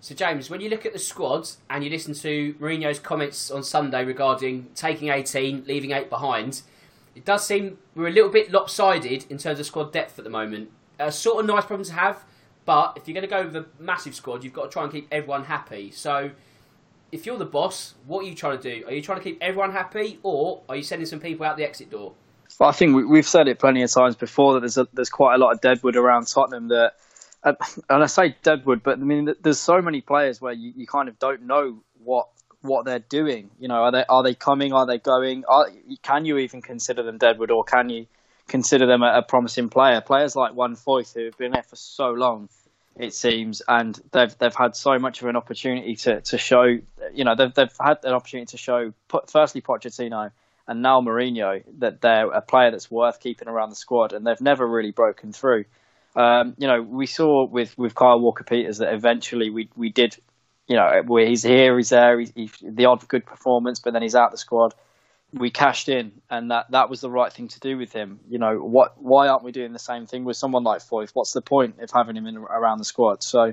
So, 0.00 0.14
James, 0.14 0.50
when 0.50 0.60
you 0.60 0.68
look 0.68 0.84
at 0.84 0.92
the 0.92 0.98
squad 0.98 1.48
and 1.70 1.82
you 1.82 1.88
listen 1.88 2.12
to 2.14 2.54
Mourinho's 2.60 2.98
comments 2.98 3.50
on 3.50 3.62
Sunday 3.62 4.04
regarding 4.04 4.66
taking 4.74 5.08
18, 5.08 5.64
leaving 5.66 5.92
8 5.92 6.10
behind, 6.10 6.62
it 7.18 7.24
does 7.24 7.44
seem 7.44 7.78
we're 7.96 8.06
a 8.06 8.12
little 8.12 8.30
bit 8.30 8.52
lopsided 8.52 9.26
in 9.28 9.38
terms 9.38 9.58
of 9.58 9.66
squad 9.66 9.92
depth 9.92 10.20
at 10.20 10.24
the 10.24 10.30
moment. 10.30 10.70
A 11.00 11.10
sort 11.10 11.40
of 11.40 11.46
nice 11.46 11.64
problem 11.64 11.84
to 11.86 11.92
have, 11.94 12.24
but 12.64 12.92
if 12.96 13.08
you're 13.08 13.14
going 13.14 13.28
to 13.28 13.28
go 13.28 13.44
with 13.44 13.56
a 13.56 13.66
massive 13.82 14.14
squad, 14.14 14.44
you've 14.44 14.52
got 14.52 14.64
to 14.64 14.68
try 14.68 14.84
and 14.84 14.92
keep 14.92 15.08
everyone 15.10 15.44
happy. 15.44 15.90
So, 15.90 16.30
if 17.10 17.26
you're 17.26 17.36
the 17.36 17.44
boss, 17.44 17.94
what 18.06 18.24
are 18.24 18.28
you 18.28 18.36
trying 18.36 18.60
to 18.60 18.62
do? 18.62 18.86
Are 18.86 18.92
you 18.92 19.02
trying 19.02 19.18
to 19.18 19.24
keep 19.24 19.38
everyone 19.40 19.72
happy, 19.72 20.20
or 20.22 20.62
are 20.68 20.76
you 20.76 20.84
sending 20.84 21.06
some 21.06 21.18
people 21.18 21.44
out 21.44 21.56
the 21.56 21.64
exit 21.64 21.90
door? 21.90 22.12
Well, 22.60 22.68
I 22.68 22.72
think 22.72 23.08
we, 23.08 23.18
have 23.18 23.26
said 23.26 23.48
it 23.48 23.58
plenty 23.58 23.82
of 23.82 23.90
times 23.90 24.14
before 24.14 24.54
that 24.54 24.60
there's 24.60 24.78
a, 24.78 24.86
there's 24.92 25.10
quite 25.10 25.34
a 25.34 25.38
lot 25.38 25.52
of 25.52 25.60
deadwood 25.60 25.96
around 25.96 26.28
Tottenham 26.28 26.68
that 26.68 26.94
and 27.42 27.56
I 27.88 28.06
say 28.06 28.36
Deadwood, 28.42 28.82
but 28.82 28.98
I 28.98 29.02
mean, 29.02 29.34
there's 29.42 29.60
so 29.60 29.80
many 29.82 30.00
players 30.00 30.40
where 30.40 30.52
you, 30.52 30.72
you 30.76 30.86
kind 30.86 31.08
of 31.08 31.18
don't 31.18 31.42
know 31.42 31.82
what 32.02 32.28
what 32.68 32.84
they're 32.84 32.98
doing. 32.98 33.50
You 33.58 33.68
know, 33.68 33.82
are 33.82 33.92
they 33.92 34.04
are 34.08 34.22
they 34.22 34.34
coming? 34.34 34.72
Are 34.72 34.86
they 34.86 34.98
going? 34.98 35.44
Are, 35.48 35.66
can 36.02 36.24
you 36.24 36.38
even 36.38 36.62
consider 36.62 37.02
them 37.02 37.18
Deadwood, 37.18 37.50
or 37.50 37.64
can 37.64 37.88
you 37.88 38.06
consider 38.46 38.86
them 38.86 39.02
a, 39.02 39.18
a 39.18 39.22
promising 39.22 39.68
player? 39.68 40.00
Players 40.00 40.36
like 40.36 40.52
Juan 40.54 40.76
Foyth, 40.76 41.14
who 41.14 41.24
have 41.24 41.38
been 41.38 41.52
there 41.52 41.62
for 41.62 41.76
so 41.76 42.10
long, 42.10 42.48
it 42.96 43.14
seems, 43.14 43.62
and 43.66 43.98
they've 44.12 44.36
they've 44.38 44.54
had 44.54 44.76
so 44.76 44.98
much 44.98 45.22
of 45.22 45.28
an 45.28 45.36
opportunity 45.36 45.96
to, 45.96 46.20
to 46.20 46.38
show. 46.38 46.64
You 47.12 47.24
know, 47.24 47.34
they've 47.34 47.54
they've 47.54 47.76
had 47.80 47.98
an 48.04 48.12
opportunity 48.12 48.50
to 48.52 48.58
show. 48.58 48.92
Firstly, 49.26 49.60
Pochettino, 49.62 50.30
and 50.66 50.82
now 50.82 51.00
Mourinho, 51.00 51.62
that 51.78 52.00
they're 52.00 52.30
a 52.30 52.42
player 52.42 52.70
that's 52.70 52.90
worth 52.90 53.20
keeping 53.20 53.48
around 53.48 53.70
the 53.70 53.76
squad, 53.76 54.12
and 54.12 54.26
they've 54.26 54.40
never 54.40 54.66
really 54.66 54.92
broken 54.92 55.32
through. 55.32 55.64
Um, 56.16 56.54
you 56.58 56.66
know, 56.66 56.82
we 56.82 57.06
saw 57.06 57.46
with, 57.46 57.76
with 57.78 57.94
Kyle 57.94 58.18
Walker 58.18 58.42
Peters 58.42 58.78
that 58.78 58.92
eventually 58.92 59.50
we 59.50 59.68
we 59.76 59.90
did, 59.90 60.16
you 60.68 60.76
know, 60.76 61.02
where 61.06 61.26
he's 61.26 61.42
here, 61.42 61.76
he's 61.76 61.88
there, 61.88 62.20
he's, 62.20 62.32
he's, 62.34 62.52
the 62.62 62.84
odd 62.84 63.06
good 63.08 63.24
performance, 63.24 63.80
but 63.80 63.94
then 63.94 64.02
he's 64.02 64.14
out 64.14 64.30
the 64.30 64.36
squad. 64.36 64.74
We 65.32 65.50
cashed 65.50 65.88
in, 65.88 66.12
and 66.30 66.50
that, 66.50 66.70
that 66.70 66.88
was 66.88 67.00
the 67.00 67.10
right 67.10 67.32
thing 67.32 67.48
to 67.48 67.60
do 67.60 67.76
with 67.76 67.92
him. 67.92 68.20
You 68.28 68.38
know, 68.38 68.58
what 68.58 69.00
why 69.02 69.28
aren't 69.28 69.44
we 69.44 69.52
doing 69.52 69.72
the 69.72 69.78
same 69.78 70.06
thing 70.06 70.24
with 70.24 70.36
someone 70.36 70.64
like 70.64 70.80
Foyth? 70.80 71.10
What's 71.12 71.32
the 71.32 71.42
point 71.42 71.80
of 71.80 71.90
having 71.90 72.16
him 72.16 72.26
in 72.26 72.36
around 72.38 72.78
the 72.78 72.84
squad? 72.84 73.22
So, 73.22 73.52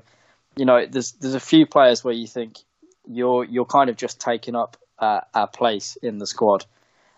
you 0.55 0.65
know, 0.65 0.85
there's 0.85 1.13
there's 1.13 1.33
a 1.33 1.39
few 1.39 1.65
players 1.65 2.01
where 2.03 2.13
you 2.13 2.27
think 2.27 2.59
you're 3.07 3.43
you're 3.43 3.65
kind 3.65 3.89
of 3.89 3.97
just 3.97 4.21
taking 4.21 4.55
up 4.55 4.77
uh, 4.99 5.21
our 5.33 5.47
place 5.47 5.97
in 6.01 6.17
the 6.17 6.27
squad, 6.27 6.65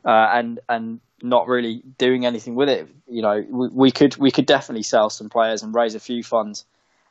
uh, 0.04 0.30
and 0.34 0.60
and 0.68 1.02
not 1.22 1.48
really 1.48 1.84
doing 1.98 2.26
anything 2.26 2.56
with 2.56 2.70
it. 2.70 2.88
You 3.08 3.22
know, 3.22 3.46
we, 3.48 3.68
we, 3.70 3.92
could 3.92 4.18
we 4.18 4.32
could 4.32 4.46
definitely 4.46 4.84
sell 4.84 5.10
some 5.10 5.30
players 5.30 5.64
and 5.64 5.74
raise 5.74 5.96
a 5.96 6.00
few 6.00 6.24
funds 6.24 6.66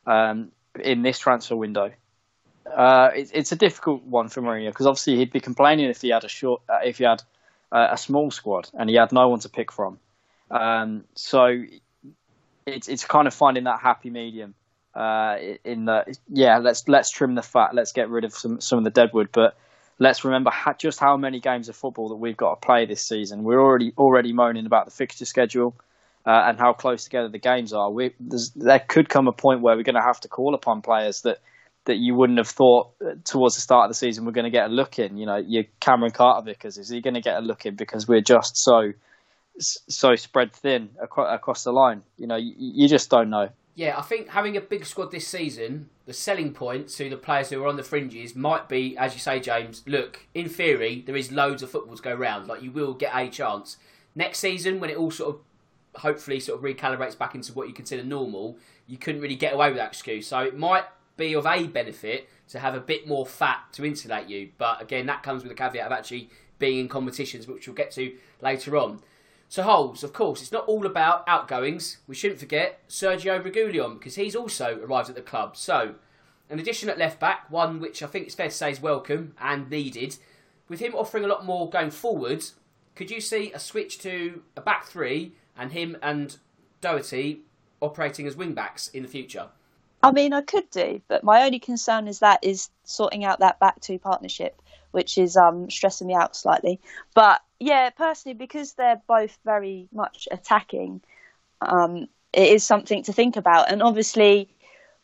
um, 0.05 0.51
in 0.79 1.01
this 1.01 1.19
transfer 1.19 1.55
window. 1.55 1.91
Uh, 2.75 3.11
it, 3.15 3.31
it's 3.33 3.51
a 3.51 3.55
difficult 3.55 4.03
one 4.03 4.29
for 4.29 4.41
Mourinho 4.41 4.69
because 4.69 4.85
obviously 4.85 5.15
he'd 5.15 5.31
be 5.31 5.39
complaining 5.39 5.89
if 5.89 6.01
he 6.01 6.09
had 6.09 6.23
a 6.23 6.29
short, 6.29 6.61
uh, 6.69 6.79
if 6.83 6.97
he 6.97 7.03
had 7.03 7.23
uh, 7.71 7.87
a 7.91 7.97
small 7.97 8.31
squad 8.31 8.69
and 8.73 8.89
he 8.89 8.95
had 8.95 9.11
no 9.11 9.29
one 9.29 9.39
to 9.39 9.49
pick 9.49 9.71
from. 9.71 9.99
Um, 10.51 11.03
so 11.15 11.63
it's 12.65 12.87
it's 12.87 13.05
kind 13.05 13.27
of 13.27 13.33
finding 13.33 13.65
that 13.65 13.79
happy 13.79 14.09
medium. 14.09 14.53
Uh, 14.93 15.37
in 15.63 15.85
the 15.85 16.17
yeah, 16.29 16.57
let's 16.57 16.87
let's 16.87 17.11
trim 17.11 17.35
the 17.35 17.41
fat, 17.41 17.73
let's 17.73 17.91
get 17.91 18.09
rid 18.09 18.23
of 18.23 18.33
some 18.33 18.59
some 18.59 18.77
of 18.77 18.83
the 18.83 18.89
deadwood, 18.89 19.29
but 19.31 19.57
let's 19.99 20.23
remember 20.23 20.51
just 20.77 20.99
how 20.99 21.17
many 21.17 21.39
games 21.39 21.69
of 21.69 21.75
football 21.75 22.09
that 22.09 22.15
we've 22.15 22.37
got 22.37 22.59
to 22.59 22.65
play 22.65 22.85
this 22.85 23.05
season. 23.05 23.43
We're 23.43 23.61
already 23.61 23.93
already 23.97 24.33
moaning 24.33 24.65
about 24.65 24.85
the 24.85 24.91
fixture 24.91 25.25
schedule 25.25 25.75
uh, 26.25 26.43
and 26.47 26.57
how 26.57 26.73
close 26.73 27.03
together 27.03 27.29
the 27.29 27.39
games 27.39 27.73
are. 27.73 27.89
We, 27.89 28.13
there 28.55 28.79
could 28.79 29.09
come 29.09 29.27
a 29.27 29.31
point 29.31 29.61
where 29.61 29.75
we're 29.75 29.83
going 29.83 29.95
to 29.95 30.01
have 30.01 30.19
to 30.21 30.27
call 30.27 30.53
upon 30.53 30.81
players 30.81 31.21
that 31.21 31.39
that 31.87 31.97
you 31.97 32.15
wouldn't 32.15 32.37
have 32.37 32.47
thought 32.47 32.91
uh, 33.01 33.15
towards 33.23 33.55
the 33.55 33.61
start 33.61 33.85
of 33.85 33.89
the 33.89 33.95
season 33.95 34.25
we're 34.25 34.31
going 34.31 34.45
to 34.45 34.51
get 34.51 34.69
a 34.69 34.73
look 34.73 34.99
in. 34.99 35.17
You 35.17 35.25
know, 35.25 35.37
your 35.37 35.63
Cameron 35.79 36.11
Carter 36.11 36.45
Vickers 36.45 36.77
is 36.77 36.89
he 36.89 37.01
going 37.01 37.15
to 37.15 37.21
get 37.21 37.37
a 37.37 37.41
look 37.41 37.65
in 37.65 37.75
because 37.75 38.07
we're 38.07 38.21
just 38.21 38.55
so 38.57 38.91
so 39.59 40.15
spread 40.15 40.53
thin 40.53 40.89
across 41.01 41.63
the 41.63 41.71
line. 41.71 42.03
You 42.17 42.27
know, 42.27 42.35
you, 42.35 42.53
you 42.57 42.87
just 42.87 43.09
don't 43.09 43.29
know. 43.29 43.49
Yeah, 43.73 43.97
I 43.97 44.01
think 44.01 44.29
having 44.29 44.57
a 44.57 44.61
big 44.61 44.85
squad 44.85 45.11
this 45.11 45.27
season, 45.27 45.89
the 46.05 46.13
selling 46.13 46.51
point 46.51 46.89
to 46.89 47.09
the 47.09 47.17
players 47.17 47.49
who 47.49 47.63
are 47.63 47.67
on 47.67 47.75
the 47.75 47.83
fringes 47.83 48.35
might 48.35 48.67
be, 48.67 48.97
as 48.97 49.13
you 49.13 49.19
say, 49.19 49.39
James. 49.39 49.83
Look, 49.85 50.25
in 50.33 50.49
theory, 50.49 51.03
there 51.05 51.15
is 51.15 51.31
loads 51.31 51.61
of 51.63 51.69
football 51.69 51.95
to 51.95 52.01
go 52.01 52.13
round. 52.13 52.47
Like 52.47 52.61
you 52.63 52.71
will 52.71 52.93
get 52.93 53.11
a 53.15 53.29
chance 53.29 53.77
next 54.15 54.39
season 54.39 54.79
when 54.79 54.89
it 54.89 54.97
all 54.97 55.11
sort 55.11 55.35
of, 55.35 56.01
hopefully, 56.01 56.39
sort 56.39 56.57
of 56.57 56.63
recalibrates 56.65 57.17
back 57.17 57.35
into 57.35 57.53
what 57.53 57.67
you 57.67 57.73
consider 57.73 58.03
normal. 58.03 58.57
You 58.87 58.97
couldn't 58.97 59.21
really 59.21 59.35
get 59.35 59.53
away 59.53 59.69
with 59.69 59.77
that 59.77 59.89
excuse, 59.89 60.27
so 60.27 60.39
it 60.39 60.57
might 60.57 60.85
be 61.17 61.33
of 61.33 61.45
a 61.45 61.67
benefit 61.67 62.29
to 62.49 62.59
have 62.59 62.75
a 62.75 62.79
bit 62.79 63.07
more 63.07 63.25
fat 63.25 63.61
to 63.73 63.85
insulate 63.85 64.27
you. 64.27 64.51
But 64.57 64.81
again, 64.81 65.05
that 65.07 65.23
comes 65.23 65.43
with 65.43 65.51
the 65.51 65.55
caveat 65.55 65.85
of 65.85 65.91
actually 65.91 66.29
being 66.59 66.79
in 66.79 66.87
competitions, 66.87 67.47
which 67.47 67.67
we'll 67.67 67.75
get 67.75 67.91
to 67.91 68.15
later 68.41 68.77
on. 68.77 69.01
So 69.49 69.63
Holes, 69.63 70.03
of 70.03 70.13
course, 70.13 70.41
it's 70.41 70.51
not 70.51 70.67
all 70.67 70.85
about 70.85 71.27
outgoings. 71.27 71.97
We 72.07 72.15
shouldn't 72.15 72.39
forget 72.39 72.87
Sergio 72.89 73.41
Reguilon 73.41 73.97
because 73.97 74.15
he's 74.15 74.35
also 74.35 74.79
arrived 74.83 75.09
at 75.09 75.15
the 75.15 75.21
club. 75.21 75.55
So, 75.55 75.95
an 76.49 76.59
addition 76.59 76.89
at 76.89 76.97
left 76.97 77.19
back, 77.19 77.49
one 77.49 77.79
which 77.79 78.03
I 78.03 78.07
think 78.07 78.25
it's 78.25 78.35
fair 78.35 78.49
to 78.49 78.53
say 78.53 78.71
is 78.71 78.81
welcome 78.81 79.35
and 79.39 79.69
needed. 79.69 80.17
With 80.67 80.81
him 80.81 80.95
offering 80.95 81.23
a 81.23 81.27
lot 81.27 81.45
more 81.45 81.69
going 81.69 81.91
forward, 81.91 82.43
could 82.95 83.09
you 83.09 83.21
see 83.21 83.51
a 83.53 83.59
switch 83.59 83.99
to 83.99 84.43
a 84.57 84.61
back 84.61 84.85
three 84.85 85.33
and 85.57 85.71
him 85.71 85.97
and 86.01 86.37
Doherty 86.81 87.41
operating 87.81 88.27
as 88.27 88.35
wing 88.35 88.53
backs 88.53 88.89
in 88.89 89.03
the 89.03 89.09
future? 89.09 89.47
I 90.03 90.11
mean, 90.11 90.33
I 90.33 90.41
could 90.41 90.69
do, 90.69 91.01
but 91.07 91.23
my 91.23 91.43
only 91.43 91.59
concern 91.59 92.07
is 92.07 92.19
that 92.19 92.43
is 92.43 92.69
sorting 92.83 93.25
out 93.25 93.39
that 93.39 93.59
back 93.59 93.79
two 93.81 93.99
partnership, 93.99 94.61
which 94.91 95.17
is 95.17 95.35
um, 95.35 95.69
stressing 95.69 96.07
me 96.07 96.13
out 96.13 96.35
slightly. 96.35 96.79
But 97.15 97.41
yeah, 97.59 97.89
personally, 97.89 98.35
because 98.35 98.73
they're 98.73 99.01
both 99.07 99.37
very 99.43 99.87
much 99.91 100.27
attacking, 100.31 101.01
um, 101.61 102.07
it 102.31 102.49
is 102.49 102.63
something 102.63 103.03
to 103.03 103.13
think 103.13 103.35
about. 103.35 103.71
And 103.71 103.81
obviously, 103.81 104.49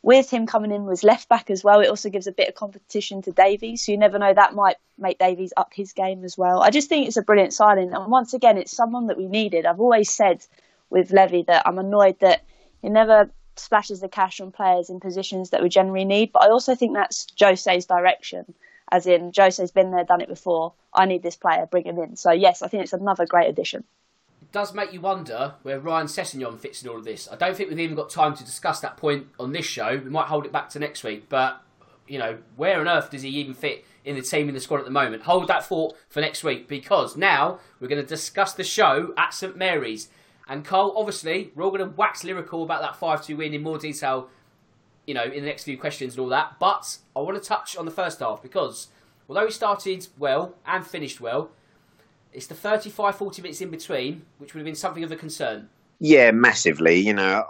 with 0.03 0.29
him 0.29 0.45
coming 0.45 0.71
in 0.71 0.85
was 0.85 1.03
left 1.03 1.27
back 1.27 1.49
as 1.49 1.63
well, 1.63 1.79
it 1.79 1.89
also 1.89 2.09
gives 2.09 2.27
a 2.27 2.31
bit 2.31 2.49
of 2.49 2.55
competition 2.55 3.21
to 3.23 3.31
Davies. 3.31 3.85
So 3.85 3.93
you 3.93 3.97
never 3.97 4.19
know, 4.19 4.33
that 4.33 4.53
might 4.53 4.75
make 4.97 5.17
Davies 5.17 5.53
up 5.57 5.73
his 5.73 5.93
game 5.93 6.23
as 6.23 6.37
well. 6.37 6.61
I 6.61 6.69
just 6.69 6.89
think 6.89 7.07
it's 7.07 7.17
a 7.17 7.23
brilliant 7.23 7.53
signing. 7.53 7.93
And 7.93 8.11
once 8.11 8.33
again, 8.33 8.57
it's 8.57 8.75
someone 8.75 9.07
that 9.07 9.17
we 9.17 9.27
needed. 9.27 9.65
I've 9.65 9.79
always 9.79 10.13
said 10.13 10.45
with 10.89 11.11
Levy 11.11 11.43
that 11.47 11.63
I'm 11.65 11.79
annoyed 11.79 12.19
that 12.19 12.43
he 12.81 12.89
never 12.89 13.31
splashes 13.55 13.99
the 13.99 14.09
cash 14.09 14.41
on 14.41 14.51
players 14.51 14.89
in 14.89 14.99
positions 14.99 15.51
that 15.51 15.61
we 15.61 15.69
generally 15.69 16.05
need. 16.05 16.31
But 16.31 16.43
I 16.43 16.49
also 16.49 16.75
think 16.75 16.93
that's 16.93 17.27
Jose's 17.39 17.85
direction 17.85 18.53
as 18.93 19.07
in 19.07 19.31
Jose's 19.35 19.71
been 19.71 19.89
there, 19.89 20.03
done 20.03 20.21
it 20.21 20.29
before. 20.29 20.73
I 20.93 21.05
need 21.05 21.23
this 21.23 21.35
player, 21.35 21.65
bring 21.65 21.85
him 21.85 21.97
in. 21.97 22.15
So 22.15 22.31
yes, 22.31 22.61
I 22.61 22.67
think 22.67 22.83
it's 22.83 22.93
another 22.93 23.25
great 23.25 23.49
addition. 23.49 23.83
It 24.43 24.51
does 24.51 24.71
make 24.71 24.93
you 24.93 25.01
wonder 25.01 25.55
where 25.63 25.79
Ryan 25.79 26.05
Sessegnon 26.05 26.59
fits 26.59 26.83
in 26.83 26.89
all 26.89 26.97
of 26.97 27.03
this. 27.03 27.27
I 27.31 27.35
don't 27.35 27.57
think 27.57 27.69
we've 27.69 27.79
even 27.79 27.95
got 27.95 28.11
time 28.11 28.35
to 28.35 28.45
discuss 28.45 28.81
that 28.81 28.95
point 28.95 29.27
on 29.39 29.51
this 29.51 29.65
show. 29.65 29.99
We 30.03 30.11
might 30.11 30.27
hold 30.27 30.45
it 30.45 30.51
back 30.51 30.69
to 30.69 30.79
next 30.79 31.03
week, 31.03 31.27
but 31.27 31.63
you 32.07 32.19
know, 32.19 32.37
where 32.55 32.79
on 32.79 32.87
earth 32.87 33.09
does 33.09 33.23
he 33.23 33.29
even 33.29 33.55
fit 33.55 33.83
in 34.05 34.15
the 34.15 34.21
team 34.21 34.47
in 34.47 34.53
the 34.53 34.61
squad 34.61 34.77
at 34.77 34.85
the 34.85 34.91
moment? 34.91 35.23
Hold 35.23 35.47
that 35.47 35.65
thought 35.65 35.95
for 36.07 36.21
next 36.21 36.43
week 36.43 36.67
because 36.67 37.17
now 37.17 37.59
we're 37.79 37.87
going 37.87 38.01
to 38.01 38.07
discuss 38.07 38.53
the 38.53 38.63
show 38.63 39.11
at 39.17 39.33
St 39.33 39.57
Mary's. 39.57 40.09
And 40.47 40.65
Cole, 40.65 40.93
obviously, 40.97 41.51
we're 41.55 41.63
all 41.63 41.71
going 41.71 41.89
to 41.89 41.95
wax 41.95 42.23
lyrical 42.23 42.63
about 42.63 42.81
that 42.81 42.95
5 42.97 43.25
2 43.25 43.37
win 43.37 43.53
in 43.53 43.63
more 43.63 43.77
detail 43.77 44.29
you 45.05 45.13
know, 45.13 45.23
in 45.23 45.41
the 45.43 45.47
next 45.47 45.63
few 45.63 45.77
questions 45.77 46.13
and 46.13 46.21
all 46.21 46.29
that. 46.29 46.59
But 46.59 46.97
I 47.15 47.19
want 47.19 47.41
to 47.41 47.47
touch 47.47 47.75
on 47.75 47.85
the 47.85 47.91
first 47.91 48.19
half 48.19 48.41
because 48.41 48.87
although 49.27 49.45
he 49.45 49.51
started 49.51 50.07
well 50.17 50.55
and 50.65 50.85
finished 50.85 51.19
well, 51.19 51.51
It's 52.31 52.47
the 52.47 52.55
35 52.55 53.15
40 53.15 53.41
minutes 53.41 53.61
in 53.61 53.69
between, 53.69 54.25
which 54.39 54.53
would 54.53 54.59
have 54.59 54.65
been 54.65 54.75
something 54.75 55.03
of 55.03 55.11
a 55.11 55.15
concern. 55.15 55.69
Yeah, 55.99 56.31
massively. 56.31 56.95
You 56.99 57.13
know, 57.13 57.45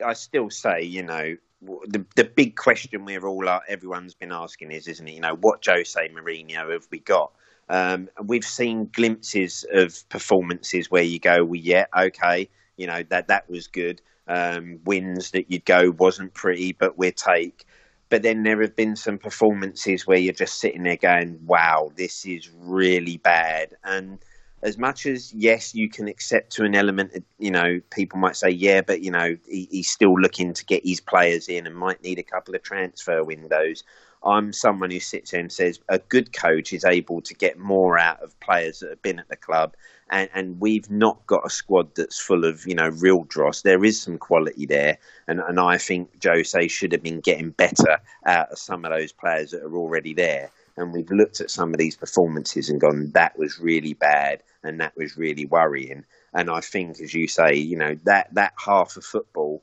I, 0.00 0.04
I 0.04 0.12
still 0.14 0.50
say, 0.50 0.82
you 0.82 1.02
know, 1.02 1.36
the 1.60 2.04
the 2.14 2.24
big 2.24 2.56
question 2.56 3.04
we're 3.04 3.26
all 3.26 3.48
uh, 3.48 3.60
everyone's 3.68 4.14
been 4.14 4.32
asking 4.32 4.70
is, 4.70 4.86
isn't 4.88 5.08
it? 5.08 5.14
You 5.14 5.20
know, 5.20 5.36
what 5.36 5.64
Jose 5.64 6.08
Mourinho 6.08 6.72
have 6.72 6.86
we 6.90 7.00
got? 7.00 7.32
Um, 7.68 8.08
we've 8.24 8.44
seen 8.44 8.90
glimpses 8.92 9.64
of 9.72 10.08
performances 10.08 10.90
where 10.90 11.02
you 11.02 11.18
go, 11.18 11.44
well, 11.44 11.60
yeah, 11.60 11.86
okay, 11.96 12.48
you 12.76 12.86
know 12.86 13.02
that 13.10 13.28
that 13.28 13.48
was 13.50 13.66
good. 13.66 14.00
Um, 14.26 14.80
wins 14.84 15.30
that 15.32 15.50
you'd 15.50 15.64
go 15.64 15.90
wasn't 15.98 16.34
pretty, 16.34 16.72
but 16.72 16.98
we 16.98 17.10
take. 17.10 17.64
But 18.10 18.22
then 18.22 18.42
there 18.42 18.60
have 18.62 18.76
been 18.76 18.96
some 18.96 19.18
performances 19.18 20.06
where 20.06 20.18
you're 20.18 20.32
just 20.32 20.60
sitting 20.60 20.82
there 20.82 20.96
going, 20.96 21.38
wow, 21.44 21.92
this 21.96 22.24
is 22.24 22.50
really 22.54 23.18
bad. 23.18 23.74
And 23.84 24.18
as 24.62 24.78
much 24.78 25.06
as, 25.06 25.32
yes, 25.34 25.74
you 25.74 25.88
can 25.90 26.08
accept 26.08 26.52
to 26.52 26.64
an 26.64 26.74
element, 26.74 27.24
you 27.38 27.50
know, 27.50 27.80
people 27.90 28.18
might 28.18 28.36
say, 28.36 28.48
yeah, 28.48 28.80
but, 28.80 29.02
you 29.02 29.10
know, 29.10 29.36
he, 29.46 29.68
he's 29.70 29.90
still 29.90 30.14
looking 30.18 30.54
to 30.54 30.64
get 30.64 30.82
his 30.84 31.00
players 31.00 31.48
in 31.48 31.66
and 31.66 31.76
might 31.76 32.02
need 32.02 32.18
a 32.18 32.22
couple 32.22 32.54
of 32.54 32.62
transfer 32.62 33.22
windows. 33.22 33.84
I'm 34.24 34.52
someone 34.52 34.90
who 34.90 35.00
sits 35.00 35.30
there 35.30 35.40
and 35.40 35.52
says 35.52 35.80
a 35.88 35.98
good 35.98 36.32
coach 36.32 36.72
is 36.72 36.84
able 36.84 37.20
to 37.22 37.34
get 37.34 37.58
more 37.58 37.98
out 37.98 38.22
of 38.22 38.38
players 38.40 38.80
that 38.80 38.90
have 38.90 39.02
been 39.02 39.18
at 39.18 39.28
the 39.28 39.36
club 39.36 39.74
and, 40.10 40.28
and 40.34 40.60
we've 40.60 40.90
not 40.90 41.26
got 41.26 41.44
a 41.44 41.50
squad 41.50 41.94
that's 41.94 42.20
full 42.20 42.44
of 42.44 42.66
you 42.66 42.74
know 42.74 42.88
real 42.88 43.24
dross. 43.24 43.62
There 43.62 43.84
is 43.84 44.00
some 44.00 44.18
quality 44.18 44.66
there, 44.66 44.98
and 45.26 45.40
and 45.40 45.58
I 45.58 45.78
think 45.78 46.10
Jose 46.24 46.68
should 46.68 46.92
have 46.92 47.02
been 47.02 47.20
getting 47.20 47.50
better 47.50 47.98
out 48.26 48.50
of 48.50 48.58
some 48.58 48.84
of 48.84 48.92
those 48.92 49.12
players 49.12 49.50
that 49.50 49.62
are 49.62 49.76
already 49.76 50.14
there. 50.14 50.50
And 50.76 50.92
we've 50.92 51.10
looked 51.10 51.40
at 51.40 51.50
some 51.50 51.74
of 51.74 51.78
these 51.78 51.96
performances 51.96 52.70
and 52.70 52.80
gone, 52.80 53.10
that 53.14 53.36
was 53.36 53.58
really 53.58 53.94
bad, 53.94 54.44
and 54.62 54.80
that 54.80 54.92
was 54.96 55.16
really 55.16 55.44
worrying. 55.44 56.04
And 56.32 56.48
I 56.48 56.60
think, 56.60 57.00
as 57.00 57.12
you 57.12 57.26
say, 57.26 57.56
you 57.56 57.76
know 57.76 57.96
that 58.04 58.34
that 58.34 58.54
half 58.64 58.96
of 58.96 59.04
football. 59.04 59.62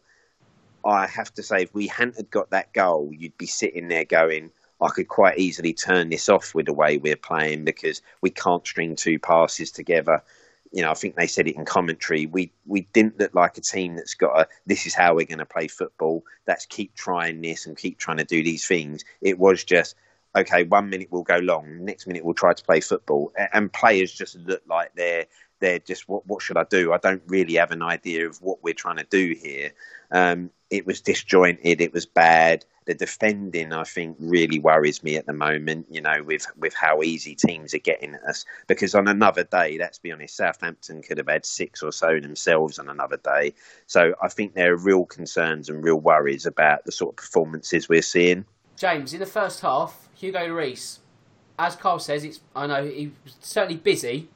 I 0.86 1.08
have 1.08 1.34
to 1.34 1.43
say, 1.43 1.63
if 1.63 1.74
we 1.74 1.88
hadn't 1.88 2.30
got 2.30 2.52
that 2.52 2.71
goal, 2.74 3.12
you'd 3.12 3.38
be 3.38 3.48
sitting 3.48 3.88
there 3.88 4.06
going, 4.06 4.52
I 4.82 4.89
could 4.89 5.08
quite 5.08 5.39
easily 5.39 5.74
turn 5.74 6.10
this 6.10 6.30
off 6.30 6.54
with 6.54 6.67
the 6.67 6.74
way 6.74 6.98
we're 6.98 7.15
playing 7.15 7.65
because 7.65 8.02
we 8.21 8.30
can't 8.30 8.65
string 8.65 8.95
two 8.95 9.19
passes 9.19 9.71
together. 9.71 10.24
You 10.71 10.82
know, 10.82 10.91
I 10.91 10.93
think 10.93 11.15
they 11.15 11.28
said 11.28 11.48
it 11.48 11.56
in 11.56 11.65
commentary. 11.65 12.26
We 12.26 12.52
we 12.65 12.82
didn't 12.93 13.19
look 13.19 13.34
like 13.34 13.58
a 13.58 13.62
team 13.62 13.95
that's 13.95 14.13
got 14.13 14.39
a 14.39 14.48
this 14.65 14.86
is 14.86 14.93
how 14.93 15.15
we're 15.15 15.26
going 15.26 15.39
to 15.39 15.45
play 15.45 15.67
football. 15.67 16.24
Let's 16.48 16.65
keep 16.65 16.93
trying 16.95 17.41
this 17.41 17.65
and 17.65 17.78
keep 17.78 17.98
trying 17.98 18.17
to 18.17 18.26
do 18.26 18.43
these 18.43 18.67
things. 18.67 19.06
It 19.21 19.39
was 19.39 19.63
just 19.63 19.95
okay. 20.36 20.63
One 20.63 20.89
minute 20.89 21.08
we'll 21.12 21.24
go 21.24 21.38
long, 21.38 21.86
next 21.86 22.08
minute 22.08 22.26
we'll 22.26 22.34
try 22.34 22.54
to 22.54 22.63
play 22.63 22.82
football, 22.82 23.32
and 23.54 23.71
players 23.71 24.12
just 24.12 24.36
look 24.36 24.63
like 24.67 24.91
they're 24.95 25.28
they're 25.60 25.80
just 25.80 26.08
what 26.08 26.26
what 26.28 26.41
should 26.41 26.58
I 26.58 26.65
do? 26.65 26.94
I 26.94 26.98
don't 26.98 27.24
really 27.28 27.56
have 27.56 27.72
an 27.72 27.82
idea 27.82 28.28
of 28.28 28.41
what 28.41 28.63
we're 28.63 28.74
trying 28.74 28.98
to 28.98 29.08
do 29.10 29.36
here. 29.41 29.72
Um, 30.12 30.52
it 30.70 30.86
was 30.86 31.02
disjointed. 31.02 31.82
It 31.82 31.94
was 31.94 32.06
bad 32.06 32.65
the 32.86 32.94
defending, 32.94 33.74
I 33.74 33.84
think, 33.84 34.15
really 34.20 34.60
worries 34.60 35.04
me 35.04 35.18
at 35.18 35.26
the 35.26 35.34
moment. 35.34 35.88
You 35.89 36.02
know, 36.02 36.24
with 36.24 36.46
with 36.58 36.74
how 36.74 37.02
easy 37.02 37.36
teams 37.36 37.74
are 37.74 37.80
getting 37.80 38.15
at 38.15 38.24
us. 38.24 38.46
Because 38.68 38.96
on 38.96 39.08
another 39.08 39.44
day, 39.44 39.78
let's 39.80 40.00
be 40.00 40.12
honest, 40.12 40.38
Southampton 40.38 41.02
could 41.02 41.18
have 41.18 41.28
had 41.28 41.46
six 41.46 41.84
or 41.84 41.91
so 41.91 42.20
themselves 42.20 42.80
on 42.80 42.89
another 42.89 43.18
day. 43.18 43.54
So 43.88 44.13
I 44.22 44.30
think 44.30 44.54
there 44.54 44.74
are 44.74 44.78
real 44.78 45.06
concerns 45.06 45.70
and 45.70 45.84
real 45.84 46.00
worries 46.00 46.46
about 46.46 46.86
the 46.86 46.91
sort 46.91 47.13
of 47.13 47.18
performances 47.18 47.89
we're 47.89 48.02
seeing. 48.02 48.46
James, 48.78 49.13
in 49.13 49.20
the 49.20 49.26
first 49.26 49.62
half, 49.62 50.10
Hugo 50.13 50.39
Lloris, 50.39 51.00
as 51.58 51.76
Carl 51.76 52.00
says, 52.00 52.24
it's 52.24 52.41
I 52.56 52.68
know 52.68 52.86
he 52.86 53.12
was 53.24 53.36
certainly 53.41 53.78
busy. 53.78 54.30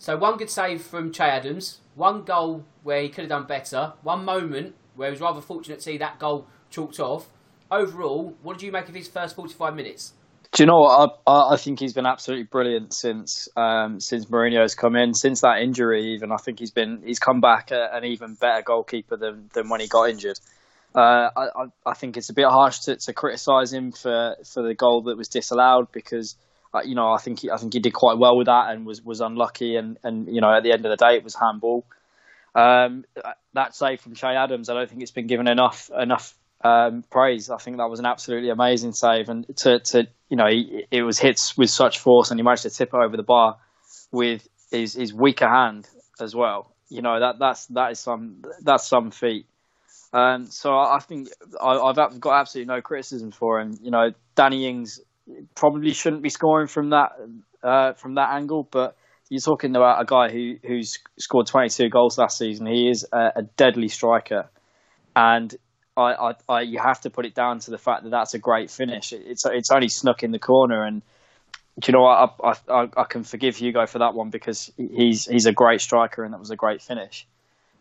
So 0.00 0.16
one 0.16 0.38
good 0.38 0.48
save 0.48 0.80
from 0.80 1.12
Che 1.12 1.24
Adams, 1.24 1.78
one 1.94 2.22
goal 2.22 2.64
where 2.82 3.02
he 3.02 3.10
could 3.10 3.24
have 3.24 3.28
done 3.28 3.46
better, 3.46 3.92
one 4.02 4.24
moment 4.24 4.74
where 4.96 5.08
he 5.08 5.10
was 5.10 5.20
rather 5.20 5.42
fortunate 5.42 5.76
to 5.76 5.82
see 5.82 5.98
that 5.98 6.18
goal 6.18 6.46
chalked 6.70 6.98
off 6.98 7.28
overall, 7.70 8.34
what 8.42 8.56
did 8.56 8.64
you 8.64 8.72
make 8.72 8.88
of 8.88 8.94
his 8.94 9.08
first 9.08 9.36
45 9.36 9.74
minutes? 9.74 10.14
Do 10.52 10.62
you 10.62 10.66
know 10.68 10.78
what? 10.78 11.20
I, 11.26 11.52
I 11.52 11.56
think 11.58 11.78
he's 11.78 11.92
been 11.92 12.06
absolutely 12.06 12.46
brilliant 12.50 12.94
since 12.94 13.46
um, 13.56 14.00
since 14.00 14.24
Mourinho's 14.24 14.74
come 14.74 14.96
in. 14.96 15.12
Since 15.12 15.42
that 15.42 15.60
injury, 15.60 16.14
even 16.14 16.32
I 16.32 16.38
think 16.38 16.58
he's 16.60 16.72
been 16.72 17.02
he's 17.04 17.18
come 17.18 17.42
back 17.42 17.70
a, 17.70 17.94
an 17.94 18.06
even 18.06 18.36
better 18.40 18.62
goalkeeper 18.62 19.18
than, 19.18 19.50
than 19.52 19.68
when 19.68 19.80
he 19.80 19.86
got 19.86 20.08
injured. 20.08 20.40
Uh, 20.94 21.28
I, 21.36 21.66
I 21.84 21.92
think 21.92 22.16
it's 22.16 22.30
a 22.30 22.34
bit 22.34 22.46
harsh 22.46 22.80
to, 22.80 22.96
to 22.96 23.12
criticise 23.12 23.70
him 23.70 23.92
for, 23.92 24.34
for 24.50 24.66
the 24.66 24.74
goal 24.74 25.02
that 25.02 25.16
was 25.16 25.28
disallowed 25.28 25.92
because 25.92 26.36
you 26.84 26.94
know 26.94 27.12
I 27.12 27.18
think 27.18 27.40
he, 27.40 27.50
I 27.50 27.56
think 27.56 27.72
he 27.72 27.80
did 27.80 27.92
quite 27.92 28.18
well 28.18 28.36
with 28.36 28.46
that 28.46 28.70
and 28.70 28.86
was, 28.86 29.02
was 29.02 29.20
unlucky 29.20 29.76
and, 29.76 29.98
and 30.02 30.32
you 30.32 30.40
know 30.40 30.54
at 30.54 30.62
the 30.62 30.72
end 30.72 30.84
of 30.86 30.90
the 30.90 30.96
day 30.96 31.16
it 31.16 31.24
was 31.24 31.34
handball. 31.34 31.84
Um, 32.54 33.04
that 33.54 33.74
save 33.74 34.00
from 34.00 34.14
Che 34.14 34.26
Adams, 34.26 34.68
I 34.68 34.74
don't 34.74 34.88
think 34.88 35.02
it's 35.02 35.10
been 35.10 35.26
given 35.26 35.48
enough 35.48 35.90
enough 35.96 36.34
um, 36.62 37.04
praise. 37.10 37.50
I 37.50 37.56
think 37.58 37.78
that 37.78 37.88
was 37.88 38.00
an 38.00 38.06
absolutely 38.06 38.50
amazing 38.50 38.92
save, 38.92 39.28
and 39.28 39.46
to, 39.58 39.80
to 39.80 40.08
you 40.28 40.36
know, 40.36 40.46
he, 40.48 40.84
it 40.90 41.02
was 41.02 41.18
hits 41.18 41.56
with 41.56 41.70
such 41.70 41.98
force, 41.98 42.30
and 42.30 42.38
he 42.38 42.44
managed 42.44 42.62
to 42.62 42.70
tip 42.70 42.90
it 42.92 42.96
over 42.96 43.16
the 43.16 43.22
bar 43.22 43.56
with 44.10 44.46
his, 44.70 44.94
his 44.94 45.14
weaker 45.14 45.48
hand 45.48 45.88
as 46.20 46.34
well. 46.34 46.74
You 46.88 47.02
know 47.02 47.20
that 47.20 47.38
that's 47.38 47.66
that 47.66 47.92
is 47.92 48.00
some 48.00 48.42
that's 48.62 48.86
some 48.86 49.10
feat. 49.12 49.46
Um, 50.12 50.46
so 50.50 50.76
I 50.76 50.98
think 50.98 51.28
I, 51.60 51.92
have 51.96 52.18
got 52.18 52.40
absolutely 52.40 52.74
no 52.74 52.82
criticism 52.82 53.30
for 53.30 53.60
him. 53.60 53.78
You 53.80 53.92
know, 53.92 54.10
Danny 54.34 54.66
Ings 54.66 55.00
probably 55.54 55.92
shouldn't 55.92 56.22
be 56.22 56.30
scoring 56.30 56.66
from 56.66 56.90
that 56.90 57.12
uh, 57.62 57.92
from 57.94 58.14
that 58.14 58.32
angle, 58.34 58.66
but 58.70 58.96
you're 59.28 59.40
talking 59.40 59.76
about 59.76 60.00
a 60.00 60.04
guy 60.04 60.30
who 60.30 60.56
who's 60.66 60.98
scored 61.18 61.46
22 61.46 61.88
goals 61.88 62.18
last 62.18 62.38
season. 62.38 62.66
He 62.66 62.88
is 62.88 63.06
a, 63.12 63.32
a 63.36 63.42
deadly 63.56 63.88
striker, 63.88 64.48
and 65.14 65.54
I, 65.96 66.12
I, 66.12 66.32
I, 66.48 66.60
you 66.62 66.78
have 66.78 67.00
to 67.02 67.10
put 67.10 67.26
it 67.26 67.34
down 67.34 67.60
to 67.60 67.70
the 67.70 67.78
fact 67.78 68.04
that 68.04 68.10
that's 68.10 68.34
a 68.34 68.38
great 68.38 68.70
finish. 68.70 69.12
It's 69.12 69.44
it's 69.46 69.70
only 69.70 69.88
snuck 69.88 70.22
in 70.22 70.32
the 70.32 70.38
corner, 70.38 70.84
and 70.84 71.02
you 71.86 71.92
know 71.92 72.04
I, 72.04 72.28
I, 72.42 72.88
I 72.96 73.04
can 73.04 73.24
forgive 73.24 73.56
Hugo 73.56 73.86
for 73.86 73.98
that 74.00 74.14
one 74.14 74.30
because 74.30 74.72
he's 74.76 75.26
he's 75.26 75.46
a 75.46 75.52
great 75.52 75.80
striker, 75.80 76.24
and 76.24 76.32
that 76.34 76.40
was 76.40 76.50
a 76.50 76.56
great 76.56 76.82
finish. 76.82 77.26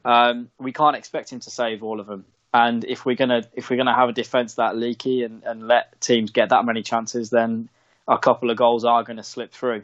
Um, 0.06 0.50
we 0.60 0.72
can't 0.72 0.96
expect 0.96 1.32
him 1.32 1.40
to 1.42 1.50
save 1.50 1.84
all 1.84 2.00
of 2.00 2.08
them, 2.08 2.26
and 2.54 2.84
if 2.86 3.06
we're 3.06 3.16
gonna 3.16 3.44
if 3.54 3.70
we're 3.70 3.78
gonna 3.78 3.96
have 3.96 4.10
a 4.10 4.14
defense 4.14 4.56
that 4.56 4.76
leaky 4.76 5.24
and, 5.24 5.44
and 5.44 5.68
let 5.68 6.00
teams 6.02 6.32
get 6.32 6.50
that 6.50 6.66
many 6.66 6.82
chances, 6.82 7.30
then 7.30 7.70
a 8.08 8.18
couple 8.18 8.50
of 8.50 8.58
goals 8.58 8.86
are 8.86 9.04
going 9.04 9.18
to 9.18 9.24
slip 9.24 9.52
through. 9.52 9.84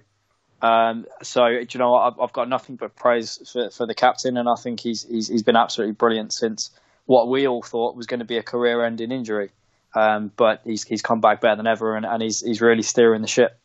Um, 0.62 1.06
so 1.22 1.46
you 1.48 1.78
know 1.78 1.96
I've, 1.96 2.20
I've 2.20 2.34
got 2.34 2.50
nothing 2.50 2.76
but 2.76 2.96
praise 2.96 3.40
for, 3.52 3.70
for 3.70 3.86
the 3.86 3.94
captain, 3.94 4.38
and 4.38 4.50
I 4.50 4.56
think 4.56 4.80
he's, 4.80 5.04
he's 5.04 5.28
he's 5.28 5.44
been 5.44 5.56
absolutely 5.56 5.94
brilliant 5.94 6.34
since 6.34 6.72
what 7.06 7.30
we 7.30 7.48
all 7.48 7.62
thought 7.62 7.96
was 7.96 8.08
going 8.08 8.22
to 8.22 8.26
be 8.26 8.38
a 8.38 8.44
career-ending 8.44 9.12
injury. 9.12 9.52
Um, 9.94 10.32
but 10.36 10.62
he's 10.64 10.84
he's 10.84 11.02
come 11.02 11.22
back 11.22 11.40
better 11.40 11.56
than 11.56 11.68
ever, 11.68 11.96
and, 11.96 12.06
and 12.06 12.22
he's 12.22 12.42
he's 12.42 12.62
really 12.62 12.82
steering 12.82 13.22
the 13.22 13.28
ship. 13.28 13.60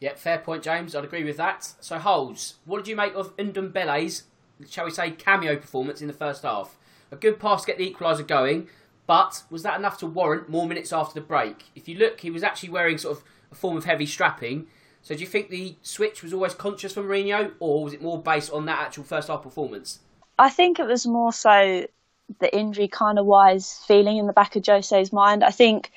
Yeah, 0.00 0.14
fair 0.14 0.38
point, 0.38 0.62
James. 0.62 0.94
I'd 0.94 1.04
agree 1.04 1.24
with 1.24 1.38
that. 1.38 1.72
So, 1.80 1.98
Holes, 1.98 2.54
what 2.64 2.78
did 2.78 2.88
you 2.88 2.96
make 2.96 3.14
of 3.14 3.34
Ndombele's, 3.36 4.24
shall 4.68 4.84
we 4.84 4.90
say, 4.90 5.10
cameo 5.10 5.56
performance 5.56 6.02
in 6.02 6.06
the 6.06 6.12
first 6.12 6.42
half? 6.42 6.76
A 7.10 7.16
good 7.16 7.38
pass 7.38 7.62
to 7.62 7.66
get 7.66 7.78
the 7.78 7.92
equaliser 7.92 8.26
going, 8.26 8.68
but 9.06 9.44
was 9.50 9.62
that 9.62 9.78
enough 9.78 9.98
to 9.98 10.06
warrant 10.06 10.48
more 10.48 10.66
minutes 10.66 10.92
after 10.92 11.14
the 11.14 11.26
break? 11.26 11.64
If 11.74 11.88
you 11.88 11.96
look, 11.96 12.20
he 12.20 12.30
was 12.30 12.42
actually 12.42 12.70
wearing 12.70 12.98
sort 12.98 13.18
of 13.18 13.24
a 13.52 13.54
form 13.54 13.76
of 13.76 13.84
heavy 13.84 14.06
strapping. 14.06 14.66
So, 15.02 15.14
do 15.14 15.20
you 15.20 15.26
think 15.26 15.50
the 15.50 15.76
switch 15.82 16.22
was 16.22 16.32
always 16.32 16.54
conscious 16.54 16.92
from 16.92 17.04
Mourinho, 17.04 17.52
or 17.60 17.84
was 17.84 17.92
it 17.92 18.02
more 18.02 18.20
based 18.20 18.52
on 18.52 18.66
that 18.66 18.80
actual 18.80 19.04
first 19.04 19.28
half 19.28 19.42
performance? 19.42 20.00
I 20.38 20.50
think 20.50 20.80
it 20.80 20.86
was 20.86 21.06
more 21.06 21.32
so 21.32 21.86
the 22.40 22.56
injury 22.56 22.88
kind 22.88 23.18
of 23.18 23.26
wise 23.26 23.80
feeling 23.86 24.16
in 24.16 24.26
the 24.26 24.32
back 24.32 24.56
of 24.56 24.64
Jose's 24.66 25.12
mind. 25.12 25.44
I 25.44 25.50
think 25.50 25.92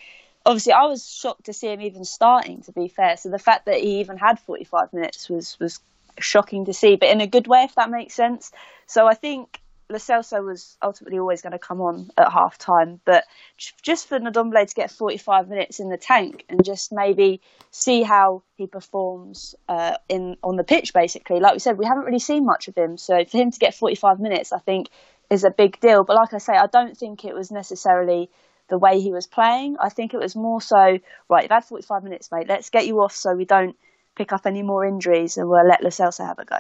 obviously 0.46 0.74
I 0.74 0.86
was 0.86 1.10
shocked 1.10 1.46
to 1.46 1.54
see 1.54 1.68
him 1.68 1.82
even 1.82 2.06
starting 2.06 2.62
to 2.64 2.72
be 2.72 2.88
fair. 2.88 3.18
So 3.18 3.30
the 3.30 3.40
fact 3.40 3.66
that 3.66 3.80
he 3.80 4.00
even 4.00 4.18
had 4.18 4.40
45 4.40 4.94
minutes 4.94 5.30
was 5.30 5.60
was 5.60 5.80
shocking 6.20 6.66
to 6.66 6.74
see, 6.74 6.96
but 6.96 7.10
in 7.10 7.22
a 7.22 7.28
good 7.28 7.48
way 7.48 7.64
if 7.64 7.76
that 7.76 7.90
makes 7.90 8.14
sense. 8.14 8.52
So 8.86 9.08
I 9.08 9.16
think 9.16 9.60
Lo 9.92 9.98
Celso 9.98 10.46
was 10.46 10.78
ultimately 10.84 11.18
always 11.18 11.42
going 11.42 11.52
to 11.52 11.60
come 11.60 11.82
on 11.82 12.12
at 12.16 12.32
half 12.32 12.60
time, 12.60 13.02
but 13.06 13.26
just 13.58 14.08
for 14.08 14.20
Ndombele 14.20 14.68
to 14.68 14.76
get 14.76 14.92
45 14.92 15.50
minutes 15.50 15.80
in 15.80 15.90
the 15.90 15.98
tank 15.98 16.46
and 16.48 16.64
just 16.64 16.92
maybe 16.92 17.42
see 17.72 18.04
how 18.04 18.44
he 18.56 18.68
performs 18.68 19.56
uh, 19.68 19.98
in 20.08 20.38
on 20.44 20.58
the 20.58 20.64
pitch, 20.64 20.94
basically. 20.94 21.40
Like 21.40 21.54
we 21.54 21.60
said, 21.60 21.80
we 21.80 21.86
haven't 21.86 22.06
really 22.06 22.20
seen 22.20 22.46
much 22.46 22.68
of 22.68 22.76
him, 22.76 22.98
so 22.98 23.26
for 23.26 23.38
him 23.38 23.50
to 23.50 23.58
get 23.58 23.74
45 23.74 24.20
minutes, 24.20 24.54
I 24.54 24.60
think 24.60 24.90
is 25.32 25.44
a 25.44 25.50
big 25.50 25.80
deal. 25.80 26.04
But 26.04 26.18
like 26.18 26.36
I 26.36 26.38
say, 26.38 26.54
I 26.54 26.68
don't 26.68 26.96
think 26.96 27.26
it 27.26 27.34
was 27.34 27.50
necessarily 27.50 28.30
the 28.68 28.78
way 28.78 29.00
he 29.00 29.12
was 29.12 29.26
playing. 29.26 29.78
I 29.80 29.90
think 29.90 30.14
it 30.14 30.20
was 30.20 30.36
more 30.36 30.62
so, 30.62 31.00
right, 31.30 31.44
you've 31.44 31.52
had 31.52 31.66
45 31.66 32.04
minutes, 32.04 32.32
mate. 32.32 32.48
Let's 32.48 32.70
get 32.70 32.86
you 32.86 33.02
off 33.02 33.16
so 33.16 33.34
we 33.34 33.46
don't 33.46 33.76
pick 34.16 34.34
up 34.34 34.46
any 34.46 34.62
more 34.62 34.86
injuries 34.86 35.38
and 35.38 35.50
we'll 35.50 35.68
let 35.68 35.82
Lo 35.82 35.90
Celso 35.90 36.28
have 36.28 36.38
a 36.38 36.46
go. 36.46 36.58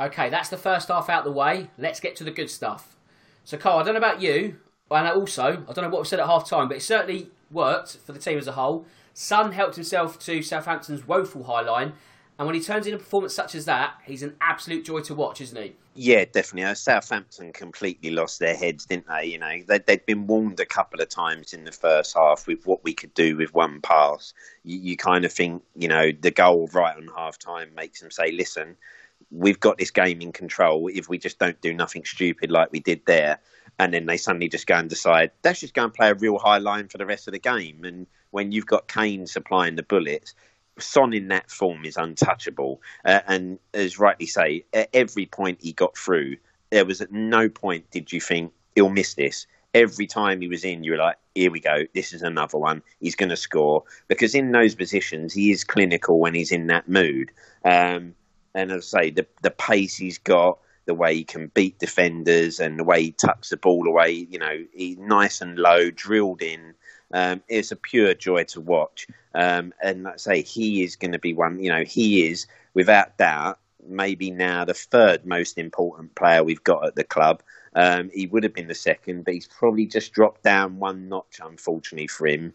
Okay, 0.00 0.30
that's 0.30 0.48
the 0.48 0.56
first 0.56 0.88
half 0.88 1.10
out 1.10 1.24
the 1.24 1.30
way. 1.30 1.68
Let's 1.76 2.00
get 2.00 2.16
to 2.16 2.24
the 2.24 2.30
good 2.30 2.48
stuff. 2.48 2.96
So, 3.44 3.58
Carl, 3.58 3.78
I 3.78 3.82
don't 3.82 3.92
know 3.92 3.98
about 3.98 4.22
you, 4.22 4.56
and 4.90 5.06
also, 5.06 5.62
I 5.68 5.72
don't 5.72 5.84
know 5.84 5.90
what 5.90 6.00
we 6.00 6.06
said 6.06 6.20
at 6.20 6.26
half 6.26 6.48
time, 6.48 6.68
but 6.68 6.78
it 6.78 6.82
certainly 6.82 7.30
worked 7.50 7.98
for 7.98 8.12
the 8.12 8.18
team 8.18 8.38
as 8.38 8.46
a 8.46 8.52
whole. 8.52 8.86
Son 9.12 9.52
helped 9.52 9.74
himself 9.74 10.18
to 10.20 10.40
Southampton's 10.40 11.06
woeful 11.06 11.44
high 11.44 11.60
line, 11.60 11.92
And 12.40 12.46
when 12.46 12.54
he 12.54 12.62
turns 12.62 12.86
in 12.86 12.94
a 12.94 12.96
performance 12.96 13.34
such 13.34 13.54
as 13.54 13.66
that, 13.66 13.96
he's 14.06 14.22
an 14.22 14.34
absolute 14.40 14.82
joy 14.82 15.00
to 15.00 15.14
watch, 15.14 15.42
isn't 15.42 15.62
he? 15.62 15.74
Yeah, 15.94 16.24
definitely. 16.24 16.70
Uh, 16.70 16.74
Southampton 16.74 17.52
completely 17.52 18.12
lost 18.12 18.38
their 18.38 18.56
heads, 18.56 18.86
didn't 18.86 19.08
they? 19.08 19.26
You 19.26 19.38
know, 19.38 19.58
they'd, 19.68 19.84
they'd 19.84 20.06
been 20.06 20.26
warned 20.26 20.58
a 20.58 20.64
couple 20.64 21.02
of 21.02 21.10
times 21.10 21.52
in 21.52 21.64
the 21.64 21.72
first 21.72 22.16
half 22.16 22.46
with 22.46 22.66
what 22.66 22.82
we 22.82 22.94
could 22.94 23.12
do 23.12 23.36
with 23.36 23.52
one 23.52 23.82
pass. 23.82 24.32
You, 24.64 24.78
you 24.78 24.96
kind 24.96 25.26
of 25.26 25.32
think, 25.34 25.62
you 25.76 25.86
know, 25.86 26.12
the 26.18 26.30
goal 26.30 26.70
right 26.72 26.96
on 26.96 27.10
half 27.14 27.38
time 27.38 27.74
makes 27.74 28.00
them 28.00 28.10
say, 28.10 28.32
listen, 28.32 28.74
we've 29.30 29.60
got 29.60 29.78
this 29.78 29.90
game 29.90 30.20
in 30.20 30.32
control 30.32 30.88
if 30.92 31.08
we 31.08 31.18
just 31.18 31.38
don't 31.38 31.60
do 31.60 31.72
nothing 31.72 32.04
stupid 32.04 32.50
like 32.50 32.72
we 32.72 32.80
did 32.80 33.00
there. 33.06 33.38
And 33.78 33.94
then 33.94 34.06
they 34.06 34.16
suddenly 34.16 34.48
just 34.48 34.66
go 34.66 34.74
and 34.74 34.90
decide, 34.90 35.30
let's 35.44 35.60
just 35.60 35.74
go 35.74 35.84
and 35.84 35.94
play 35.94 36.10
a 36.10 36.14
real 36.14 36.38
high 36.38 36.58
line 36.58 36.88
for 36.88 36.98
the 36.98 37.06
rest 37.06 37.28
of 37.28 37.32
the 37.32 37.38
game. 37.38 37.84
And 37.84 38.06
when 38.30 38.52
you've 38.52 38.66
got 38.66 38.88
Kane 38.88 39.26
supplying 39.26 39.76
the 39.76 39.82
bullets, 39.82 40.34
Son 40.78 41.12
in 41.12 41.28
that 41.28 41.50
form 41.50 41.84
is 41.84 41.96
untouchable. 41.96 42.82
Uh, 43.04 43.20
and 43.26 43.58
as 43.72 43.98
rightly 43.98 44.26
say, 44.26 44.64
at 44.72 44.88
every 44.92 45.26
point 45.26 45.58
he 45.62 45.72
got 45.72 45.96
through, 45.96 46.36
there 46.70 46.84
was 46.84 47.00
at 47.00 47.12
no 47.12 47.48
point 47.48 47.90
did 47.90 48.12
you 48.12 48.20
think 48.20 48.52
he'll 48.74 48.90
miss 48.90 49.14
this. 49.14 49.46
Every 49.72 50.06
time 50.06 50.40
he 50.40 50.48
was 50.48 50.64
in, 50.64 50.82
you 50.82 50.92
were 50.92 50.98
like, 50.98 51.16
here 51.34 51.50
we 51.50 51.60
go, 51.60 51.84
this 51.94 52.12
is 52.12 52.22
another 52.22 52.58
one. 52.58 52.82
He's 52.98 53.14
going 53.14 53.28
to 53.28 53.36
score. 53.36 53.84
Because 54.08 54.34
in 54.34 54.50
those 54.50 54.74
positions, 54.74 55.32
he 55.32 55.52
is 55.52 55.62
clinical 55.62 56.18
when 56.18 56.34
he's 56.34 56.50
in 56.50 56.66
that 56.66 56.88
mood. 56.88 57.30
Um, 57.64 58.14
and 58.54 58.70
as 58.70 58.92
I 58.94 59.02
say, 59.02 59.10
the, 59.10 59.26
the 59.42 59.50
pace 59.50 59.96
he's 59.96 60.18
got, 60.18 60.58
the 60.86 60.94
way 60.94 61.14
he 61.14 61.24
can 61.24 61.48
beat 61.48 61.78
defenders, 61.78 62.60
and 62.60 62.78
the 62.78 62.84
way 62.84 63.02
he 63.02 63.12
tucks 63.12 63.50
the 63.50 63.56
ball 63.56 63.86
away, 63.86 64.12
you 64.12 64.38
know, 64.38 64.64
he's 64.72 64.98
nice 64.98 65.40
and 65.40 65.58
low, 65.58 65.90
drilled 65.90 66.42
in. 66.42 66.74
Um, 67.12 67.42
it's 67.48 67.72
a 67.72 67.76
pure 67.76 68.14
joy 68.14 68.44
to 68.44 68.60
watch. 68.60 69.06
Um, 69.34 69.72
and 69.82 70.06
I 70.08 70.16
say, 70.16 70.42
he 70.42 70.82
is 70.82 70.96
going 70.96 71.12
to 71.12 71.18
be 71.18 71.34
one, 71.34 71.62
you 71.62 71.70
know, 71.70 71.84
he 71.84 72.28
is 72.28 72.46
without 72.74 73.18
doubt 73.18 73.58
maybe 73.86 74.30
now 74.30 74.64
the 74.64 74.74
third 74.74 75.26
most 75.26 75.58
important 75.58 76.14
player 76.14 76.44
we've 76.44 76.64
got 76.64 76.86
at 76.86 76.94
the 76.94 77.04
club. 77.04 77.42
Um, 77.74 78.10
he 78.12 78.26
would 78.26 78.42
have 78.42 78.54
been 78.54 78.68
the 78.68 78.74
second, 78.74 79.24
but 79.24 79.34
he's 79.34 79.46
probably 79.46 79.86
just 79.86 80.12
dropped 80.12 80.42
down 80.42 80.78
one 80.78 81.08
notch, 81.08 81.40
unfortunately 81.42 82.08
for 82.08 82.26
him. 82.26 82.52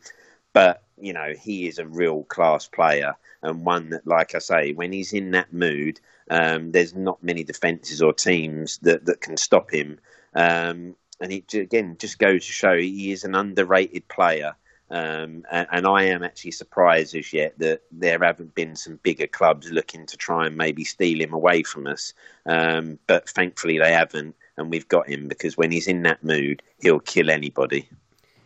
But, 0.56 0.84
you 0.98 1.12
know, 1.12 1.34
he 1.38 1.68
is 1.68 1.80
a 1.80 1.86
real 1.86 2.24
class 2.24 2.66
player 2.66 3.18
and 3.42 3.66
one 3.66 3.90
that, 3.90 4.08
like 4.08 4.36
I 4.36 4.40
say, 4.40 4.72
when 4.72 4.94
he's 4.94 5.12
in 5.12 5.32
that 5.32 5.52
mood, 5.52 6.00
um, 6.30 6.72
there's 6.72 6.96
not 6.96 7.22
many 7.22 7.44
defences 7.44 8.02
or 8.02 8.14
teams 8.14 8.78
that, 8.78 9.06
that 9.06 9.20
can 9.20 9.36
stop 9.36 9.70
him. 9.70 10.00
Um, 10.34 10.96
and 11.20 11.34
it 11.34 11.54
again 11.54 11.98
just 12.00 12.20
goes 12.20 12.46
to 12.46 12.54
show 12.54 12.78
he 12.78 13.12
is 13.12 13.26
an 13.26 13.36
underrated 13.36 14.08
player. 14.08 14.56
Um, 14.90 15.44
and, 15.52 15.68
and, 15.72 15.86
I 15.86 16.04
am 16.04 16.24
actually 16.24 16.52
surprised 16.52 17.16
as 17.16 17.34
yet 17.34 17.60
that 17.60 17.82
there 17.92 18.20
haven't 18.20 18.56
been 18.56 18.78
some 18.78 18.98
bigger 19.04 19.28
clubs 19.28 19.70
looking 19.72 20.06
to 20.06 20.16
try 20.16 20.46
and 20.46 20.56
maybe 20.56 20.86
steal 20.86 21.20
him 21.20 21.34
away 21.34 21.64
from 21.64 21.86
us. 21.86 22.14
Um, 22.46 22.98
but 23.08 23.28
thankfully 23.28 23.78
they 23.78 23.92
haven't, 23.92 24.36
and 24.56 24.70
we've 24.70 24.88
got 24.88 25.10
him 25.10 25.28
because 25.28 25.58
when 25.58 25.72
he's 25.72 25.88
in 25.88 26.04
that 26.04 26.24
mood, 26.24 26.64
he'll 26.80 27.02
kill 27.02 27.30
anybody. 27.30 27.90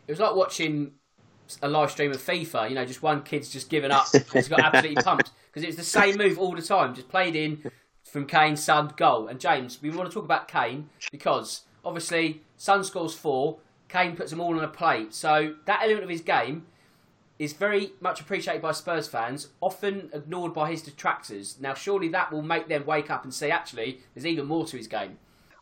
It 0.08 0.14
was 0.14 0.20
like 0.20 0.34
watching 0.34 0.94
a 1.62 1.68
live 1.68 1.92
stream 1.92 2.12
of 2.12 2.18
FIFA. 2.18 2.70
You 2.70 2.76
know, 2.76 2.86
just 2.86 3.02
one 3.02 3.24
kid's 3.24 3.50
just 3.50 3.70
given 3.70 3.92
up. 3.92 4.08
He's 4.34 4.48
got 4.48 4.60
absolutely 4.60 5.02
pumped 5.04 5.32
because 5.48 5.64
it 5.64 5.68
was 5.68 5.76
the 5.76 5.84
same 5.84 6.18
move 6.18 6.38
all 6.38 6.56
the 6.56 6.62
time, 6.62 6.94
just 6.94 7.10
played 7.10 7.36
in 7.36 7.72
from 8.04 8.26
Kane, 8.26 8.56
Son, 8.56 8.92
goal. 8.98 9.28
And 9.28 9.40
James, 9.40 9.82
we 9.82 9.90
want 9.90 10.10
to 10.10 10.14
talk 10.14 10.26
about 10.26 10.48
Kane 10.48 10.90
because 11.12 11.62
obviously 11.84 12.42
Son 12.58 12.84
scores 12.84 13.14
four. 13.14 13.58
Kane 13.88 14.16
puts 14.16 14.32
them 14.32 14.40
all 14.40 14.56
on 14.58 14.64
a 14.64 14.68
plate. 14.68 15.14
So 15.14 15.56
that 15.66 15.82
element 15.82 16.04
of 16.04 16.10
his 16.10 16.22
game 16.22 16.66
is 17.40 17.54
very 17.54 17.94
much 18.02 18.20
appreciated 18.20 18.62
by 18.62 18.74
Spurs 18.74 19.08
fans, 19.08 19.48
often 19.62 20.10
ignored 20.14 20.54
by 20.54 20.70
his 20.70 20.82
detractors. 20.82 21.58
Now, 21.60 21.74
surely 21.74 22.10
that 22.10 22.32
will 22.32 22.42
make 22.42 22.68
them 22.68 22.86
wake 22.86 23.10
up 23.10 23.24
and 23.24 23.34
say, 23.34 23.50
actually, 23.50 24.02
there's 24.14 24.26
even 24.26 24.46
more 24.46 24.66
to 24.66 24.78
his 24.78 24.88
game. 24.88 25.18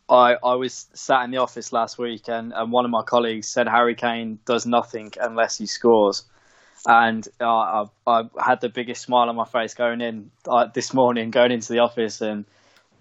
I, 0.08 0.36
I 0.42 0.54
was 0.54 0.86
sat 0.94 1.24
in 1.24 1.30
the 1.30 1.38
office 1.38 1.72
last 1.72 1.98
week 1.98 2.28
and, 2.28 2.52
and 2.52 2.72
one 2.72 2.84
of 2.84 2.90
my 2.90 3.02
colleagues 3.02 3.46
said 3.46 3.68
Harry 3.68 3.94
Kane 3.94 4.38
does 4.46 4.64
nothing 4.64 5.12
unless 5.20 5.58
he 5.58 5.66
scores. 5.66 6.24
And 6.86 7.26
uh, 7.40 7.44
I, 7.46 7.84
I 8.06 8.24
had 8.42 8.60
the 8.60 8.68
biggest 8.68 9.02
smile 9.02 9.28
on 9.28 9.36
my 9.36 9.44
face 9.44 9.74
going 9.74 10.00
in 10.00 10.30
uh, 10.46 10.68
this 10.72 10.94
morning, 10.94 11.30
going 11.30 11.52
into 11.52 11.72
the 11.72 11.80
office 11.80 12.20
and 12.20 12.46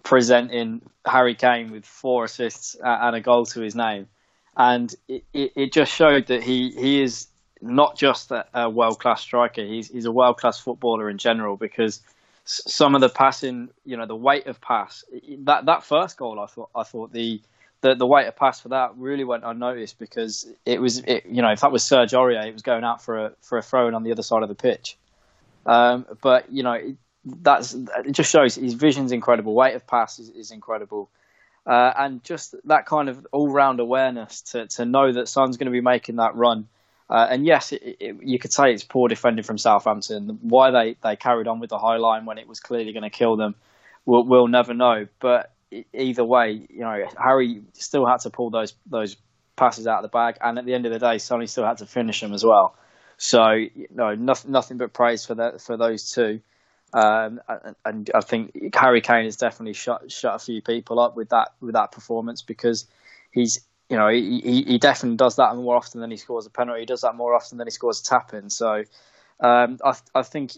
presenting 0.04 0.82
Harry 1.06 1.36
Kane 1.36 1.72
with 1.72 1.86
four 1.86 2.26
assists 2.26 2.76
and 2.84 3.16
a 3.16 3.22
goal 3.22 3.46
to 3.46 3.62
his 3.62 3.76
name. 3.76 4.08
And 4.58 4.94
it, 5.08 5.24
it, 5.34 5.72
just 5.72 5.94
showed 5.94 6.28
that 6.28 6.42
he, 6.42 6.72
he 6.72 7.02
is 7.02 7.28
not 7.62 7.96
just 7.96 8.32
a, 8.32 8.46
a 8.54 8.70
world 8.70 9.00
class 9.00 9.22
striker, 9.22 9.64
he's, 9.64 9.90
he's 9.90 10.06
a 10.06 10.12
world 10.12 10.38
class 10.38 10.60
footballer 10.60 11.10
in 11.10 11.20
general 11.20 11.56
because 11.58 12.02
some 12.50 12.96
of 12.96 13.02
the 13.02 13.10
passing, 13.10 13.70
you 13.86 13.98
know, 13.98 14.06
the 14.06 14.16
weight 14.16 14.48
of 14.48 14.60
pass, 14.62 15.04
that, 15.40 15.66
that 15.66 15.84
first 15.84 16.18
goal, 16.18 16.40
I 16.40 16.46
thought, 16.46 16.70
I 16.74 16.84
thought 16.84 17.12
the, 17.12 17.42
the, 17.82 17.96
the 17.96 18.08
weight 18.08 18.28
of 18.28 18.36
pass 18.36 18.60
for 18.60 18.70
that 18.70 18.92
really 18.98 19.24
went 19.24 19.44
unnoticed 19.44 20.00
because 20.00 20.48
it 20.66 20.82
was, 20.82 21.00
it, 21.00 21.26
you 21.26 21.42
know, 21.42 21.52
if 21.52 21.62
that 21.62 21.72
was 21.72 21.84
Serge 21.84 22.12
Aurier, 22.12 22.48
it 22.48 22.54
was 22.54 22.62
going 22.62 22.84
out 22.84 23.04
for 23.04 23.26
a, 23.26 23.32
for 23.42 23.58
a 23.58 23.62
throw 23.62 23.88
in 23.88 23.94
on 23.94 24.04
the 24.04 24.12
other 24.12 24.24
side 24.24 24.44
of 24.44 24.50
the 24.50 24.56
pitch. 24.56 24.98
Um, 25.66 26.06
but, 26.22 26.52
you 26.52 26.64
know, 26.64 26.96
that's 27.42 27.74
it 27.74 28.14
just 28.14 28.32
shows 28.32 28.56
his 28.56 28.74
vision's 28.74 29.12
incredible. 29.12 29.54
Weight 29.54 29.76
of 29.76 29.86
pass 29.86 30.18
is, 30.18 30.30
is 30.30 30.52
incredible, 30.52 31.10
uh, 31.66 31.92
and 31.98 32.24
just 32.24 32.56
that 32.66 32.86
kind 32.86 33.10
of 33.10 33.28
all-round 33.34 33.82
awareness 33.82 34.42
to 34.44 34.68
to 34.68 34.86
know 34.86 35.12
that 35.12 35.28
Son's 35.28 35.58
going 35.58 35.66
to 35.66 35.72
be 35.72 35.82
making 35.82 36.16
that 36.18 36.36
run. 36.36 36.70
Uh, 37.10 37.28
and 37.30 37.46
yes, 37.46 37.72
it, 37.72 37.98
it, 38.00 38.16
you 38.22 38.38
could 38.38 38.52
say 38.52 38.74
it's 38.74 38.84
poor 38.84 39.08
defending 39.08 39.44
from 39.44 39.58
Southampton. 39.58 40.40
Why 40.42 40.72
they, 40.72 40.98
they 41.02 41.16
carried 41.16 41.48
on 41.48 41.60
with 41.60 41.70
the 41.70 41.78
high 41.78 41.98
line 41.98 42.26
when 42.26 42.38
it 42.38 42.48
was 42.48 42.60
clearly 42.60 42.92
going 42.92 43.04
to 43.04 43.10
kill 43.10 43.38
them, 43.38 43.56
we'll, 44.06 44.26
we'll 44.26 44.48
never 44.48 44.74
know. 44.74 45.08
But 45.20 45.54
either 45.94 46.24
way, 46.24 46.68
you 46.70 46.80
know, 46.80 47.08
Harry 47.18 47.62
still 47.74 48.06
had 48.06 48.22
to 48.22 48.30
pull 48.30 48.50
those 48.50 48.74
those 48.86 49.18
passes 49.56 49.88
out 49.88 49.98
of 49.98 50.04
the 50.04 50.10
bag, 50.10 50.38
and 50.42 50.58
at 50.58 50.66
the 50.66 50.74
end 50.74 50.86
of 50.86 50.92
the 50.92 51.00
day, 51.00 51.18
Sonny 51.18 51.48
still 51.48 51.66
had 51.66 51.78
to 51.78 51.86
finish 51.86 52.22
them 52.22 52.34
as 52.34 52.44
well. 52.44 52.76
So, 53.18 53.52
you 53.52 53.88
know, 53.90 54.14
nothing, 54.16 54.52
nothing 54.52 54.78
but 54.78 54.94
praise 54.94 55.26
for 55.26 55.36
that 55.36 55.62
for 55.62 55.78
those 55.78 56.12
two. 56.12 56.42
Um, 56.94 57.42
and 57.84 58.10
I 58.16 58.22
think 58.22 58.74
Harry 58.76 59.02
Kane 59.02 59.26
has 59.26 59.36
definitely 59.36 59.74
shut 59.74 60.10
shut 60.12 60.36
a 60.36 60.40
few 60.40 60.62
people 60.62 61.00
up 61.00 61.18
with 61.18 61.30
that 61.30 61.50
with 61.60 61.74
that 61.74 61.92
performance 61.92 62.42
because 62.42 62.86
he's 63.32 63.67
you 63.90 63.98
know 63.98 64.10
he, 64.10 64.64
he 64.68 64.78
definitely 64.78 65.18
does 65.18 65.38
that 65.38 65.56
more 65.56 65.76
often 65.76 66.02
than 66.02 66.12
he 66.12 66.18
scores 66.18 66.46
a 66.46 66.50
penalty. 66.50 66.82
He 66.82 66.86
does 66.86 67.02
that 67.02 67.16
more 67.16 67.34
often 67.34 67.58
than 67.58 67.68
he 67.68 67.72
scores 67.72 68.02
a 68.02 68.04
tap 68.04 68.34
in. 68.34 68.50
So 68.50 68.84
um, 69.40 69.80
I 69.84 69.94
I 70.14 70.24
think 70.24 70.54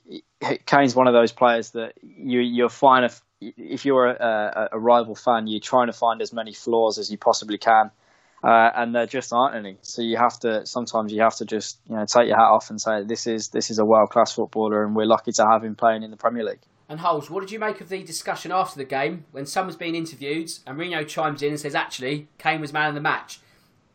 Kane's 0.65 0.95
one 0.95 1.07
of 1.07 1.13
those 1.13 1.31
players 1.31 1.71
that 1.71 1.93
you 2.01 2.39
you're 2.39 2.69
fine 2.69 3.03
if 3.03 3.21
if 3.41 3.85
you're 3.85 4.07
a, 4.07 4.69
a, 4.73 4.79
rival 4.79 5.15
fan, 5.15 5.47
you're 5.47 5.61
trying 5.61 5.87
to 5.87 5.93
find 5.93 6.21
as 6.21 6.33
many 6.33 6.53
flaws 6.53 6.97
as 6.97 7.09
you 7.09 7.17
possibly 7.17 7.57
can 7.57 7.89
uh, 8.43 8.71
and 8.75 8.95
there 8.95 9.05
just 9.05 9.33
aren't 9.33 9.55
any. 9.55 9.77
So 9.81 10.01
you 10.01 10.17
have 10.17 10.39
to 10.39 10.65
sometimes 10.65 11.11
you 11.11 11.21
have 11.21 11.35
to 11.37 11.45
just 11.45 11.79
you 11.89 11.95
know 11.95 12.05
take 12.05 12.27
your 12.27 12.37
hat 12.37 12.49
off 12.49 12.69
and 12.69 12.79
say 12.79 13.03
this 13.03 13.27
is 13.27 13.49
this 13.49 13.69
is 13.69 13.79
a 13.79 13.85
world 13.85 14.09
class 14.09 14.33
footballer, 14.33 14.83
and 14.83 14.95
we're 14.95 15.05
lucky 15.05 15.31
to 15.33 15.45
have 15.45 15.63
him 15.63 15.75
playing 15.75 16.03
in 16.03 16.11
the 16.11 16.17
Premier 16.17 16.43
League. 16.43 16.61
And 16.89 17.01
Holes, 17.01 17.29
what 17.29 17.41
did 17.41 17.51
you 17.51 17.59
make 17.59 17.81
of 17.81 17.89
the 17.89 18.01
discussion 18.01 18.51
after 18.51 18.75
the 18.79 18.83
game 18.83 19.25
when 19.31 19.45
someone's 19.45 19.77
being 19.77 19.93
interviewed 19.93 20.51
and 20.65 20.75
Mourinho 20.75 21.07
chimes 21.07 21.43
in 21.43 21.51
and 21.51 21.59
says, 21.59 21.75
actually, 21.75 22.27
Kane 22.39 22.59
was 22.59 22.73
man 22.73 22.89
of 22.89 22.95
the 22.95 23.01
match? 23.01 23.39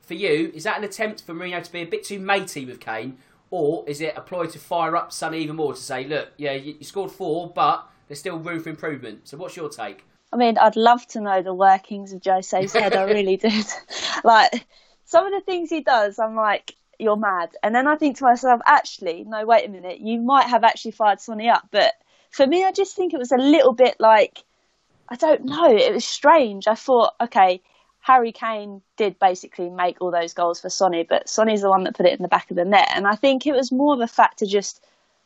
For 0.02 0.14
you, 0.14 0.52
is 0.54 0.62
that 0.62 0.78
an 0.78 0.84
attempt 0.84 1.22
for 1.22 1.34
Mourinho 1.34 1.60
to 1.60 1.72
be 1.72 1.80
a 1.80 1.86
bit 1.86 2.04
too 2.04 2.20
matey 2.20 2.64
with 2.64 2.78
Kane, 2.78 3.18
or 3.50 3.84
is 3.88 4.00
it 4.00 4.14
a 4.16 4.20
ploy 4.20 4.46
to 4.46 4.58
fire 4.60 4.94
up 4.94 5.12
Son 5.12 5.34
even 5.34 5.56
more 5.56 5.74
to 5.74 5.80
say, 5.80 6.04
look, 6.04 6.28
yeah, 6.36 6.52
you, 6.52 6.76
you 6.78 6.84
scored 6.84 7.10
four, 7.10 7.50
but 7.50 7.84
there's 8.06 8.20
still 8.20 8.38
room 8.38 8.62
for 8.62 8.68
improvement? 8.68 9.26
So 9.26 9.38
what's 9.38 9.56
your 9.56 9.68
take? 9.68 10.04
I 10.32 10.36
mean, 10.36 10.56
I'd 10.56 10.76
love 10.76 11.04
to 11.08 11.20
know 11.20 11.42
the 11.42 11.54
workings 11.54 12.12
of 12.12 12.22
Jose's 12.24 12.74
head. 12.74 12.94
I 12.94 13.04
really 13.04 13.36
did. 13.38 13.66
like 14.24 14.66
some 15.04 15.26
of 15.26 15.32
the 15.32 15.40
things 15.40 15.68
he 15.68 15.80
does, 15.80 16.20
I'm 16.20 16.36
like, 16.36 16.76
you're 17.00 17.16
mad. 17.16 17.50
And 17.64 17.74
then 17.74 17.88
I 17.88 17.96
think 17.96 18.18
to 18.18 18.24
myself, 18.24 18.60
actually, 18.66 19.24
no, 19.26 19.44
wait 19.44 19.66
a 19.66 19.70
minute, 19.70 19.98
you 19.98 20.20
might 20.20 20.46
have 20.46 20.62
actually 20.62 20.92
fired 20.92 21.20
Sonny 21.20 21.48
up. 21.48 21.68
But 21.72 21.94
for 22.34 22.48
me, 22.48 22.64
I 22.64 22.72
just 22.72 22.96
think 22.96 23.14
it 23.14 23.18
was 23.18 23.30
a 23.30 23.36
little 23.36 23.72
bit 23.72 23.94
like, 24.00 24.42
I 25.08 25.14
don't 25.14 25.44
know, 25.44 25.72
it 25.72 25.94
was 25.94 26.04
strange. 26.04 26.66
I 26.66 26.74
thought, 26.74 27.12
okay, 27.20 27.62
Harry 28.00 28.32
Kane 28.32 28.82
did 28.96 29.18
basically 29.20 29.70
make 29.70 30.00
all 30.00 30.10
those 30.10 30.34
goals 30.34 30.60
for 30.60 30.68
Sonny, 30.68 31.06
but 31.08 31.28
Sonny's 31.28 31.62
the 31.62 31.70
one 31.70 31.84
that 31.84 31.96
put 31.96 32.06
it 32.06 32.12
in 32.12 32.22
the 32.22 32.28
back 32.28 32.50
of 32.50 32.56
the 32.56 32.64
net. 32.64 32.88
And 32.92 33.06
I 33.06 33.14
think 33.14 33.46
it 33.46 33.54
was 33.54 33.70
more 33.70 33.94
of 33.94 34.00
a 34.00 34.08
fact 34.08 34.40
to 34.40 34.46
just 34.46 34.84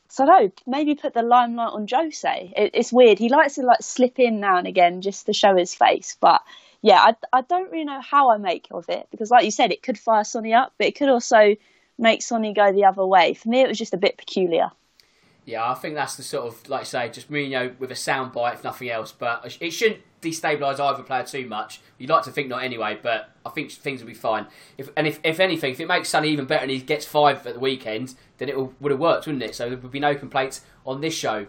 so 0.08 0.24
no, 0.24 0.50
maybe 0.66 0.94
put 0.94 1.14
the 1.14 1.22
limelight 1.22 1.72
on 1.72 1.86
Jose. 1.90 2.52
It, 2.54 2.70
it's 2.74 2.92
weird. 2.92 3.18
He 3.18 3.30
likes 3.30 3.54
to 3.54 3.62
like 3.62 3.82
slip 3.82 4.18
in 4.18 4.40
now 4.40 4.58
and 4.58 4.66
again 4.66 5.00
just 5.00 5.26
to 5.26 5.32
show 5.32 5.56
his 5.56 5.74
face. 5.74 6.16
But 6.20 6.42
yeah, 6.82 7.00
I, 7.00 7.14
I 7.32 7.40
don't 7.40 7.70
really 7.70 7.84
know 7.84 8.00
how 8.02 8.30
I 8.30 8.36
make 8.36 8.68
of 8.70 8.88
it 8.90 9.06
because, 9.10 9.30
like 9.30 9.44
you 9.44 9.50
said, 9.50 9.72
it 9.72 9.82
could 9.82 9.98
fire 9.98 10.24
Sonny 10.24 10.52
up, 10.52 10.74
but 10.76 10.86
it 10.86 10.96
could 10.96 11.08
also 11.08 11.56
make 11.98 12.22
Sonny 12.22 12.52
go 12.52 12.70
the 12.70 12.84
other 12.84 13.04
way. 13.06 13.32
For 13.32 13.48
me, 13.48 13.60
it 13.60 13.68
was 13.68 13.78
just 13.78 13.94
a 13.94 13.98
bit 13.98 14.18
peculiar. 14.18 14.70
Yeah, 15.48 15.70
I 15.70 15.72
think 15.72 15.94
that's 15.94 16.14
the 16.14 16.22
sort 16.22 16.46
of 16.46 16.68
like 16.68 16.82
I 16.82 16.84
say, 16.84 17.08
just 17.08 17.30
Mourinho 17.30 17.78
with 17.78 17.90
a 17.90 17.96
sound 17.96 18.32
bite, 18.32 18.52
if 18.52 18.64
nothing 18.64 18.90
else. 18.90 19.12
But 19.12 19.56
it 19.62 19.70
shouldn't 19.70 20.02
destabilise 20.20 20.78
either 20.78 21.02
player 21.02 21.22
too 21.22 21.46
much. 21.46 21.80
You'd 21.96 22.10
like 22.10 22.24
to 22.24 22.30
think 22.30 22.48
not 22.48 22.62
anyway, 22.62 22.98
but 23.02 23.30
I 23.46 23.48
think 23.48 23.72
things 23.72 24.02
will 24.02 24.08
be 24.08 24.14
fine. 24.14 24.46
If 24.76 24.90
and 24.94 25.06
if, 25.06 25.18
if 25.24 25.40
anything, 25.40 25.72
if 25.72 25.80
it 25.80 25.88
makes 25.88 26.10
Sonny 26.10 26.28
even 26.28 26.44
better 26.44 26.64
and 26.64 26.70
he 26.70 26.80
gets 26.80 27.06
five 27.06 27.46
at 27.46 27.54
the 27.54 27.60
weekend, 27.60 28.14
then 28.36 28.50
it 28.50 28.58
would 28.58 28.90
have 28.90 29.00
worked, 29.00 29.26
wouldn't 29.26 29.42
it? 29.42 29.54
So 29.54 29.70
there 29.70 29.78
would 29.78 29.90
be 29.90 29.98
no 29.98 30.14
complaints 30.14 30.60
on 30.84 31.00
this 31.00 31.14
show. 31.14 31.46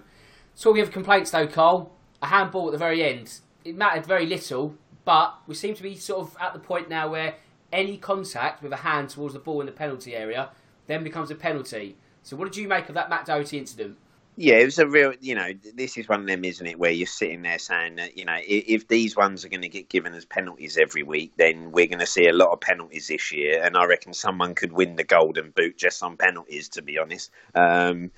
Talking 0.58 0.82
of 0.82 0.94
complaints, 0.94 1.32
though, 1.32 1.48
Cole, 1.48 1.92
a 2.22 2.28
handball 2.28 2.68
at 2.68 2.72
the 2.72 2.78
very 2.78 3.04
end. 3.04 3.42
It 3.66 3.76
mattered 3.76 4.06
very 4.06 4.26
little, 4.26 4.76
but 5.04 5.36
we 5.46 5.56
seem 5.56 5.76
to 5.76 5.84
be 5.84 5.98
sort 5.98 6.22
of 6.22 6.38
at 6.40 6.54
the 6.54 6.60
point 6.60 6.88
now 6.88 7.10
where 7.10 7.36
any 7.74 7.98
contact 7.98 8.64
with 8.64 8.72
a 8.72 8.78
hand 8.78 9.10
towards 9.10 9.34
the 9.34 9.42
ball 9.42 9.60
in 9.60 9.66
the 9.66 9.74
penalty 9.74 10.16
area 10.16 10.52
then 10.88 11.04
becomes 11.04 11.30
a 11.30 11.36
penalty. 11.36 11.98
So, 12.30 12.36
what 12.36 12.46
did 12.52 12.58
you 12.58 12.68
make 12.68 12.88
of 12.90 12.94
that 12.94 13.10
Matt 13.10 13.26
Doherty 13.26 13.58
incident? 13.58 13.98
Yeah, 14.36 14.58
it 14.58 14.66
was 14.66 14.78
a 14.78 14.86
real, 14.86 15.14
you 15.20 15.34
know, 15.34 15.50
this 15.74 15.98
is 15.98 16.08
one 16.08 16.22
of 16.22 16.28
them, 16.28 16.46
isn't 16.46 16.66
it, 16.66 16.78
where 16.78 16.92
you're 16.92 17.08
sitting 17.08 17.42
there 17.42 17.58
saying 17.58 17.96
that, 17.96 18.20
you 18.20 18.24
know, 18.24 18.38
if, 18.38 18.66
if 18.68 18.88
these 18.88 19.18
ones 19.18 19.44
are 19.44 19.50
going 19.50 19.64
to 19.64 19.68
get 19.68 19.90
given 19.90 20.14
as 20.14 20.26
penalties 20.26 20.78
every 20.78 21.02
week, 21.02 21.34
then 21.38 21.72
we're 21.72 21.88
going 21.88 21.98
to 21.98 22.06
see 22.06 22.28
a 22.28 22.34
lot 22.34 22.52
of 22.52 22.62
penalties 22.62 23.08
this 23.08 23.32
year. 23.32 23.64
And 23.64 23.76
I 23.76 23.86
reckon 23.86 24.14
someone 24.14 24.54
could 24.54 24.74
win 24.74 24.96
the 24.96 25.04
golden 25.04 25.50
boot 25.50 25.76
just 25.76 26.04
on 26.04 26.18
penalties, 26.18 26.70
to 26.70 26.84
be 26.84 27.00
honest. 27.00 27.32
Um, 27.56 28.12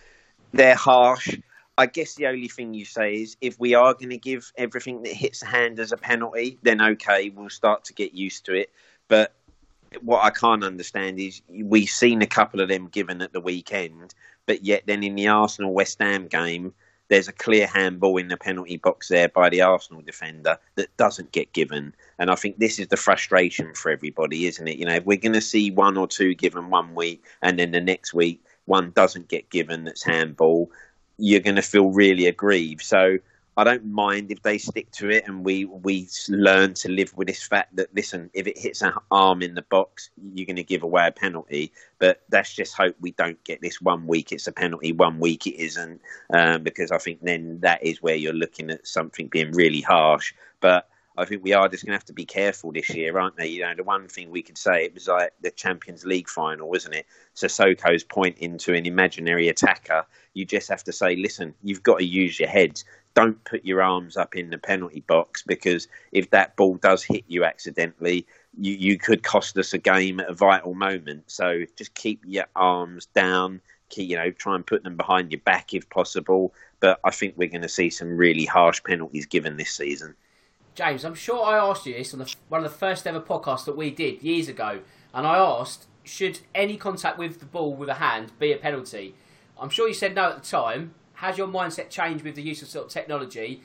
they're 0.52 0.76
harsh. 0.76 1.38
I 1.78 1.86
guess 1.86 2.16
the 2.16 2.28
only 2.28 2.50
thing 2.50 2.74
you 2.74 2.84
say 2.84 3.14
is 3.14 3.38
if 3.40 3.58
we 3.62 3.76
are 3.76 3.94
going 3.94 4.10
to 4.10 4.18
give 4.18 4.52
everything 4.58 5.04
that 5.04 5.14
hits 5.14 5.40
the 5.40 5.46
hand 5.46 5.80
as 5.80 5.94
a 5.94 5.98
penalty, 5.98 6.60
then 6.64 6.82
okay, 6.82 7.30
we'll 7.30 7.50
start 7.50 7.86
to 7.86 7.94
get 7.94 8.14
used 8.14 8.44
to 8.48 8.56
it. 8.56 8.72
But 9.08 9.34
what 10.00 10.24
I 10.24 10.30
can't 10.30 10.64
understand 10.64 11.20
is 11.20 11.42
we've 11.50 11.90
seen 11.90 12.22
a 12.22 12.28
couple 12.28 12.62
of 12.62 12.70
them 12.70 12.88
given 12.88 13.22
at 13.22 13.34
the 13.34 13.42
weekend, 13.42 14.14
but 14.46 14.64
yet 14.64 14.84
then 14.86 15.04
in 15.04 15.16
the 15.16 15.28
Arsenal 15.28 15.74
West 15.74 16.00
Ham 16.00 16.28
game, 16.28 16.74
there's 17.10 17.28
a 17.28 17.34
clear 17.34 17.68
handball 17.68 18.16
in 18.18 18.30
the 18.30 18.38
penalty 18.38 18.78
box 18.78 19.10
there 19.10 19.28
by 19.28 19.50
the 19.50 19.62
Arsenal 19.62 20.02
defender 20.02 20.58
that 20.76 20.96
doesn't 20.96 21.34
get 21.34 21.52
given. 21.52 21.94
And 22.18 22.32
I 22.32 22.36
think 22.36 22.58
this 22.58 22.80
is 22.80 22.88
the 22.88 22.96
frustration 22.96 23.74
for 23.76 23.92
everybody, 23.92 24.46
isn't 24.46 24.66
it? 24.66 24.78
You 24.78 24.86
know, 24.86 24.96
if 24.96 25.06
we're 25.06 25.18
going 25.18 25.34
to 25.34 25.42
see 25.42 25.72
one 25.72 25.98
or 25.98 26.08
two 26.08 26.34
given 26.36 26.70
one 26.70 26.96
week 26.96 27.26
and 27.42 27.60
then 27.60 27.72
the 27.72 27.82
next 27.82 28.14
week 28.14 28.42
one 28.64 28.92
doesn't 28.92 29.28
get 29.28 29.50
given 29.50 29.84
that's 29.84 30.04
handball, 30.04 30.72
you're 31.18 31.42
going 31.42 31.58
to 31.58 31.62
feel 31.62 31.90
really 31.90 32.28
aggrieved. 32.28 32.82
So 32.82 33.18
I 33.58 33.66
don't 33.66 33.86
mind 33.86 34.32
if 34.32 34.42
they 34.44 34.58
stick 34.58 34.90
to 34.92 35.10
it 35.10 35.28
and 35.28 35.44
we 35.44 35.66
we 35.66 36.08
learn 36.30 36.74
to 36.76 36.90
live 36.90 37.16
with 37.18 37.28
this 37.28 37.44
fact 37.44 37.76
that 37.76 37.94
listen, 37.94 38.30
if 38.34 38.48
it 38.48 38.58
hits 38.58 38.82
an 38.82 38.94
arm 39.12 39.42
in 39.42 39.56
the 39.56 39.62
box, 39.64 40.10
you're 40.34 40.46
going 40.46 40.56
to 40.56 40.64
give 40.64 40.84
away 40.84 41.08
a 41.08 41.12
penalty. 41.12 41.74
But 42.00 42.22
let's 42.32 42.54
just 42.54 42.76
hope 42.76 42.96
we 43.02 43.12
don't 43.12 43.44
get 43.44 43.62
this 43.62 43.82
one 43.82 44.08
week 44.08 44.32
it's 44.32 44.48
a 44.48 44.54
penalty, 44.54 44.94
one 44.94 45.20
week 45.20 45.48
it 45.48 45.62
isn't, 45.62 46.02
um, 46.34 46.64
because 46.64 46.92
I 46.92 46.98
think 46.98 47.22
then 47.22 47.60
that 47.60 47.84
is 47.84 48.02
where 48.02 48.16
you're 48.16 48.34
looking 48.34 48.70
at 48.70 48.88
something 48.88 49.28
being 49.28 49.52
really 49.52 49.82
harsh. 49.82 50.34
But 50.62 50.88
I 51.18 51.26
think 51.26 51.44
we 51.44 51.54
are 51.54 51.68
just 51.68 51.86
going 51.86 51.92
to 51.92 51.98
have 51.98 52.06
to 52.06 52.14
be 52.14 52.26
careful 52.26 52.72
this 52.72 52.90
year, 52.90 53.18
aren't 53.20 53.36
they? 53.36 53.48
You 53.48 53.64
know, 53.64 53.76
the 53.76 53.84
one 53.84 54.08
thing 54.08 54.32
we 54.32 54.42
could 54.42 54.58
say 54.58 54.86
it 54.86 54.94
was 54.94 55.08
like 55.10 55.34
the 55.42 55.52
Champions 55.52 56.06
League 56.06 56.30
final, 56.30 56.70
wasn't 56.70 56.96
it? 56.96 57.06
Sissoko's 57.36 58.04
pointing 58.04 58.58
to 58.60 58.74
an 58.74 58.86
imaginary 58.86 59.50
attacker. 59.50 60.06
You 60.34 60.46
just 60.46 60.70
have 60.70 60.84
to 60.86 60.94
say, 60.94 61.18
listen, 61.18 61.54
you've 61.64 61.84
got 61.84 62.00
to 62.00 62.06
use 62.06 62.40
your 62.40 62.48
heads. 62.48 62.86
Don't 63.14 63.44
put 63.44 63.66
your 63.66 63.82
arms 63.82 64.16
up 64.16 64.36
in 64.36 64.50
the 64.50 64.58
penalty 64.58 65.02
box 65.02 65.44
because 65.44 65.88
if 66.12 66.30
that 66.30 66.56
ball 66.56 66.76
does 66.76 67.04
hit 67.04 67.26
you 67.28 67.44
accidentally, 67.44 68.26
you, 68.58 68.74
you 68.74 68.98
could 68.98 69.24
cost 69.24 69.58
us 69.58 69.74
a 69.74 69.78
game 69.78 70.20
at 70.20 70.30
a 70.30 70.34
vital 70.34 70.74
moment. 70.74 71.24
So 71.28 71.66
just 71.76 71.94
keep 71.94 72.22
your 72.26 72.46
arms 72.56 73.08
down. 73.08 73.62
Keep, 73.90 74.10
you 74.10 74.16
know, 74.16 74.32
try 74.32 74.56
and 74.56 74.66
put 74.66 74.84
them 74.84 74.96
behind 74.96 75.32
your 75.32 75.42
back 75.42 75.74
if 75.74 75.90
possible. 75.90 76.54
But 76.80 77.00
I 77.04 77.12
think 77.12 77.34
we're 77.36 77.50
going 77.50 77.62
to 77.64 77.70
see 77.70 77.90
some 77.90 78.16
really 78.16 78.46
harsh 78.46 78.82
penalties 78.84 79.26
given 79.26 79.58
this 79.58 79.72
season. 79.72 80.16
James, 80.74 81.04
I'm 81.04 81.16
sure 81.16 81.46
I 81.46 81.58
asked 81.58 81.86
you 81.86 81.94
this 81.94 82.14
on 82.14 82.20
the, 82.20 82.36
one 82.48 82.64
of 82.64 82.72
the 82.72 82.78
first 82.78 83.06
ever 83.06 83.20
podcasts 83.20 83.66
that 83.66 83.76
we 83.76 83.92
did 83.92 84.24
years 84.24 84.48
ago, 84.48 84.80
and 85.14 85.28
I 85.28 85.38
asked, 85.38 85.88
should 86.04 86.40
any 86.56 86.78
contact 86.78 87.18
with 87.18 87.40
the 87.40 87.46
ball 87.46 87.74
with 87.76 87.90
a 87.90 87.96
hand 87.96 88.32
be 88.40 88.54
a 88.54 88.58
penalty? 88.58 89.14
I'm 89.60 89.70
sure 89.70 89.88
you 89.88 89.94
said 89.94 90.16
no 90.16 90.30
at 90.30 90.42
the 90.44 90.50
time. 90.50 90.94
Has 91.22 91.38
your 91.38 91.48
mindset 91.48 91.92
changed 91.92 92.24
with 92.24 92.34
the 92.34 92.42
use 92.42 92.64
of 92.64 92.68
sort 92.68 92.88
of 92.88 92.92
technology? 92.92 93.62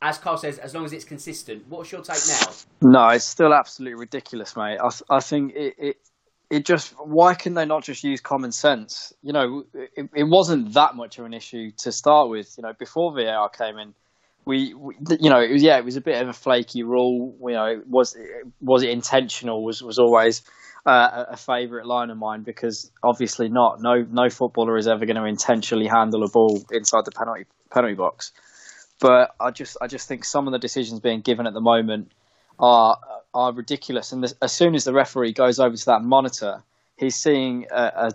As 0.00 0.16
Carl 0.16 0.38
says, 0.38 0.56
as 0.56 0.74
long 0.74 0.86
as 0.86 0.94
it's 0.94 1.04
consistent. 1.04 1.68
What's 1.68 1.92
your 1.92 2.00
take 2.00 2.16
now? 2.26 2.52
No, 2.80 3.08
it's 3.08 3.26
still 3.26 3.52
absolutely 3.52 4.00
ridiculous, 4.00 4.56
mate. 4.56 4.78
I, 4.82 4.88
I 5.10 5.20
think 5.20 5.52
it, 5.54 5.74
it, 5.76 5.96
it 6.48 6.64
just 6.64 6.94
why 6.98 7.34
can 7.34 7.52
they 7.52 7.66
not 7.66 7.84
just 7.84 8.04
use 8.04 8.22
common 8.22 8.52
sense? 8.52 9.12
You 9.22 9.34
know, 9.34 9.64
it, 9.74 10.08
it 10.14 10.24
wasn't 10.24 10.72
that 10.72 10.94
much 10.94 11.18
of 11.18 11.26
an 11.26 11.34
issue 11.34 11.72
to 11.78 11.92
start 11.92 12.30
with. 12.30 12.54
You 12.56 12.62
know, 12.62 12.72
before 12.72 13.12
VAR 13.14 13.50
came 13.50 13.76
in 13.76 13.92
we, 14.46 14.74
we, 14.74 14.94
you 15.20 15.30
know, 15.30 15.40
it 15.40 15.52
was 15.52 15.62
yeah, 15.62 15.78
it 15.78 15.84
was 15.84 15.96
a 15.96 16.00
bit 16.00 16.20
of 16.20 16.28
a 16.28 16.32
flaky 16.32 16.82
rule. 16.82 17.34
You 17.40 17.54
know, 17.54 17.82
was 17.88 18.16
was 18.60 18.82
it 18.82 18.90
intentional? 18.90 19.64
Was 19.64 19.82
was 19.82 19.98
always 19.98 20.42
uh, 20.86 21.24
a 21.30 21.36
favourite 21.36 21.86
line 21.86 22.10
of 22.10 22.18
mine 22.18 22.42
because 22.42 22.90
obviously 23.02 23.48
not. 23.48 23.80
No, 23.80 24.04
no 24.10 24.28
footballer 24.28 24.76
is 24.76 24.86
ever 24.86 25.06
going 25.06 25.16
to 25.16 25.24
intentionally 25.24 25.86
handle 25.86 26.22
a 26.24 26.28
ball 26.28 26.62
inside 26.70 27.04
the 27.04 27.12
penalty 27.12 27.46
penalty 27.70 27.94
box. 27.94 28.32
But 29.00 29.34
I 29.40 29.50
just 29.50 29.76
I 29.80 29.86
just 29.86 30.08
think 30.08 30.24
some 30.24 30.46
of 30.46 30.52
the 30.52 30.58
decisions 30.58 31.00
being 31.00 31.20
given 31.20 31.46
at 31.46 31.54
the 31.54 31.60
moment 31.60 32.12
are 32.58 32.98
are 33.32 33.52
ridiculous. 33.52 34.12
And 34.12 34.22
this, 34.22 34.34
as 34.42 34.52
soon 34.52 34.74
as 34.74 34.84
the 34.84 34.92
referee 34.92 35.32
goes 35.32 35.58
over 35.58 35.74
to 35.74 35.86
that 35.86 36.02
monitor, 36.02 36.62
he's 36.96 37.16
seeing 37.16 37.66
a, 37.70 37.92
a 37.96 38.12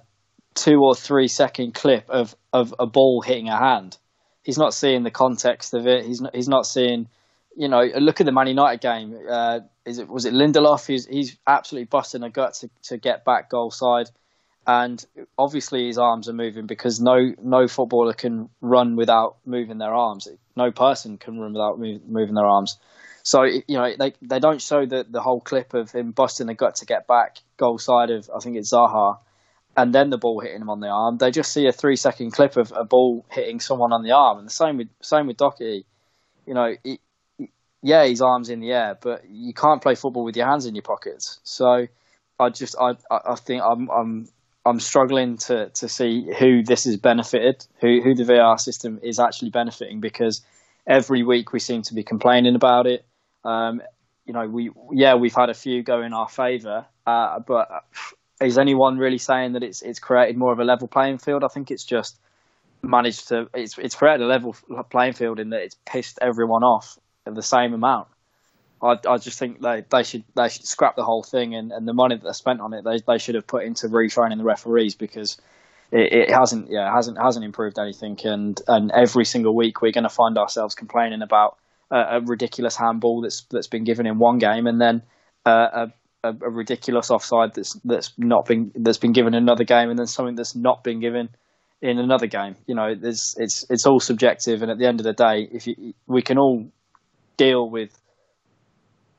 two 0.53 0.79
or 0.79 0.93
three 0.93 1.27
second 1.27 1.73
clip 1.73 2.09
of 2.09 2.35
of 2.53 2.73
a 2.77 2.85
ball 2.85 3.21
hitting 3.21 3.49
a 3.49 3.57
hand 3.57 3.97
he's 4.43 4.57
not 4.57 4.73
seeing 4.73 5.03
the 5.03 5.11
context 5.11 5.73
of 5.73 5.87
it. 5.87 6.05
He's 6.05 6.21
not, 6.21 6.35
he's 6.35 6.47
not 6.47 6.65
seeing, 6.65 7.07
you 7.55 7.67
know, 7.67 7.81
look 7.81 8.19
at 8.19 8.25
the 8.25 8.31
Man 8.31 8.47
United 8.47 8.81
game. 8.81 9.17
Uh, 9.29 9.61
is 9.85 9.99
it 9.99 10.07
was 10.07 10.25
it 10.25 10.33
Lindelof? 10.33 10.87
He's 10.87 11.05
he's 11.05 11.37
absolutely 11.47 11.85
busting 11.85 12.23
a 12.23 12.29
gut 12.29 12.53
to, 12.55 12.69
to 12.83 12.97
get 12.97 13.25
back 13.25 13.49
goal 13.49 13.71
side, 13.71 14.09
and 14.65 15.03
obviously 15.37 15.87
his 15.87 15.97
arms 15.97 16.29
are 16.29 16.33
moving 16.33 16.67
because 16.67 16.99
no 16.99 17.33
no 17.41 17.67
footballer 17.67 18.13
can 18.13 18.49
run 18.61 18.95
without 18.95 19.37
moving 19.45 19.77
their 19.77 19.93
arms. 19.93 20.27
No 20.55 20.71
person 20.71 21.17
can 21.17 21.39
run 21.39 21.53
without 21.53 21.79
move, 21.79 22.01
moving 22.07 22.35
their 22.35 22.47
arms. 22.47 22.77
So 23.23 23.43
you 23.43 23.63
know 23.69 23.93
they 23.97 24.13
they 24.21 24.39
don't 24.39 24.61
show 24.61 24.85
the 24.85 25.05
the 25.09 25.21
whole 25.21 25.41
clip 25.41 25.73
of 25.73 25.91
him 25.91 26.11
busting 26.11 26.49
a 26.49 26.53
gut 26.53 26.75
to 26.75 26.85
get 26.85 27.07
back 27.07 27.37
goal 27.57 27.77
side 27.77 28.11
of 28.11 28.29
I 28.33 28.39
think 28.39 28.57
it's 28.57 28.71
Zaha 28.71 29.17
and 29.77 29.93
then 29.93 30.09
the 30.09 30.17
ball 30.17 30.39
hitting 30.39 30.61
him 30.61 30.69
on 30.69 30.79
the 30.79 30.87
arm. 30.87 31.17
They 31.17 31.31
just 31.31 31.53
see 31.53 31.67
a 31.67 31.71
three 31.71 31.95
second 31.95 32.31
clip 32.31 32.57
of 32.57 32.73
a 32.75 32.83
ball 32.83 33.25
hitting 33.29 33.59
someone 33.59 33.93
on 33.93 34.03
the 34.03 34.11
arm, 34.11 34.39
and 34.39 34.47
the 34.47 34.51
same 34.51 34.77
with 34.77 34.89
same 35.01 35.27
with 35.27 35.37
Doherty. 35.37 35.85
You 36.45 36.53
know, 36.53 36.75
it, 36.83 36.99
yeah, 37.81 38.05
his 38.05 38.21
arms 38.21 38.49
in 38.49 38.59
the 38.59 38.71
air, 38.71 38.97
but 38.99 39.23
you 39.29 39.53
can't 39.53 39.81
play 39.81 39.95
football 39.95 40.23
with 40.23 40.35
your 40.35 40.47
hands 40.47 40.65
in 40.65 40.75
your 40.75 40.83
pockets. 40.83 41.39
So 41.43 41.87
I 42.39 42.49
just 42.49 42.75
I 42.79 42.95
I 43.09 43.35
think 43.35 43.61
I'm 43.63 43.89
I'm 43.89 44.27
I'm 44.65 44.79
struggling 44.79 45.37
to 45.37 45.69
to 45.69 45.87
see 45.87 46.31
who 46.37 46.63
this 46.63 46.83
has 46.85 46.97
benefited, 46.97 47.65
who 47.79 48.01
who 48.01 48.15
the 48.15 48.23
VR 48.23 48.59
system 48.59 48.99
is 49.01 49.19
actually 49.19 49.51
benefiting 49.51 49.99
because 49.99 50.41
every 50.85 51.23
week 51.23 51.53
we 51.53 51.59
seem 51.59 51.81
to 51.83 51.93
be 51.93 52.03
complaining 52.03 52.55
about 52.55 52.87
it. 52.87 53.05
Um, 53.43 53.81
you 54.25 54.33
know, 54.33 54.47
we 54.47 54.71
yeah 54.91 55.15
we've 55.15 55.35
had 55.35 55.49
a 55.49 55.53
few 55.53 55.83
go 55.83 56.01
in 56.01 56.13
our 56.13 56.27
favour, 56.27 56.85
uh, 57.05 57.39
but 57.39 57.69
is 58.41 58.57
anyone 58.57 58.97
really 58.97 59.17
saying 59.17 59.53
that 59.53 59.63
it's 59.63 59.81
it's 59.81 59.99
created 59.99 60.37
more 60.37 60.51
of 60.51 60.59
a 60.59 60.63
level 60.63 60.87
playing 60.87 61.17
field? 61.17 61.43
I 61.43 61.47
think 61.47 61.71
it's 61.71 61.83
just 61.83 62.19
managed 62.81 63.27
to 63.29 63.49
it's 63.53 63.77
it's 63.77 63.95
created 63.95 64.21
a 64.21 64.27
level 64.27 64.55
playing 64.89 65.13
field 65.13 65.39
in 65.39 65.49
that 65.49 65.61
it's 65.61 65.75
pissed 65.85 66.19
everyone 66.21 66.63
off 66.63 66.97
of 67.25 67.35
the 67.35 67.43
same 67.43 67.73
amount. 67.73 68.07
I, 68.81 68.97
I 69.07 69.17
just 69.17 69.37
think 69.37 69.61
they, 69.61 69.83
they 69.91 70.03
should 70.03 70.23
they 70.35 70.49
should 70.49 70.65
scrap 70.65 70.95
the 70.95 71.03
whole 71.03 71.23
thing 71.23 71.53
and, 71.53 71.71
and 71.71 71.87
the 71.87 71.93
money 71.93 72.15
that 72.15 72.23
they 72.23 72.31
spent 72.31 72.61
on 72.61 72.73
it 72.73 72.83
they, 72.83 72.99
they 72.99 73.17
should 73.17 73.35
have 73.35 73.45
put 73.45 73.65
into 73.65 73.87
retraining 73.87 74.37
the 74.37 74.43
referees 74.43 74.95
because 74.95 75.37
it, 75.91 76.13
it 76.13 76.29
hasn't 76.29 76.69
yeah 76.71 76.93
hasn't 76.93 77.17
hasn't 77.17 77.43
improved 77.43 77.77
anything 77.77 78.17
and 78.23 78.61
and 78.67 78.91
every 78.91 79.25
single 79.25 79.53
week 79.53 79.81
we're 79.81 79.91
going 79.91 80.03
to 80.03 80.09
find 80.09 80.37
ourselves 80.37 80.75
complaining 80.75 81.21
about 81.21 81.57
a, 81.91 81.97
a, 81.97 82.21
ridiculous 82.21 82.75
handball 82.75 83.19
that's 83.21 83.41
that's 83.49 83.67
been 83.67 83.83
given 83.83 84.05
in 84.05 84.17
one 84.17 84.37
game 84.37 84.65
and 84.65 84.79
then 84.79 85.01
uh, 85.45 85.69
a 85.73 85.93
a, 86.23 86.29
a, 86.29 86.49
ridiculous 86.49 87.11
offside 87.11 87.53
that's 87.53 87.73
that's 87.85 88.13
not 88.17 88.45
been 88.45 88.71
that's 88.75 88.97
been 88.97 89.13
given 89.13 89.33
another 89.33 89.63
game, 89.63 89.89
and 89.89 89.97
then 89.97 90.07
something 90.07 90.35
that's 90.35 90.55
not 90.55 90.83
been 90.83 90.99
given 90.99 91.29
in 91.81 91.97
another 91.97 92.27
game. 92.27 92.55
You 92.67 92.75
know, 92.75 92.95
it's 93.01 93.35
it's 93.37 93.65
it's 93.69 93.85
all 93.85 93.99
subjective, 93.99 94.61
and 94.61 94.71
at 94.71 94.77
the 94.77 94.85
end 94.85 94.99
of 94.99 95.05
the 95.05 95.13
day, 95.13 95.47
if 95.51 95.67
you, 95.67 95.93
we 96.07 96.21
can 96.21 96.37
all 96.37 96.69
deal 97.37 97.69
with 97.69 97.97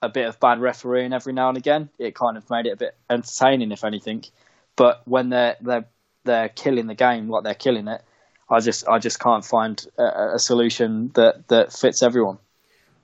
a 0.03 0.09
bit 0.09 0.27
of 0.27 0.41
bad 0.41 0.61
refereeing 0.61 1.13
every 1.13 1.33
now 1.33 1.49
and 1.49 1.59
again, 1.59 1.91
it 1.99 2.15
kind 2.15 2.37
of 2.37 2.49
made 2.51 2.67
it 2.67 2.73
a 2.73 2.77
bit 2.77 2.97
entertaining, 3.09 3.73
if 3.73 3.85
anything. 3.85 4.25
But 4.77 5.03
when 5.07 5.31
they're 5.31 5.57
they're 5.61 5.87
they're 6.25 6.49
killing 6.49 6.87
the 6.87 6.95
game 6.95 7.29
like 7.29 7.45
they're 7.45 7.55
killing 7.55 7.89
it, 7.89 8.03
I 8.51 8.61
just 8.61 8.87
I 8.89 8.99
just 8.99 9.21
can't 9.21 9.45
find 9.45 9.85
a, 9.99 10.35
a 10.35 10.39
solution 10.39 11.11
that 11.15 11.49
that 11.49 11.73
fits 11.73 12.03
everyone. 12.03 12.39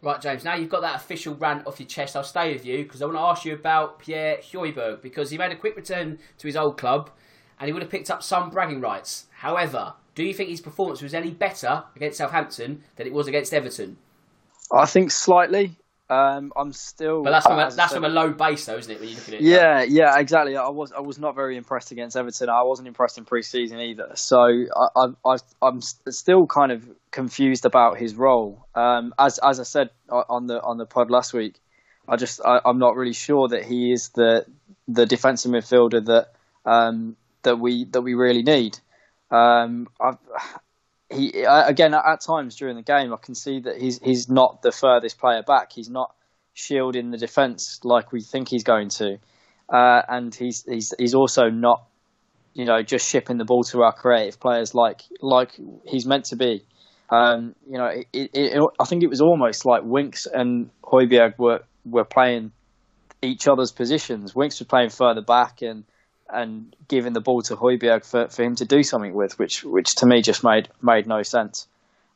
Right, 0.03 0.21
James, 0.21 0.45
now 0.45 0.55
you've 0.55 0.69
got 0.69 0.83
that 0.83 0.97
official 0.97 1.35
rant 1.35 1.67
off 1.67 1.81
your 1.81 1.89
chest, 1.89 2.17
I'll 2.17 2.23
stay 2.23 2.53
with 2.53 2.67
you 2.67 2.85
because 2.85 3.01
I 3.01 3.07
want 3.07 3.17
to 3.17 3.23
ask 3.23 3.45
you 3.45 3.55
about 3.55 3.99
Pierre 3.99 4.37
Højbjerg 4.37 5.01
because 5.01 5.31
he 5.31 5.39
made 5.39 5.53
a 5.53 5.57
quick 5.57 5.75
return 5.75 6.19
to 6.39 6.47
his 6.47 6.57
old 6.57 6.77
club 6.79 7.11
and 7.59 7.67
he 7.67 7.73
would 7.73 7.83
have 7.83 7.91
picked 7.91 8.11
up 8.11 8.23
some 8.23 8.51
bragging 8.51 8.81
rights. 8.81 9.27
However, 9.39 9.95
do 10.15 10.23
you 10.23 10.35
think 10.35 10.51
his 10.51 10.61
performance 10.61 11.03
was 11.03 11.15
any 11.15 11.31
better 11.31 11.85
against 11.97 12.19
Southampton 12.19 12.83
than 12.97 13.07
it 13.07 13.13
was 13.13 13.27
against 13.27 13.55
Everton? 13.55 13.97
I 14.73 14.87
think 14.87 15.11
slightly. 15.11 15.77
Um, 16.09 16.53
I'm 16.57 16.73
still. 16.73 17.25
But 17.25 17.31
that's 17.33 17.47
from 17.47 17.59
a, 17.59 17.71
that's 17.71 17.93
from 17.93 18.05
a 18.05 18.09
low 18.09 18.31
base, 18.31 18.65
though, 18.67 18.77
isn't 18.77 18.93
it? 18.93 19.01
When 19.01 19.09
you 19.09 19.17
look 19.17 19.29
at 19.29 19.35
it. 19.35 19.41
Yeah, 19.41 19.83
yeah, 19.83 20.19
exactly. 20.19 20.57
I 20.57 20.69
was 20.69 20.93
I 20.93 21.01
was 21.01 21.19
not 21.19 21.35
very 21.35 21.57
impressed 21.57 21.91
against 21.91 22.17
Everton. 22.17 22.49
I 22.49 22.63
wasn't 22.63 22.87
impressed 22.87 23.19
in 23.19 23.25
pre-season 23.25 23.81
either. 23.81 24.13
So 24.15 24.39
I, 24.39 24.89
I, 24.97 25.07
I 25.25 25.37
I'm 25.61 25.81
still 25.81 26.47
kind 26.47 26.71
of 26.71 26.89
confused 27.11 27.65
about 27.65 27.99
his 27.99 28.15
role. 28.15 28.67
Um, 28.75 29.15
as 29.19 29.41
as 29.43 29.59
I 29.59 29.65
said 29.65 29.91
on 30.09 30.47
the 30.47 30.63
on 30.63 30.79
the 30.79 30.87
pod 30.87 31.11
last 31.11 31.33
week, 31.33 31.61
I 32.09 32.17
just 32.17 32.41
I, 32.45 32.61
I'm 32.65 32.79
not 32.79 32.95
really 32.95 33.13
sure 33.13 33.49
that 33.49 33.65
he 33.65 33.93
is 33.93 34.11
the 34.11 34.47
the 34.87 35.07
defensive 35.07 35.51
midfielder 35.51 36.05
that 36.07 36.33
um, 36.65 37.17
that 37.43 37.59
we 37.59 37.85
that 37.87 38.03
we 38.03 38.15
really 38.15 38.43
need. 38.43 38.79
Um, 39.31 39.89
I've, 40.01 40.19
he 41.17 41.43
again 41.43 41.95
at, 41.95 42.21
times 42.21 42.57
during 42.57 42.77
the 42.77 42.83
game, 42.83 43.13
I 43.13 43.17
can 43.17 43.35
see 43.35 43.61
that 43.61 43.81
he's 43.81 43.99
he's 44.03 44.29
not 44.29 44.63
the 44.63 44.73
furthest 44.73 45.19
player 45.19 45.43
back. 45.43 45.73
He's 45.73 45.91
not 45.91 46.15
shielding 46.55 47.11
the 47.11 47.19
defence 47.19 47.81
like 47.85 48.13
we 48.13 48.21
think 48.21 48.49
he's 48.49 48.65
going 48.65 48.89
to, 48.89 49.19
uh, 49.69 50.03
and 50.09 50.35
he's 50.35 50.65
he's 50.69 50.95
he's 50.99 51.15
also 51.15 51.49
not, 51.51 51.85
you 52.55 52.65
know, 52.65 52.83
just 52.83 53.09
shipping 53.09 53.39
the 53.39 53.45
ball 53.45 53.65
to 53.65 53.83
our 53.83 53.93
creative 53.93 54.41
players 54.41 54.75
like 54.75 55.03
like 55.21 55.53
he's 55.85 56.07
meant 56.07 56.27
to 56.27 56.37
be. 56.37 56.65
Um, 57.09 57.55
you 57.71 57.79
know, 57.79 57.87
it, 57.87 58.07
it, 58.13 58.31
it, 58.35 58.63
I 58.81 58.85
think 58.85 59.05
it 59.05 59.09
was 59.09 59.21
almost 59.21 59.65
like 59.65 59.83
Winks 59.85 60.27
and 60.27 60.71
Højbjerg 60.83 61.39
were 61.39 61.61
were 61.85 62.05
playing 62.05 62.53
each 63.23 63.49
other's 63.49 63.73
positions. 63.73 64.35
Winks 64.35 64.59
was 64.59 64.69
playing 64.69 64.91
further 64.91 65.23
back 65.23 65.63
and 65.63 65.85
and 66.29 66.75
giving 66.89 67.13
the 67.13 67.21
ball 67.21 67.43
to 67.43 67.57
Højbjerg 67.57 68.05
for, 68.05 68.29
for 68.29 68.43
him 68.43 68.57
to 68.57 68.65
do 68.65 68.83
something 68.83 69.15
with, 69.15 69.39
which 69.39 69.65
which 69.65 69.95
to 69.97 70.07
me 70.07 70.23
just 70.23 70.43
made 70.43 70.69
made 70.83 71.07
no 71.07 71.23
sense. 71.23 71.67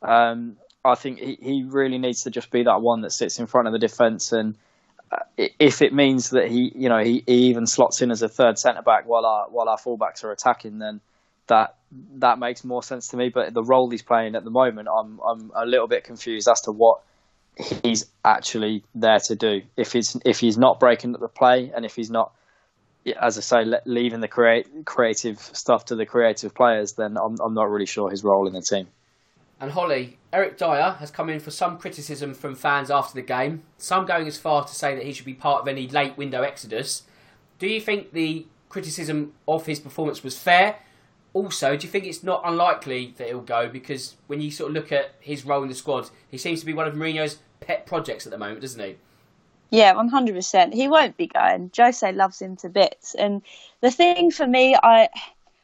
Um, 0.01 0.57
I 0.83 0.95
think 0.95 1.19
he, 1.19 1.37
he 1.41 1.63
really 1.67 1.97
needs 1.97 2.23
to 2.23 2.31
just 2.31 2.51
be 2.51 2.63
that 2.63 2.81
one 2.81 3.01
that 3.01 3.11
sits 3.11 3.39
in 3.39 3.47
front 3.47 3.67
of 3.67 3.73
the 3.73 3.79
defence, 3.79 4.31
and 4.31 4.55
uh, 5.11 5.19
if 5.59 5.81
it 5.81 5.93
means 5.93 6.31
that 6.31 6.49
he 6.49 6.71
you 6.75 6.89
know 6.89 7.03
he, 7.03 7.23
he 7.25 7.49
even 7.49 7.65
slots 7.65 8.01
in 8.01 8.11
as 8.11 8.21
a 8.21 8.29
third 8.29 8.57
centre 8.57 8.81
back 8.81 9.07
while 9.07 9.25
our 9.25 9.47
while 9.49 9.69
our 9.69 9.77
fullbacks 9.77 10.23
are 10.23 10.31
attacking, 10.31 10.79
then 10.79 10.99
that 11.47 11.75
that 12.15 12.39
makes 12.39 12.63
more 12.63 12.83
sense 12.83 13.09
to 13.09 13.17
me. 13.17 13.29
But 13.29 13.53
the 13.53 13.63
role 13.63 13.89
he's 13.89 14.03
playing 14.03 14.35
at 14.35 14.43
the 14.43 14.51
moment, 14.51 14.87
I'm 14.87 15.19
I'm 15.21 15.51
a 15.55 15.65
little 15.65 15.87
bit 15.87 16.03
confused 16.03 16.47
as 16.49 16.61
to 16.61 16.71
what 16.71 17.01
he's 17.83 18.05
actually 18.23 18.83
there 18.95 19.19
to 19.19 19.35
do. 19.35 19.61
If 19.77 19.93
he's 19.93 20.17
if 20.25 20.39
he's 20.39 20.57
not 20.57 20.79
breaking 20.79 21.13
up 21.13 21.21
the 21.21 21.27
play, 21.27 21.71
and 21.75 21.85
if 21.85 21.95
he's 21.95 22.09
not 22.09 22.33
as 23.19 23.37
I 23.37 23.41
say, 23.41 23.65
le- 23.65 23.81
leaving 23.85 24.19
the 24.19 24.27
create, 24.27 24.85
creative 24.85 25.39
stuff 25.39 25.85
to 25.85 25.95
the 25.95 26.05
creative 26.05 26.53
players, 26.53 26.93
then 26.93 27.17
I'm, 27.17 27.37
I'm 27.39 27.53
not 27.53 27.69
really 27.69 27.85
sure 27.85 28.09
his 28.09 28.23
role 28.23 28.47
in 28.47 28.53
the 28.53 28.61
team. 28.61 28.87
And 29.59 29.71
Holly, 29.71 30.17
Eric 30.33 30.57
Dier 30.57 30.95
has 30.99 31.11
come 31.11 31.29
in 31.29 31.39
for 31.39 31.51
some 31.51 31.77
criticism 31.77 32.33
from 32.33 32.55
fans 32.55 32.89
after 32.89 33.13
the 33.13 33.21
game, 33.21 33.61
some 33.77 34.05
going 34.05 34.27
as 34.27 34.37
far 34.37 34.65
to 34.65 34.73
say 34.73 34.95
that 34.95 35.05
he 35.05 35.13
should 35.13 35.25
be 35.25 35.35
part 35.35 35.61
of 35.61 35.67
any 35.67 35.87
late 35.87 36.17
window 36.17 36.41
exodus. 36.41 37.03
Do 37.59 37.67
you 37.67 37.79
think 37.79 38.11
the 38.11 38.47
criticism 38.69 39.33
of 39.47 39.67
his 39.67 39.79
performance 39.79 40.23
was 40.23 40.37
fair? 40.37 40.77
Also, 41.33 41.77
do 41.77 41.85
you 41.85 41.91
think 41.91 42.05
it's 42.05 42.23
not 42.23 42.41
unlikely 42.43 43.13
that 43.17 43.27
he'll 43.27 43.39
go 43.39 43.69
because 43.69 44.15
when 44.27 44.41
you 44.41 44.49
sort 44.49 44.69
of 44.69 44.73
look 44.73 44.91
at 44.91 45.13
his 45.19 45.45
role 45.45 45.61
in 45.61 45.69
the 45.69 45.75
squad, 45.75 46.09
he 46.27 46.37
seems 46.37 46.59
to 46.61 46.65
be 46.65 46.73
one 46.73 46.87
of 46.87 46.95
Mourinho's 46.95 47.37
pet 47.59 47.85
projects 47.85 48.25
at 48.25 48.31
the 48.31 48.37
moment, 48.37 48.61
doesn't 48.61 48.83
he? 48.83 48.97
Yeah, 49.71 49.93
one 49.93 50.09
hundred 50.09 50.35
percent. 50.35 50.73
He 50.73 50.87
won't 50.87 51.15
be 51.17 51.27
going. 51.27 51.71
Jose 51.75 52.11
loves 52.11 52.41
him 52.41 52.57
to 52.57 52.69
bits, 52.69 53.15
and 53.15 53.41
the 53.79 53.89
thing 53.89 54.29
for 54.29 54.45
me, 54.45 54.75
I 54.75 55.09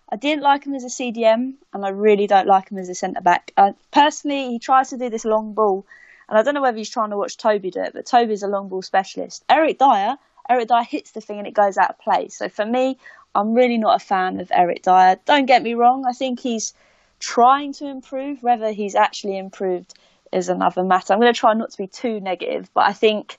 I 0.10 0.16
didn't 0.16 0.44
like 0.44 0.64
him 0.64 0.74
as 0.74 0.86
a 0.86 0.88
CDM, 0.88 1.56
and 1.74 1.86
I 1.86 1.90
really 1.90 2.26
don't 2.26 2.48
like 2.48 2.72
him 2.72 2.78
as 2.78 2.88
a 2.88 2.96
centre 2.96 3.22
back. 3.22 3.52
Uh, 3.58 3.74
personally, 3.92 4.50
he 4.50 4.60
tries 4.60 4.90
to 4.92 4.98
do 4.98 5.10
this 5.10 5.26
long 5.26 5.54
ball, 5.54 5.86
and 6.30 6.38
I 6.38 6.44
don't 6.44 6.54
know 6.54 6.62
whether 6.62 6.78
he's 6.78 6.90
trying 6.90 7.10
to 7.10 7.18
watch 7.18 7.36
Toby 7.36 7.70
do 7.70 7.82
it, 7.82 7.94
but 7.94 8.06
Toby's 8.06 8.44
a 8.44 8.48
long 8.48 8.70
ball 8.70 8.82
specialist. 8.82 9.44
Eric 9.50 9.78
Dier, 9.78 10.18
Eric 10.50 10.70
Dier 10.70 10.84
hits 10.84 11.12
the 11.12 11.22
thing 11.22 11.40
and 11.40 11.48
it 11.48 11.54
goes 11.54 11.78
out 11.78 11.90
of 11.90 12.00
play. 12.00 12.30
So 12.30 12.48
for 12.48 12.66
me, 12.66 12.98
I'm 13.36 13.54
really 13.54 13.78
not 13.78 14.02
a 14.02 14.06
fan 14.06 14.40
of 14.40 14.52
Eric 14.54 14.84
Dier. 14.84 15.20
Don't 15.26 15.46
get 15.46 15.64
me 15.64 15.74
wrong. 15.74 16.06
I 16.06 16.14
think 16.14 16.40
he's 16.40 16.74
trying 17.20 17.74
to 17.74 17.88
improve. 17.88 18.42
Whether 18.42 18.72
he's 18.72 18.96
actually 18.96 19.38
improved 19.38 19.94
is 20.32 20.48
another 20.50 20.84
matter. 20.84 21.14
I'm 21.14 21.20
going 21.20 21.34
to 21.34 21.40
try 21.40 21.54
not 21.54 21.72
to 21.72 21.78
be 21.78 21.88
too 21.88 22.20
negative, 22.20 22.70
but 22.74 22.88
I 22.88 22.94
think 22.94 23.38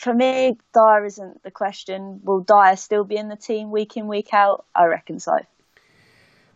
for 0.00 0.14
me, 0.14 0.56
Dier 0.72 1.04
isn't 1.04 1.42
the 1.42 1.50
question. 1.50 2.20
Will 2.24 2.40
Dier 2.40 2.74
still 2.76 3.04
be 3.04 3.16
in 3.16 3.28
the 3.28 3.36
team 3.36 3.70
week 3.70 3.98
in, 3.98 4.08
week 4.08 4.32
out? 4.32 4.64
I 4.74 4.86
reckon 4.86 5.20
so. 5.20 5.38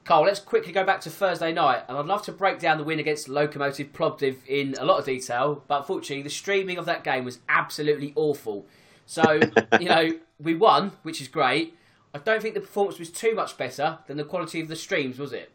Carl, 0.05 0.25
let's 0.25 0.41
quickly 0.41 0.73
go 0.73 0.83
back 0.83 1.03
to 1.03 1.11
Thursday 1.11 1.53
night, 1.53 1.83
and 1.87 1.99
I'd 1.99 2.07
love 2.07 2.23
to 2.23 2.33
break 2.33 2.59
down 2.59 2.79
the 2.79 2.85
win 2.85 2.99
against 2.99 3.29
Lokomotiv 3.29 3.91
Plovdiv 3.91 4.37
in 4.47 4.75
a 4.79 4.85
lot 4.87 4.99
of 4.99 5.05
detail, 5.05 5.63
but 5.69 5.81
unfortunately, 5.81 6.23
the 6.23 6.31
streaming 6.31 6.79
of 6.79 6.87
that 6.87 7.05
game 7.05 7.27
was 7.27 7.41
absolutely 7.47 8.15
awful. 8.17 8.67
So, 9.05 9.41
you 9.79 9.91
know, 9.91 10.11
we 10.41 10.55
won, 10.55 10.93
which 11.03 11.21
is 11.21 11.29
great. 11.29 11.77
I 12.15 12.19
don't 12.19 12.41
think 12.41 12.55
the 12.55 12.61
performance 12.63 12.99
was 12.99 13.11
too 13.11 13.35
much 13.35 13.59
better 13.59 13.99
than 14.07 14.17
the 14.17 14.25
quality 14.25 14.61
of 14.61 14.69
the 14.69 14.77
streams, 14.77 15.19
was 15.19 15.35
it? 15.35 15.51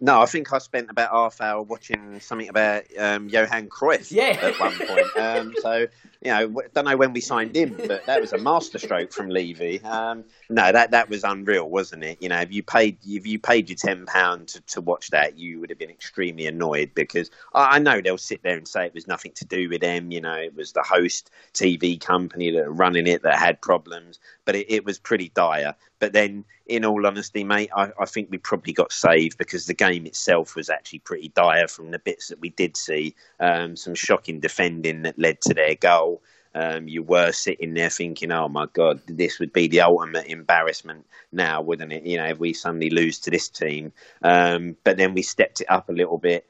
No, 0.00 0.20
I 0.20 0.26
think 0.26 0.52
I 0.52 0.58
spent 0.58 0.90
about 0.90 1.10
half 1.10 1.40
hour 1.40 1.62
watching 1.62 2.20
something 2.20 2.50
about 2.50 2.84
um, 2.98 3.28
Johan 3.30 3.68
Cruyff 3.68 4.10
Yeah. 4.10 4.38
at 4.42 4.60
one 4.60 4.76
point. 4.76 5.06
Um, 5.16 5.54
so 5.62 5.86
you 6.22 6.30
know, 6.30 6.62
don't 6.74 6.84
know 6.84 6.96
when 6.96 7.12
we 7.12 7.20
signed 7.20 7.56
him, 7.56 7.76
but 7.86 8.06
that 8.06 8.20
was 8.20 8.32
a 8.32 8.38
masterstroke 8.38 9.12
from 9.12 9.28
Levy. 9.28 9.82
Um, 9.82 10.24
no, 10.48 10.72
that 10.72 10.90
that 10.90 11.08
was 11.08 11.24
unreal, 11.24 11.68
wasn't 11.68 12.04
it? 12.04 12.20
You 12.20 12.28
know, 12.28 12.40
if 12.40 12.52
you 12.52 12.62
paid 12.62 12.98
if 13.04 13.26
you 13.26 13.38
paid 13.38 13.68
your 13.68 13.76
ten 13.76 14.06
pound 14.06 14.48
to, 14.48 14.60
to 14.62 14.80
watch 14.80 15.10
that, 15.10 15.38
you 15.38 15.60
would 15.60 15.70
have 15.70 15.78
been 15.78 15.90
extremely 15.90 16.46
annoyed 16.46 16.92
because 16.94 17.30
I, 17.54 17.76
I 17.76 17.78
know 17.78 18.00
they'll 18.00 18.18
sit 18.18 18.42
there 18.42 18.56
and 18.56 18.66
say 18.66 18.86
it 18.86 18.94
was 18.94 19.06
nothing 19.06 19.32
to 19.32 19.44
do 19.44 19.68
with 19.68 19.80
them. 19.80 20.10
You 20.10 20.20
know, 20.20 20.34
it 20.34 20.54
was 20.54 20.72
the 20.72 20.82
host 20.82 21.30
TV 21.54 22.00
company 22.00 22.50
that 22.50 22.64
were 22.64 22.72
running 22.72 23.06
it 23.06 23.22
that 23.22 23.38
had 23.38 23.60
problems, 23.60 24.18
but 24.44 24.56
it, 24.56 24.70
it 24.70 24.84
was 24.84 24.98
pretty 24.98 25.30
dire. 25.34 25.74
But 25.98 26.12
then, 26.12 26.44
in 26.66 26.84
all 26.84 27.06
honesty, 27.06 27.42
mate, 27.42 27.70
I, 27.74 27.90
I 27.98 28.04
think 28.04 28.28
we 28.30 28.38
probably 28.38 28.72
got 28.72 28.92
saved 28.92 29.38
because 29.38 29.66
the 29.66 29.74
game 29.74 30.04
itself 30.04 30.54
was 30.54 30.68
actually 30.68 30.98
pretty 30.98 31.28
dire 31.28 31.68
from 31.68 31.90
the 31.90 31.98
bits 31.98 32.28
that 32.28 32.40
we 32.40 32.50
did 32.50 32.76
see. 32.76 33.14
Um, 33.40 33.76
some 33.76 33.94
shocking 33.94 34.40
defending 34.40 35.02
that 35.02 35.18
led 35.18 35.40
to 35.42 35.54
their 35.54 35.74
goal. 35.74 36.15
Um, 36.56 36.88
you 36.88 37.02
were 37.02 37.32
sitting 37.32 37.74
there 37.74 37.90
thinking, 37.90 38.32
"Oh 38.32 38.48
my 38.48 38.66
God, 38.72 39.02
this 39.06 39.38
would 39.38 39.52
be 39.52 39.68
the 39.68 39.82
ultimate 39.82 40.26
embarrassment 40.26 41.06
now, 41.32 41.60
wouldn't 41.62 41.92
it? 41.92 42.04
You 42.06 42.16
know, 42.18 42.26
if 42.26 42.38
we 42.38 42.54
suddenly 42.54 42.90
lose 42.90 43.18
to 43.20 43.30
this 43.30 43.48
team." 43.48 43.92
Um, 44.22 44.76
but 44.84 44.96
then 44.96 45.14
we 45.14 45.22
stepped 45.22 45.60
it 45.60 45.70
up 45.70 45.88
a 45.88 45.92
little 45.92 46.18
bit. 46.18 46.46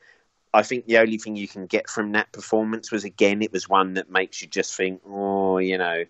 I 0.54 0.62
think 0.62 0.86
the 0.86 0.98
only 0.98 1.18
thing 1.18 1.36
you 1.36 1.48
can 1.48 1.66
get 1.66 1.88
from 1.90 2.12
that 2.12 2.32
performance 2.32 2.92
was 2.92 3.04
again, 3.04 3.42
it 3.42 3.52
was 3.52 3.68
one 3.68 3.94
that 3.94 4.10
makes 4.10 4.40
you 4.42 4.48
just 4.48 4.74
think, 4.76 5.02
"Oh, 5.06 5.58
you 5.58 5.78
know." 5.78 6.04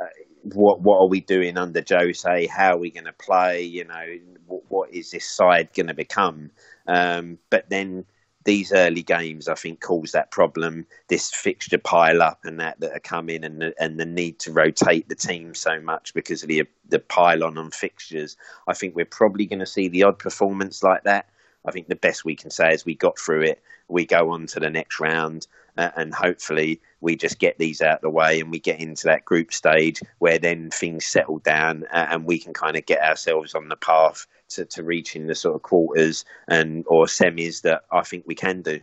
uh, 0.00 0.06
what 0.42 0.80
what 0.80 0.98
are 0.98 1.08
we 1.08 1.20
doing 1.20 1.56
under 1.56 1.82
Jose? 1.88 2.46
How 2.46 2.74
are 2.74 2.78
we 2.78 2.90
going 2.90 3.04
to 3.04 3.12
play? 3.12 3.62
You 3.62 3.84
know, 3.84 4.04
what, 4.46 4.62
what 4.68 4.90
is 4.92 5.10
this 5.10 5.28
side 5.28 5.70
going 5.74 5.86
to 5.86 5.94
become? 5.94 6.50
Um, 6.86 7.38
but 7.50 7.68
then 7.70 8.06
these 8.44 8.72
early 8.72 9.02
games, 9.02 9.48
I 9.48 9.54
think, 9.54 9.80
cause 9.80 10.12
that 10.12 10.30
problem. 10.30 10.86
This 11.08 11.30
fixture 11.30 11.78
pile 11.78 12.22
up 12.22 12.40
and 12.44 12.58
that 12.60 12.80
that 12.80 12.92
are 12.92 13.00
coming, 13.00 13.44
and 13.44 13.60
the, 13.60 13.74
and 13.82 13.98
the 13.98 14.06
need 14.06 14.38
to 14.40 14.52
rotate 14.52 15.08
the 15.08 15.14
team 15.14 15.54
so 15.54 15.80
much 15.80 16.14
because 16.14 16.42
of 16.42 16.48
the 16.48 16.64
the 16.88 16.98
pile 16.98 17.44
on 17.44 17.58
on 17.58 17.70
fixtures. 17.70 18.36
I 18.66 18.74
think 18.74 18.94
we're 18.94 19.04
probably 19.04 19.46
going 19.46 19.60
to 19.60 19.66
see 19.66 19.88
the 19.88 20.04
odd 20.04 20.18
performance 20.18 20.82
like 20.82 21.04
that. 21.04 21.28
I 21.64 21.70
think 21.70 21.88
the 21.88 21.96
best 21.96 22.24
we 22.24 22.34
can 22.34 22.50
say 22.50 22.72
is 22.72 22.84
we 22.84 22.94
got 22.94 23.18
through 23.18 23.42
it. 23.42 23.62
We 23.88 24.06
go 24.06 24.30
on 24.30 24.46
to 24.48 24.60
the 24.60 24.70
next 24.70 25.00
round, 25.00 25.46
uh, 25.76 25.90
and 25.96 26.14
hopefully 26.14 26.80
we 27.00 27.16
just 27.16 27.38
get 27.38 27.58
these 27.58 27.80
out 27.80 27.96
of 27.96 28.00
the 28.02 28.10
way 28.10 28.40
and 28.40 28.50
we 28.50 28.58
get 28.58 28.80
into 28.80 29.06
that 29.06 29.24
group 29.24 29.52
stage 29.52 30.00
where 30.18 30.38
then 30.38 30.70
things 30.70 31.04
settle 31.04 31.38
down 31.38 31.84
uh, 31.92 32.06
and 32.10 32.24
we 32.24 32.38
can 32.38 32.52
kind 32.52 32.76
of 32.76 32.86
get 32.86 33.02
ourselves 33.02 33.54
on 33.54 33.68
the 33.68 33.76
path 33.76 34.26
to, 34.56 34.64
to 34.66 34.82
reaching 34.82 35.26
the 35.26 35.34
sort 35.34 35.54
of 35.54 35.62
quarters 35.62 36.24
and 36.48 36.84
or 36.86 37.06
semis 37.06 37.62
that 37.62 37.82
I 37.90 38.02
think 38.02 38.24
we 38.26 38.34
can 38.34 38.62
do. 38.62 38.80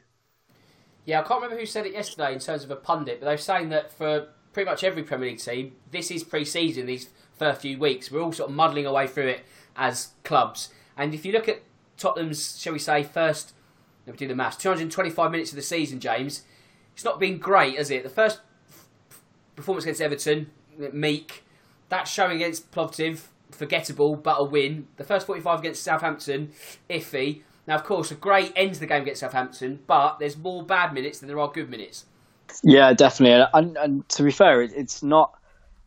Yeah, 1.05 1.22
I 1.22 1.24
can't 1.24 1.41
remember 1.41 1.59
who 1.59 1.65
said 1.65 1.86
it 1.86 1.93
yesterday 1.93 2.34
in 2.34 2.39
terms 2.39 2.63
of 2.63 2.72
a 2.72 2.76
pundit, 2.76 3.20
but 3.20 3.26
they 3.26 3.34
were 3.34 3.38
saying 3.38 3.70
that 3.70 3.91
for 3.91 4.28
pretty 4.53 4.70
much 4.70 4.84
every 4.84 5.03
Premier 5.03 5.30
League 5.30 5.39
team, 5.39 5.74
this 5.91 6.11
is 6.11 6.24
pre-season. 6.24 6.86
These 6.86 7.09
first 7.36 7.61
few 7.61 7.80
weeks, 7.80 8.11
we're 8.11 8.22
all 8.22 8.34
sort 8.34 8.49
of 8.49 8.55
muddling 8.55 8.86
away 8.86 9.07
through 9.07 9.28
it 9.28 9.41
as 9.76 10.09
clubs. 10.24 10.70
And 10.97 11.13
if 11.13 11.26
you 11.26 11.32
look 11.32 11.47
at 11.47 11.61
Tottenham's, 11.97 12.59
shall 12.59 12.74
we 12.74 12.80
say, 12.80 13.03
first, 13.03 13.53
let 14.05 14.13
me 14.13 14.17
do 14.17 14.28
the 14.28 14.36
maths, 14.36 14.57
225 14.57 15.32
minutes 15.32 15.51
of 15.51 15.55
the 15.55 15.61
season, 15.61 15.99
James, 15.99 16.43
it's 16.93 17.03
not 17.03 17.20
been 17.20 17.38
great, 17.38 17.78
has 17.78 17.89
it? 17.89 18.03
The 18.03 18.09
first 18.09 18.41
performance 19.55 19.86
against 19.86 20.01
Everton, 20.01 20.51
meek. 20.91 21.43
That 21.89 22.07
showing 22.07 22.36
against 22.36 22.72
Plovdiv, 22.72 23.22
forgettable, 23.51 24.15
but 24.15 24.37
a 24.39 24.43
win. 24.43 24.87
The 24.97 25.03
first 25.03 25.27
45 25.27 25.59
against 25.59 25.83
Southampton, 25.83 26.51
iffy. 26.89 27.41
Now, 27.67 27.75
of 27.75 27.83
course, 27.83 28.11
a 28.11 28.15
great 28.15 28.51
end 28.55 28.73
to 28.75 28.79
the 28.79 28.87
game 28.87 29.03
against 29.03 29.21
Southampton, 29.21 29.79
but 29.85 30.17
there's 30.19 30.37
more 30.37 30.63
bad 30.63 30.93
minutes 30.93 31.19
than 31.19 31.27
there 31.27 31.39
are 31.39 31.51
good 31.51 31.69
minutes. 31.69 32.05
Yeah, 32.63 32.93
definitely. 32.93 33.45
And, 33.53 33.77
and 33.77 34.09
to 34.09 34.23
be 34.23 34.31
fair, 34.31 34.61
it's 34.61 35.03
not 35.03 35.33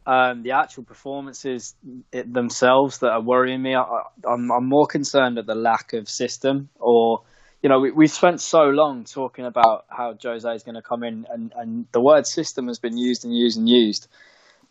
um, 0.07 0.43
the 0.43 0.53
actual 0.53 0.85
performances 0.85 1.75
themselves 2.13 2.99
that 2.99 3.11
are 3.11 3.23
worrying 3.23 3.63
me. 3.63 3.75
I, 3.75 3.83
I'm, 4.29 4.51
I'm 4.51 4.69
more 4.69 4.87
concerned 4.87 5.39
at 5.39 5.47
the 5.47 5.55
lack 5.55 5.93
of 5.93 6.09
system, 6.09 6.69
or 6.79 7.23
you 7.63 7.69
know, 7.69 7.79
we, 7.79 7.93
we've 7.93 8.11
spent 8.11 8.41
so 8.41 8.65
long 8.65 9.05
talking 9.05 9.45
about 9.45 9.85
how 9.89 10.15
Jose 10.21 10.49
is 10.53 10.63
going 10.63 10.75
to 10.75 10.83
come 10.83 11.05
in, 11.05 11.27
and, 11.31 11.53
and 11.57 11.87
the 11.93 12.01
word 12.01 12.27
system 12.27 12.67
has 12.67 12.79
been 12.79 12.99
used 12.99 13.25
and 13.25 13.35
used 13.35 13.59
and 13.59 13.69
used. 13.69 14.09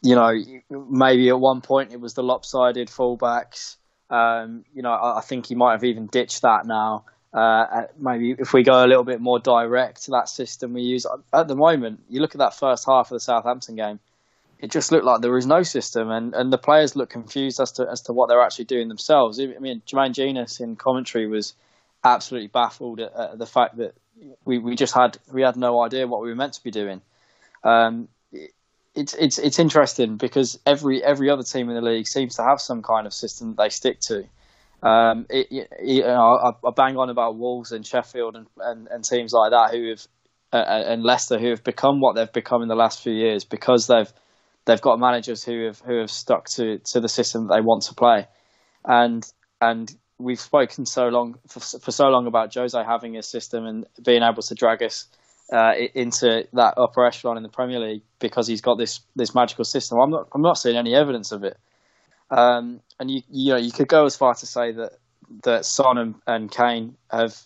You 0.02 0.16
know, 0.16 0.34
maybe 0.90 1.30
at 1.30 1.40
one 1.40 1.62
point 1.62 1.92
it 1.92 2.00
was 2.00 2.14
the 2.14 2.24
lopsided 2.24 2.88
fullbacks. 2.88 3.76
Um, 4.10 4.66
you 4.74 4.82
know, 4.82 4.92
I, 4.92 5.20
I, 5.20 5.22
think 5.22 5.46
he 5.46 5.56
might 5.56 5.74
have 5.74 5.84
even 5.84 6.08
ditched 6.08 6.42
that 6.42 6.66
now. 6.66 7.06
Uh, 7.34 7.84
maybe 7.98 8.36
if 8.38 8.52
we 8.52 8.62
go 8.62 8.84
a 8.84 8.88
little 8.88 9.06
bit 9.06 9.22
more 9.22 9.40
direct 9.40 10.04
to 10.04 10.12
that 10.12 10.28
system 10.28 10.74
we 10.74 10.82
use 10.82 11.06
at 11.34 11.48
the 11.48 11.56
moment, 11.56 12.02
you 12.10 12.20
look 12.20 12.36
at 12.36 12.40
that 12.40 12.54
first 12.54 12.86
half 12.86 13.10
of 13.10 13.16
the 13.16 13.20
Southampton 13.22 13.76
game. 13.76 14.00
It 14.60 14.70
just 14.70 14.92
looked 14.92 15.06
like 15.06 15.22
there 15.22 15.32
was 15.32 15.48
no 15.48 15.64
system, 15.64 16.12
and, 16.12 16.34
and 16.36 16.52
the 16.52 16.58
players 16.58 16.96
looked 16.96 17.14
confused 17.14 17.60
as 17.60 17.72
to 17.74 17.88
as 17.90 18.02
to 18.02 18.14
what 18.14 18.28
they're 18.28 18.42
actually 18.42 18.66
doing 18.66 18.90
themselves. 18.90 19.40
I 19.40 19.46
mean, 19.46 19.82
Jermaine 19.88 20.14
Jenas 20.14 20.60
in 20.60 20.76
commentary 20.76 21.26
was 21.26 21.54
absolutely 22.04 22.48
baffled 22.48 23.00
at, 23.00 23.14
at, 23.14 23.40
the 23.40 23.46
fact 23.46 23.78
that 23.78 23.96
we, 24.46 24.58
we 24.60 24.76
just 24.76 24.94
had 24.94 25.18
we 25.32 25.42
had 25.42 25.56
no 25.56 25.82
idea 25.82 26.06
what 26.06 26.22
we 26.22 26.30
were 26.30 26.36
meant 26.36 26.54
to 26.54 26.64
be 26.64 26.72
doing. 26.72 27.02
Um, 27.64 28.08
it's 28.96 29.14
it's 29.14 29.38
it's 29.38 29.60
interesting 29.60 30.18
because 30.18 30.60
every 30.66 31.04
every 31.04 31.30
other 31.30 31.44
team 31.44 31.70
in 31.70 31.76
the 31.76 31.82
league 31.82 32.08
seems 32.08 32.36
to 32.36 32.44
have 32.44 32.60
some 32.60 32.82
kind 32.82 33.08
of 33.08 33.14
system 33.14 33.56
they 33.58 33.70
stick 33.70 34.00
to. 34.02 34.26
Um, 34.84 35.28
it, 35.30 35.48
it, 35.52 35.70
you 35.84 36.02
know, 36.02 36.40
I, 36.44 36.68
I, 36.68 36.72
bang 36.76 36.98
on 36.98 37.12
about 37.12 37.38
Wolves 37.38 37.72
and 37.72 37.86
Sheffield 37.86 38.36
and, 38.36 38.48
and, 38.58 38.88
and 38.88 39.04
teams 39.04 39.32
like 39.32 39.52
that 39.52 39.70
who 39.72 39.90
have 39.90 40.08
uh, 40.52 40.56
uh, 40.56 40.84
and 40.88 41.04
Leicester 41.04 41.38
who 41.38 41.52
have 41.52 41.64
become 41.64 42.02
what 42.02 42.16
they've 42.16 42.34
become 42.34 42.64
in 42.64 42.68
the 42.68 42.76
last 42.76 43.04
few 43.04 43.14
years 43.14 43.46
because 43.46 43.86
they've 43.86 44.12
they've 44.66 44.82
got 44.82 45.00
managers 45.00 45.44
who 45.44 45.66
have 45.66 45.80
who 45.80 46.00
have 46.00 46.12
stuck 46.12 46.50
to, 46.50 46.80
to 46.80 47.00
the 47.00 47.08
system 47.08 47.48
that 47.48 47.56
they 47.56 47.62
want 47.62 47.84
to 47.84 47.94
play, 47.94 48.28
and 48.86 49.24
and 49.62 49.96
we've 50.18 50.40
spoken 50.40 50.86
so 50.86 51.08
long 51.08 51.36
for, 51.48 51.60
for 51.60 51.92
so 51.92 52.08
long 52.08 52.28
about 52.28 52.54
Jose 52.54 52.78
having 52.84 53.18
a 53.18 53.24
system 53.24 53.66
and 53.66 53.86
being 54.04 54.24
able 54.24 54.42
to 54.42 54.56
drag 54.56 54.84
us 54.84 55.08
uh, 55.52 55.74
into 55.94 56.48
that 56.54 56.74
upper 56.78 57.06
echelon 57.06 57.38
in 57.38 57.44
the 57.44 57.50
Premier 57.50 57.80
League 57.80 58.04
because 58.20 58.48
he's 58.48 58.62
got 58.62 58.78
this 58.78 59.02
this 59.16 59.36
magical 59.36 59.66
system. 59.66 60.00
I'm 60.00 60.10
not 60.10 60.28
I'm 60.34 60.42
not 60.42 60.58
seeing 60.58 60.78
any 60.78 60.96
evidence 60.96 61.32
of 61.32 61.44
it. 61.44 61.58
Um, 62.30 62.80
and 63.00 63.12
you 63.12 63.22
you 63.30 63.52
know 63.54 63.58
you 63.58 63.72
could 63.72 63.88
go 63.88 64.06
as 64.06 64.16
far 64.16 64.34
to 64.34 64.46
say 64.46 64.72
that 64.72 64.94
that 65.44 65.66
Son 65.66 65.98
and, 65.98 66.16
and 66.28 66.52
Kane 66.52 66.96
have 67.12 67.38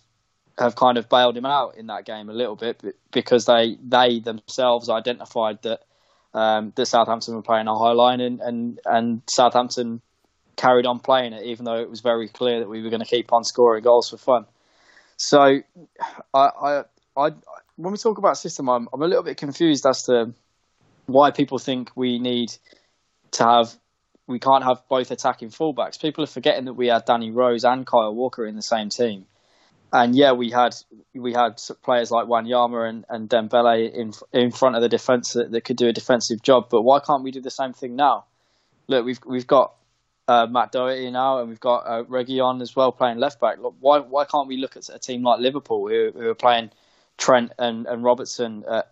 have 0.57 0.75
kind 0.75 0.97
of 0.97 1.09
bailed 1.09 1.35
him 1.35 1.45
out 1.45 1.77
in 1.77 1.87
that 1.87 2.05
game 2.05 2.29
a 2.29 2.33
little 2.33 2.55
bit 2.55 2.81
because 3.11 3.45
they 3.45 3.77
they 3.83 4.19
themselves 4.19 4.89
identified 4.89 5.61
that 5.63 5.81
um, 6.35 6.73
that 6.75 6.85
Southampton 6.85 7.33
were 7.33 7.41
playing 7.41 7.67
a 7.67 7.75
high 7.75 7.93
line 7.93 8.19
and, 8.19 8.41
and, 8.41 8.79
and 8.85 9.21
Southampton 9.27 10.01
carried 10.57 10.85
on 10.85 10.99
playing 10.99 11.31
it, 11.31 11.43
even 11.43 11.63
though 11.63 11.79
it 11.79 11.89
was 11.89 12.01
very 12.01 12.27
clear 12.27 12.59
that 12.59 12.67
we 12.67 12.83
were 12.83 12.89
going 12.89 13.01
to 13.01 13.07
keep 13.07 13.31
on 13.31 13.45
scoring 13.45 13.83
goals 13.83 14.09
for 14.09 14.17
fun. 14.17 14.45
So, 15.15 15.61
I, 16.33 16.49
I, 16.61 16.83
I 17.15 17.29
when 17.77 17.91
we 17.91 17.97
talk 17.97 18.17
about 18.17 18.37
system, 18.37 18.69
I'm, 18.69 18.87
I'm 18.93 19.01
a 19.01 19.07
little 19.07 19.23
bit 19.23 19.37
confused 19.37 19.85
as 19.85 20.03
to 20.03 20.33
why 21.05 21.31
people 21.31 21.59
think 21.59 21.91
we 21.95 22.19
need 22.19 22.55
to 23.31 23.43
have 23.43 23.75
we 24.27 24.39
can't 24.39 24.63
have 24.63 24.81
both 24.89 25.11
attacking 25.11 25.49
fullbacks. 25.49 26.01
People 26.01 26.23
are 26.23 26.27
forgetting 26.27 26.65
that 26.65 26.73
we 26.73 26.87
had 26.87 27.05
Danny 27.05 27.29
Rose 27.29 27.63
and 27.63 27.85
Kyle 27.85 28.13
Walker 28.13 28.45
in 28.45 28.55
the 28.55 28.61
same 28.61 28.89
team, 28.89 29.25
and 29.93 30.15
yeah, 30.15 30.31
we 30.31 30.49
had 30.49 30.75
we 31.13 31.33
had 31.33 31.61
players 31.83 32.09
like 32.11 32.25
Wanyama 32.25 32.89
and, 32.89 33.05
and 33.09 33.29
Dembele 33.29 33.93
in 33.93 34.13
in 34.33 34.51
front 34.51 34.75
of 34.75 34.81
the 34.81 34.89
defence 34.89 35.33
that, 35.33 35.51
that 35.51 35.61
could 35.61 35.77
do 35.77 35.87
a 35.87 35.93
defensive 35.93 36.41
job. 36.41 36.69
But 36.71 36.81
why 36.81 36.99
can't 36.99 37.23
we 37.23 37.31
do 37.31 37.41
the 37.41 37.51
same 37.51 37.73
thing 37.73 37.95
now? 37.95 38.25
Look, 38.87 39.05
we've 39.05 39.19
we've 39.25 39.47
got 39.47 39.73
uh, 40.27 40.47
Matt 40.49 40.71
Doherty 40.71 41.11
now, 41.11 41.39
and 41.39 41.49
we've 41.49 41.59
got 41.59 41.85
uh, 41.85 42.03
on 42.43 42.61
as 42.61 42.75
well 42.75 42.91
playing 42.91 43.19
left 43.19 43.39
back. 43.39 43.59
Look, 43.59 43.75
why 43.79 43.99
why 43.99 44.25
can't 44.25 44.47
we 44.47 44.57
look 44.57 44.75
at 44.75 44.89
a 44.89 44.97
team 44.97 45.23
like 45.23 45.39
Liverpool 45.39 45.87
who, 45.87 46.11
who 46.15 46.29
are 46.29 46.35
playing 46.35 46.71
Trent 47.17 47.51
and, 47.57 47.85
and 47.85 48.03
Robertson 48.03 48.63
at, 48.69 48.91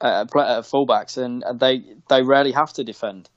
at, 0.00 0.22
at 0.22 0.64
fullbacks, 0.64 1.16
and, 1.16 1.44
they 1.60 1.82
they 2.08 2.22
rarely 2.22 2.52
have 2.52 2.72
to 2.74 2.84
defend. 2.84 3.28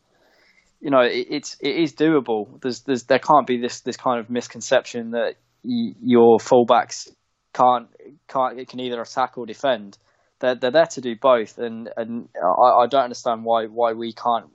You 0.82 0.90
know, 0.90 1.02
it, 1.02 1.28
it's 1.30 1.56
it 1.60 1.76
is 1.76 1.94
doable. 1.94 2.60
There's 2.62 2.82
there's 2.82 3.04
there 3.04 3.20
can't 3.20 3.48
be 3.48 3.58
this 3.60 3.82
this 3.82 3.98
kind 3.98 4.20
of 4.20 4.30
misconception 4.30 5.12
that 5.12 5.36
y- 5.64 5.96
your 6.02 6.38
fullbacks 6.40 7.10
can't 7.54 7.88
can't 8.28 8.68
can 8.68 8.80
either 8.80 9.02
attack 9.02 9.38
or 9.38 9.46
defend. 9.46 9.98
They're 10.40 10.56
they're 10.56 10.72
there 10.72 10.88
to 10.88 11.02
do 11.02 11.16
both, 11.16 11.58
and 11.58 11.90
and 11.96 12.28
I, 12.36 12.84
I 12.84 12.88
don't 12.88 13.04
understand 13.04 13.46
why 13.46 13.68
why 13.68 13.94
we 13.94 14.14
can't 14.14 14.48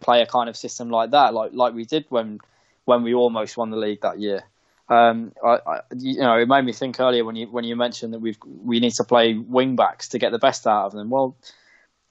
play 0.00 0.20
a 0.20 0.26
kind 0.26 0.48
of 0.50 0.56
system 0.56 0.90
like 0.90 1.12
that, 1.12 1.32
like 1.32 1.52
like 1.54 1.72
we 1.72 1.84
did 1.84 2.04
when 2.10 2.38
when 2.84 3.02
we 3.02 3.14
almost 3.14 3.56
won 3.56 3.70
the 3.70 3.76
league 3.76 4.02
that 4.02 4.20
year. 4.20 4.42
Um, 4.88 5.32
I, 5.42 5.58
I, 5.66 5.80
you 5.96 6.20
know, 6.20 6.36
it 6.36 6.46
made 6.46 6.64
me 6.64 6.72
think 6.72 7.00
earlier 7.00 7.24
when 7.24 7.36
you 7.36 7.46
when 7.46 7.64
you 7.64 7.74
mentioned 7.74 8.12
that 8.12 8.18
we've 8.18 8.38
we 8.44 8.80
need 8.80 8.92
to 8.94 9.04
play 9.04 9.34
wing 9.34 9.76
backs 9.76 10.08
to 10.08 10.18
get 10.18 10.30
the 10.30 10.38
best 10.38 10.66
out 10.66 10.86
of 10.86 10.92
them. 10.92 11.08
Well, 11.08 11.36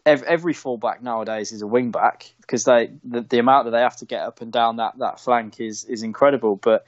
every, 0.05 0.28
every 0.28 0.53
fullback 0.53 1.03
nowadays 1.03 1.51
is 1.51 1.61
a 1.61 1.67
wing 1.67 1.91
back 1.91 2.34
because 2.41 2.63
they 2.63 2.91
the, 3.03 3.21
the 3.21 3.39
amount 3.39 3.65
that 3.65 3.71
they 3.71 3.82
have 3.82 3.97
to 3.97 4.05
get 4.05 4.21
up 4.21 4.41
and 4.41 4.51
down 4.51 4.78
that, 4.78 4.97
that 4.97 5.19
flank 5.19 5.59
is 5.59 5.84
is 5.86 6.01
incredible. 6.01 6.55
But 6.55 6.86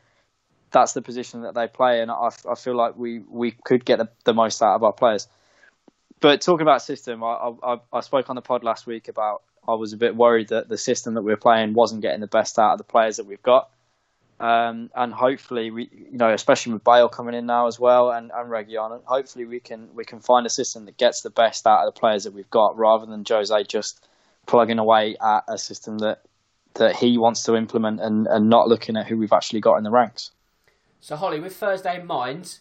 that's 0.71 0.93
the 0.93 1.01
position 1.01 1.43
that 1.43 1.53
they 1.53 1.67
play, 1.67 2.01
and 2.01 2.11
I, 2.11 2.29
I 2.49 2.55
feel 2.55 2.75
like 2.75 2.97
we, 2.97 3.19
we 3.19 3.51
could 3.51 3.85
get 3.85 3.97
the, 3.97 4.09
the 4.25 4.33
most 4.33 4.61
out 4.61 4.75
of 4.75 4.83
our 4.83 4.91
players. 4.91 5.27
But 6.19 6.41
talking 6.41 6.63
about 6.63 6.81
system, 6.81 7.23
I, 7.23 7.53
I, 7.63 7.77
I 7.93 7.99
spoke 8.01 8.29
on 8.29 8.35
the 8.35 8.41
pod 8.41 8.63
last 8.63 8.85
week 8.85 9.07
about 9.07 9.43
I 9.67 9.73
was 9.73 9.93
a 9.93 9.97
bit 9.97 10.15
worried 10.15 10.49
that 10.49 10.67
the 10.67 10.77
system 10.77 11.13
that 11.13 11.21
we 11.21 11.31
are 11.31 11.37
playing 11.37 11.73
wasn't 11.73 12.01
getting 12.01 12.19
the 12.19 12.27
best 12.27 12.59
out 12.59 12.73
of 12.73 12.77
the 12.77 12.83
players 12.83 13.17
that 13.17 13.25
we've 13.25 13.41
got. 13.41 13.69
Um, 14.39 14.89
and 14.95 15.13
hopefully, 15.13 15.71
we, 15.71 15.89
you 16.11 16.17
know, 16.17 16.33
especially 16.33 16.73
with 16.73 16.83
Bale 16.83 17.07
coming 17.07 17.35
in 17.35 17.45
now 17.45 17.67
as 17.67 17.79
well, 17.79 18.11
and 18.11 18.31
and 18.35 18.49
Reguilón, 18.49 19.01
hopefully 19.05 19.45
we 19.45 19.61
can 19.61 19.87
we 19.95 20.03
can 20.03 20.19
find 20.19 20.45
a 20.45 20.49
system 20.49 20.85
that 20.85 20.97
gets 20.97 21.21
the 21.21 21.29
best 21.29 21.65
out 21.65 21.87
of 21.87 21.93
the 21.93 21.97
players 21.97 22.25
that 22.25 22.33
we've 22.33 22.49
got, 22.49 22.77
rather 22.77 23.05
than 23.05 23.23
Jose 23.27 23.63
just 23.63 24.05
plugging 24.45 24.77
away 24.77 25.15
at 25.21 25.43
a 25.47 25.57
system 25.57 25.99
that 25.99 26.21
that 26.73 26.97
he 26.97 27.17
wants 27.17 27.43
to 27.43 27.55
implement 27.55 28.01
and, 28.01 28.27
and 28.27 28.49
not 28.49 28.67
looking 28.67 28.97
at 28.97 29.07
who 29.07 29.17
we've 29.17 29.31
actually 29.31 29.61
got 29.61 29.77
in 29.77 29.83
the 29.83 29.91
ranks. 29.91 30.31
So, 30.99 31.15
Holly, 31.15 31.39
with 31.39 31.55
Thursday 31.55 31.99
in 31.99 32.05
mind, 32.05 32.57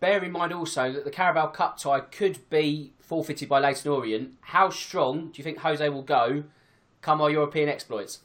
bear 0.00 0.24
in 0.24 0.32
mind 0.32 0.54
also 0.54 0.90
that 0.92 1.04
the 1.04 1.10
Carabao 1.10 1.48
Cup 1.48 1.76
tie 1.78 2.00
could 2.00 2.48
be 2.48 2.92
forfeited 2.98 3.48
by 3.48 3.60
Leyton 3.60 3.90
Orient. 3.90 4.34
How 4.40 4.70
strong 4.70 5.26
do 5.26 5.32
you 5.36 5.44
think 5.44 5.58
Jose 5.58 5.86
will 5.90 6.02
go 6.02 6.44
come 7.02 7.20
our 7.20 7.30
European 7.30 7.68
exploits? 7.68 8.20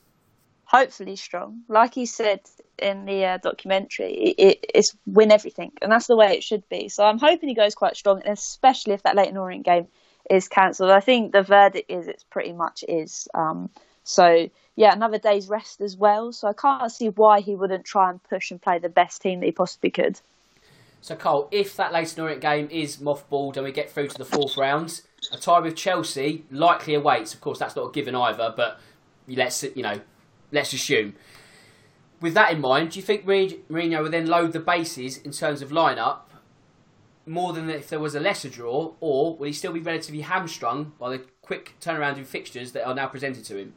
Hopefully 0.69 1.15
strong. 1.15 1.61
Like 1.69 1.93
he 1.93 2.05
said 2.05 2.41
in 2.77 3.05
the 3.05 3.23
uh, 3.23 3.37
documentary, 3.37 4.13
it, 4.37 4.65
it's 4.73 4.95
win 5.05 5.31
everything, 5.31 5.71
and 5.81 5.89
that's 5.91 6.07
the 6.07 6.17
way 6.17 6.33
it 6.33 6.43
should 6.43 6.67
be. 6.67 6.89
So 6.89 7.05
I'm 7.05 7.19
hoping 7.19 7.47
he 7.47 7.55
goes 7.55 7.73
quite 7.73 7.95
strong, 7.95 8.21
especially 8.25 8.93
if 8.93 9.03
that 9.03 9.15
Leyton 9.15 9.37
Orient 9.37 9.63
game 9.65 9.87
is 10.29 10.49
cancelled. 10.49 10.91
I 10.91 10.99
think 10.99 11.31
the 11.31 11.41
verdict 11.41 11.89
is 11.89 12.07
it's 12.09 12.23
pretty 12.25 12.51
much 12.51 12.83
is. 12.87 13.29
Um, 13.33 13.69
so 14.03 14.49
yeah, 14.75 14.93
another 14.93 15.17
day's 15.17 15.47
rest 15.47 15.79
as 15.79 15.95
well. 15.95 16.33
So 16.33 16.49
I 16.49 16.53
can't 16.53 16.91
see 16.91 17.07
why 17.09 17.39
he 17.39 17.55
wouldn't 17.55 17.85
try 17.85 18.09
and 18.09 18.21
push 18.23 18.51
and 18.51 18.61
play 18.61 18.77
the 18.77 18.89
best 18.89 19.21
team 19.21 19.39
that 19.39 19.45
he 19.45 19.53
possibly 19.53 19.89
could. 19.89 20.19
So 20.99 21.15
Cole, 21.15 21.47
if 21.51 21.77
that 21.77 21.93
Leyton 21.93 22.21
Orient 22.21 22.41
game 22.41 22.67
is 22.69 22.97
mothballed 22.97 23.55
and 23.55 23.63
we 23.63 23.71
get 23.71 23.89
through 23.89 24.09
to 24.09 24.17
the 24.17 24.25
fourth 24.25 24.57
round, 24.57 25.01
a 25.31 25.37
tie 25.37 25.59
with 25.59 25.77
Chelsea 25.77 26.43
likely 26.51 26.93
awaits. 26.93 27.33
Of 27.33 27.39
course, 27.39 27.59
that's 27.59 27.75
not 27.75 27.83
a 27.87 27.91
given 27.91 28.15
either, 28.15 28.53
but 28.55 28.81
let's 29.27 29.63
you 29.63 29.83
know, 29.83 30.01
let's 30.51 30.73
assume. 30.73 31.15
With 32.19 32.33
that 32.33 32.51
in 32.51 32.61
mind, 32.61 32.91
do 32.91 32.99
you 32.99 33.05
think 33.05 33.25
Mourinho 33.25 34.01
will 34.01 34.09
then 34.09 34.27
load 34.27 34.53
the 34.53 34.59
bases 34.59 35.17
in 35.17 35.31
terms 35.31 35.61
of 35.61 35.69
lineup 35.69 36.21
more 37.27 37.53
than 37.53 37.69
if 37.69 37.89
there 37.89 37.99
was 37.99 38.15
a 38.15 38.19
lesser 38.19 38.49
draw, 38.49 38.93
or 38.99 39.35
will 39.35 39.47
he 39.47 39.53
still 39.53 39.73
be 39.73 39.79
relatively 39.79 40.21
hamstrung 40.21 40.93
by 40.97 41.09
the 41.09 41.23
quick 41.41 41.75
turnaround 41.81 42.17
in 42.17 42.23
fixtures 42.23 42.71
that 42.71 42.87
are 42.87 42.95
now 42.95 43.07
presented 43.07 43.43
to 43.45 43.57
him? 43.57 43.73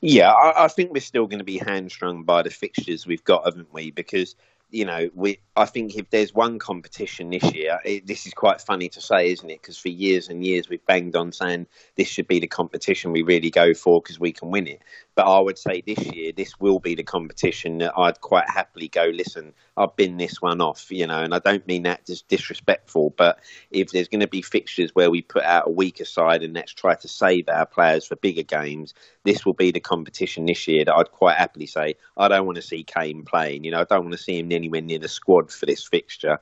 Yeah, 0.00 0.32
I, 0.32 0.64
I 0.64 0.68
think 0.68 0.92
we're 0.92 1.00
still 1.00 1.26
going 1.26 1.38
to 1.38 1.44
be 1.44 1.58
hamstrung 1.58 2.24
by 2.24 2.42
the 2.42 2.50
fixtures 2.50 3.06
we've 3.06 3.24
got, 3.24 3.44
haven't 3.44 3.72
we? 3.72 3.90
Because 3.90 4.34
you 4.70 4.84
know, 4.84 5.10
we 5.14 5.40
I 5.56 5.66
think 5.66 5.96
if 5.96 6.08
there's 6.10 6.32
one 6.32 6.58
competition 6.58 7.30
this 7.30 7.52
year, 7.52 7.80
it, 7.84 8.06
this 8.06 8.26
is 8.26 8.32
quite 8.32 8.60
funny 8.60 8.88
to 8.90 9.00
say, 9.00 9.30
isn't 9.30 9.50
it? 9.50 9.60
Because 9.60 9.76
for 9.76 9.88
years 9.88 10.28
and 10.28 10.44
years 10.44 10.68
we've 10.68 10.84
banged 10.86 11.16
on 11.16 11.32
saying 11.32 11.66
this 11.96 12.08
should 12.08 12.28
be 12.28 12.40
the 12.40 12.46
competition 12.46 13.12
we 13.12 13.22
really 13.22 13.50
go 13.50 13.74
for 13.74 14.00
because 14.00 14.18
we 14.18 14.32
can 14.32 14.50
win 14.50 14.66
it. 14.66 14.80
But 15.14 15.26
I 15.26 15.40
would 15.40 15.58
say 15.58 15.82
this 15.82 15.98
year, 16.14 16.32
this 16.32 16.58
will 16.58 16.78
be 16.78 16.94
the 16.94 17.02
competition 17.02 17.78
that 17.78 17.92
I'd 17.96 18.20
quite 18.20 18.48
happily 18.48 18.88
go. 18.88 19.10
Listen, 19.12 19.52
I've 19.76 19.94
been 19.96 20.16
this 20.16 20.40
one 20.40 20.60
off, 20.60 20.90
you 20.90 21.06
know, 21.06 21.20
and 21.20 21.34
I 21.34 21.40
don't 21.40 21.66
mean 21.66 21.82
that 21.82 22.08
as 22.08 22.22
disrespectful, 22.22 23.12
but 23.16 23.40
if 23.70 23.90
there's 23.90 24.08
going 24.08 24.20
to 24.20 24.28
be 24.28 24.42
fixtures 24.42 24.94
where 24.94 25.10
we 25.10 25.20
put 25.20 25.42
out 25.42 25.66
a 25.66 25.70
weaker 25.70 26.04
side 26.04 26.42
and 26.42 26.54
let's 26.54 26.72
try 26.72 26.94
to 26.94 27.08
save 27.08 27.48
our 27.48 27.66
players 27.66 28.06
for 28.06 28.16
bigger 28.16 28.42
games, 28.42 28.94
this 29.24 29.44
will 29.44 29.52
be 29.52 29.72
the 29.72 29.80
competition 29.80 30.46
this 30.46 30.66
year 30.68 30.84
that 30.84 30.94
I'd 30.94 31.10
quite 31.10 31.36
happily 31.36 31.66
say 31.66 31.96
I 32.16 32.28
don't 32.28 32.46
want 32.46 32.56
to 32.56 32.62
see 32.62 32.84
Kane 32.84 33.24
playing. 33.24 33.64
You 33.64 33.72
know, 33.72 33.80
I 33.80 33.84
don't 33.84 34.04
want 34.04 34.12
to 34.12 34.22
see 34.22 34.38
him 34.38 34.48
anywhere 34.60 34.80
near 34.82 34.98
the 34.98 35.08
squad 35.08 35.50
for 35.50 35.66
this 35.66 35.86
fixture. 35.86 36.38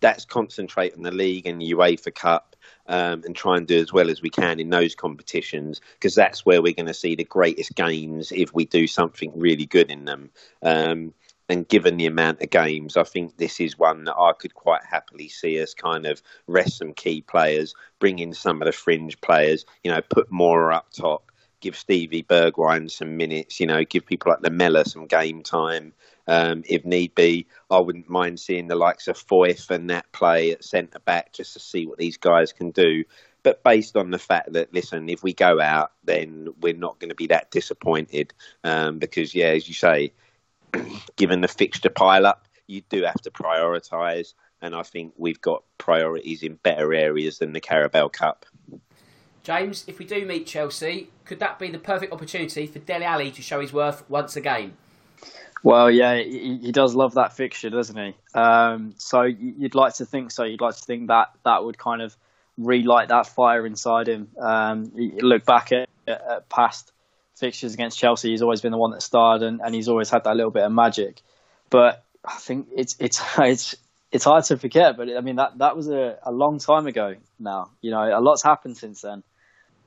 That's 0.00 0.24
concentrate 0.24 0.94
on 0.94 1.02
the 1.02 1.10
league 1.10 1.46
and 1.46 1.60
the 1.60 1.72
UEFA 1.72 2.14
Cup 2.14 2.56
um, 2.86 3.22
and 3.24 3.36
try 3.36 3.56
and 3.56 3.66
do 3.66 3.78
as 3.78 3.92
well 3.92 4.08
as 4.08 4.22
we 4.22 4.30
can 4.30 4.58
in 4.58 4.70
those 4.70 4.94
competitions 4.94 5.80
because 5.94 6.14
that's 6.14 6.46
where 6.46 6.62
we're 6.62 6.72
going 6.72 6.86
to 6.86 6.94
see 6.94 7.14
the 7.14 7.24
greatest 7.24 7.74
gains 7.74 8.32
if 8.32 8.54
we 8.54 8.64
do 8.64 8.86
something 8.86 9.32
really 9.34 9.66
good 9.66 9.90
in 9.90 10.06
them. 10.06 10.30
Um, 10.62 11.12
and 11.50 11.66
given 11.66 11.96
the 11.96 12.06
amount 12.06 12.40
of 12.40 12.50
games, 12.50 12.96
I 12.96 13.02
think 13.02 13.36
this 13.36 13.58
is 13.58 13.76
one 13.76 14.04
that 14.04 14.16
I 14.16 14.32
could 14.32 14.54
quite 14.54 14.84
happily 14.84 15.28
see 15.28 15.60
us 15.60 15.74
kind 15.74 16.06
of 16.06 16.22
rest 16.46 16.78
some 16.78 16.94
key 16.94 17.22
players, 17.22 17.74
bring 17.98 18.20
in 18.20 18.32
some 18.32 18.62
of 18.62 18.66
the 18.66 18.72
fringe 18.72 19.20
players, 19.20 19.66
you 19.82 19.90
know, 19.90 20.00
put 20.00 20.30
Moura 20.30 20.76
up 20.76 20.92
top, 20.92 21.32
give 21.60 21.76
Stevie 21.76 22.22
Bergwijn 22.22 22.90
some 22.90 23.16
minutes, 23.16 23.58
you 23.58 23.66
know, 23.66 23.84
give 23.84 24.06
people 24.06 24.30
like 24.30 24.42
Lamela 24.42 24.84
some 24.84 25.06
game 25.06 25.42
time. 25.42 25.92
Um, 26.30 26.62
if 26.68 26.84
need 26.84 27.16
be, 27.16 27.48
I 27.72 27.80
wouldn't 27.80 28.08
mind 28.08 28.38
seeing 28.38 28.68
the 28.68 28.76
likes 28.76 29.08
of 29.08 29.16
Foyth 29.16 29.68
and 29.68 29.90
that 29.90 30.12
play 30.12 30.52
at 30.52 30.62
centre 30.62 31.00
back 31.00 31.32
just 31.32 31.54
to 31.54 31.58
see 31.58 31.86
what 31.86 31.98
these 31.98 32.18
guys 32.18 32.52
can 32.52 32.70
do. 32.70 33.02
But 33.42 33.64
based 33.64 33.96
on 33.96 34.12
the 34.12 34.18
fact 34.18 34.52
that, 34.52 34.72
listen, 34.72 35.08
if 35.08 35.24
we 35.24 35.32
go 35.32 35.60
out, 35.60 35.90
then 36.04 36.46
we're 36.60 36.76
not 36.76 37.00
going 37.00 37.08
to 37.08 37.16
be 37.16 37.26
that 37.26 37.50
disappointed 37.50 38.32
um, 38.62 39.00
because, 39.00 39.34
yeah, 39.34 39.48
as 39.48 39.66
you 39.66 39.74
say, 39.74 40.12
given 41.16 41.40
the 41.40 41.48
fixture 41.48 41.90
pile 41.90 42.26
up, 42.26 42.46
you 42.68 42.82
do 42.88 43.02
have 43.02 43.20
to 43.22 43.32
prioritise. 43.32 44.34
And 44.62 44.72
I 44.72 44.84
think 44.84 45.14
we've 45.16 45.40
got 45.40 45.64
priorities 45.78 46.44
in 46.44 46.60
better 46.62 46.94
areas 46.94 47.38
than 47.38 47.54
the 47.54 47.60
Carabao 47.60 48.06
Cup. 48.06 48.46
James, 49.42 49.82
if 49.88 49.98
we 49.98 50.04
do 50.04 50.24
meet 50.24 50.46
Chelsea, 50.46 51.10
could 51.24 51.40
that 51.40 51.58
be 51.58 51.72
the 51.72 51.78
perfect 51.80 52.12
opportunity 52.12 52.68
for 52.68 52.78
Dele 52.78 53.04
Alli 53.04 53.32
to 53.32 53.42
show 53.42 53.60
his 53.60 53.72
worth 53.72 54.08
once 54.08 54.36
again? 54.36 54.76
Well, 55.62 55.90
yeah, 55.90 56.16
he, 56.16 56.58
he 56.62 56.72
does 56.72 56.94
love 56.94 57.14
that 57.14 57.34
fixture, 57.34 57.70
doesn't 57.70 57.96
he? 57.96 58.14
Um, 58.34 58.94
so 58.96 59.22
you'd 59.22 59.74
like 59.74 59.94
to 59.96 60.06
think 60.06 60.30
so. 60.30 60.44
You'd 60.44 60.60
like 60.60 60.76
to 60.76 60.84
think 60.84 61.08
that 61.08 61.32
that 61.44 61.64
would 61.64 61.76
kind 61.76 62.00
of 62.00 62.16
relight 62.56 63.08
that 63.08 63.26
fire 63.26 63.66
inside 63.66 64.08
him. 64.08 64.28
Um, 64.38 64.92
look 64.94 65.44
back 65.44 65.72
at, 65.72 65.88
at, 66.06 66.48
past 66.48 66.92
fixtures 67.36 67.74
against 67.74 67.98
Chelsea, 67.98 68.30
he's 68.30 68.42
always 68.42 68.60
been 68.60 68.72
the 68.72 68.78
one 68.78 68.92
that 68.92 69.02
starred, 69.02 69.42
and, 69.42 69.60
and 69.60 69.74
he's 69.74 69.88
always 69.88 70.10
had 70.10 70.24
that 70.24 70.36
little 70.36 70.50
bit 70.50 70.62
of 70.62 70.72
magic. 70.72 71.22
But 71.70 72.04
I 72.24 72.36
think 72.36 72.68
it's 72.76 72.96
it's 73.00 73.20
it's 73.38 73.74
it's 74.12 74.24
hard 74.24 74.44
to 74.44 74.58
forget. 74.58 74.96
But 74.96 75.08
I 75.16 75.20
mean 75.20 75.36
that 75.36 75.58
that 75.58 75.76
was 75.76 75.88
a, 75.88 76.18
a 76.22 76.30
long 76.30 76.58
time 76.58 76.86
ago 76.86 77.16
now. 77.38 77.70
You 77.80 77.90
know, 77.90 78.18
a 78.18 78.20
lot's 78.20 78.42
happened 78.42 78.76
since 78.76 79.00
then. 79.00 79.22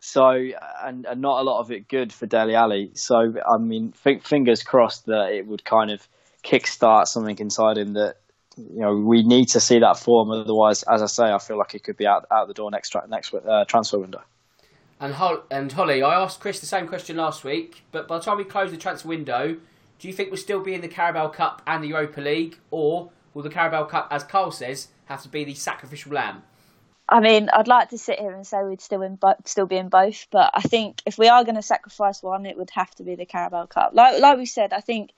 So, 0.06 0.50
and, 0.84 1.06
and 1.06 1.22
not 1.22 1.40
a 1.40 1.44
lot 1.44 1.62
of 1.62 1.72
it 1.72 1.88
good 1.88 2.12
for 2.12 2.26
Dele 2.26 2.56
Alli. 2.56 2.92
So, 2.94 3.16
I 3.16 3.58
mean, 3.58 3.94
fingers 3.94 4.62
crossed 4.62 5.06
that 5.06 5.32
it 5.32 5.48
would 5.48 5.64
kind 5.64 5.92
of 5.92 6.06
kickstart 6.44 7.08
something 7.08 7.40
inside 7.40 7.78
him 7.78 7.94
that, 7.94 8.18
you 8.58 8.82
know, 8.82 8.98
we 8.98 9.24
need 9.24 9.46
to 9.46 9.62
see 9.62 9.80
that 9.80 9.98
form. 9.98 10.30
Otherwise, 10.30 10.84
as 10.84 11.02
I 11.02 11.06
say, 11.06 11.32
I 11.32 11.38
feel 11.38 11.58
like 11.58 11.74
it 11.74 11.86
could 11.86 11.96
be 11.96 12.06
out 12.06 12.26
out 12.30 12.50
the 12.50 12.54
door 12.54 12.70
next 12.70 12.94
next 13.08 13.34
uh, 13.34 13.64
transfer 13.64 13.98
window. 13.98 14.22
And, 15.00 15.14
Hol- 15.14 15.44
and 15.50 15.72
Holly, 15.72 16.04
I 16.04 16.22
asked 16.22 16.42
Chris 16.42 16.60
the 16.60 16.66
same 16.66 16.86
question 16.86 17.16
last 17.16 17.46
week, 17.46 17.84
but 17.94 18.06
by 18.06 18.18
the 18.18 18.26
time 18.26 18.38
we 18.38 18.44
close 18.44 18.72
the 18.72 18.78
transfer 18.78 19.08
window, 19.08 19.56
do 20.00 20.08
you 20.10 20.14
think 20.14 20.32
we'll 20.32 20.38
still 20.38 20.62
be 20.62 20.74
in 20.74 20.82
the 20.82 20.90
Carabao 20.90 21.30
Cup 21.30 21.62
and 21.66 21.82
the 21.82 21.88
Europa 21.88 22.20
League, 22.20 22.60
or 22.72 23.10
will 23.34 23.42
the 23.42 23.50
Carabao 23.50 23.86
Cup, 23.86 24.10
as 24.12 24.26
Carl 24.26 24.52
says, 24.52 24.90
have 25.06 25.24
to 25.24 25.30
be 25.30 25.46
the 25.46 25.54
sacrificial 25.54 26.12
lamb? 26.12 26.44
I 27.08 27.20
mean, 27.20 27.50
I'd 27.52 27.68
like 27.68 27.90
to 27.90 27.98
sit 27.98 28.20
here 28.20 28.32
and 28.32 28.48
say 28.48 28.64
we'd 28.64 28.82
still 28.82 29.02
in 29.02 29.16
bo- 29.16 29.36
still 29.46 29.66
be 29.66 29.78
in 29.78 29.90
both, 29.90 30.28
but 30.32 30.52
I 30.54 30.62
think 30.62 31.02
if 31.06 31.18
we 31.18 31.28
are 31.28 31.44
going 31.44 31.56
to 31.56 31.62
sacrifice 31.62 32.24
one, 32.24 32.46
it 32.46 32.58
would 32.58 32.70
have 32.72 32.92
to 32.96 33.04
be 33.04 33.16
the 33.16 33.26
Carabao 33.26 33.66
Cup. 33.68 33.92
Like 33.94 34.22
like 34.22 34.38
we 34.38 34.46
said, 34.46 34.74
I 34.74 34.80
think 34.80 35.12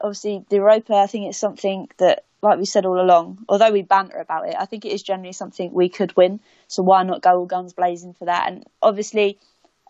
obviously 0.00 0.44
the 0.48 0.56
Europa. 0.56 0.94
I 0.94 1.06
think 1.06 1.28
it's 1.28 1.38
something 1.38 1.88
that, 1.98 2.24
like 2.42 2.58
we 2.58 2.64
said 2.64 2.86
all 2.86 3.00
along, 3.00 3.44
although 3.48 3.70
we 3.70 3.82
banter 3.82 4.18
about 4.18 4.48
it, 4.48 4.56
I 4.58 4.66
think 4.66 4.84
it 4.84 4.92
is 4.92 5.02
generally 5.02 5.32
something 5.32 5.72
we 5.72 5.88
could 5.88 6.16
win. 6.16 6.40
So 6.66 6.82
why 6.82 7.02
not 7.04 7.22
go 7.22 7.38
all 7.38 7.46
guns 7.46 7.72
blazing 7.72 8.14
for 8.14 8.24
that? 8.26 8.48
And 8.48 8.64
obviously, 8.82 9.38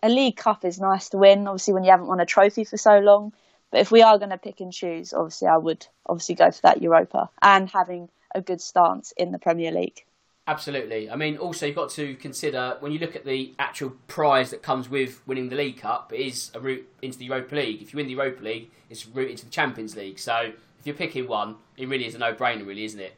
a 0.03 0.09
League 0.09 0.37
Cup 0.37 0.63
is 0.65 0.79
nice 0.79 1.09
to 1.09 1.17
win. 1.17 1.47
Obviously, 1.47 1.73
when 1.73 1.83
you 1.83 1.91
haven't 1.91 2.07
won 2.07 2.19
a 2.19 2.25
trophy 2.25 2.63
for 2.63 2.77
so 2.77 2.99
long. 2.99 3.33
But 3.71 3.81
if 3.81 3.91
we 3.91 4.01
are 4.01 4.17
going 4.17 4.31
to 4.31 4.37
pick 4.37 4.61
and 4.61 4.73
choose, 4.73 5.13
obviously 5.13 5.47
I 5.47 5.57
would 5.57 5.85
obviously 6.05 6.35
go 6.35 6.49
for 6.49 6.61
that 6.63 6.81
Europa 6.81 7.29
and 7.41 7.69
having 7.69 8.09
a 8.33 8.41
good 8.41 8.61
stance 8.61 9.13
in 9.15 9.31
the 9.31 9.37
Premier 9.37 9.71
League. 9.71 10.05
Absolutely. 10.49 11.11
I 11.11 11.15
mean, 11.15 11.37
also 11.37 11.67
you've 11.67 11.75
got 11.75 11.91
to 11.91 12.15
consider 12.15 12.77
when 12.79 12.91
you 12.91 12.97
look 12.97 13.15
at 13.15 13.23
the 13.23 13.53
actual 13.59 13.91
prize 14.07 14.49
that 14.49 14.63
comes 14.63 14.89
with 14.89 15.21
winning 15.27 15.49
the 15.49 15.55
League 15.55 15.77
Cup 15.77 16.11
it 16.11 16.21
is 16.21 16.49
a 16.55 16.59
route 16.59 16.89
into 17.03 17.19
the 17.19 17.25
Europa 17.25 17.55
League. 17.55 17.83
If 17.83 17.93
you 17.93 17.97
win 17.97 18.07
the 18.07 18.13
Europa 18.13 18.43
League, 18.43 18.71
it's 18.89 19.05
a 19.05 19.09
route 19.09 19.29
into 19.29 19.45
the 19.45 19.51
Champions 19.51 19.95
League. 19.95 20.17
So 20.17 20.51
if 20.79 20.87
you're 20.87 20.95
picking 20.95 21.27
one, 21.27 21.57
it 21.77 21.87
really 21.87 22.07
is 22.07 22.15
a 22.15 22.17
no-brainer, 22.17 22.65
really, 22.65 22.83
isn't 22.83 22.99
it? 22.99 23.15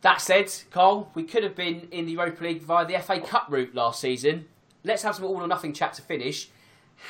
That 0.00 0.20
said, 0.20 0.52
Carl, 0.72 1.12
we 1.14 1.22
could 1.22 1.44
have 1.44 1.54
been 1.54 1.86
in 1.92 2.06
the 2.06 2.12
Europa 2.12 2.42
League 2.42 2.62
via 2.62 2.84
the 2.84 2.98
FA 2.98 3.20
Cup 3.20 3.46
route 3.48 3.76
last 3.76 4.00
season. 4.00 4.46
Let's 4.82 5.04
have 5.04 5.14
some 5.14 5.26
all 5.26 5.36
or 5.36 5.46
nothing 5.46 5.74
chat 5.74 5.94
to 5.94 6.02
finish. 6.02 6.48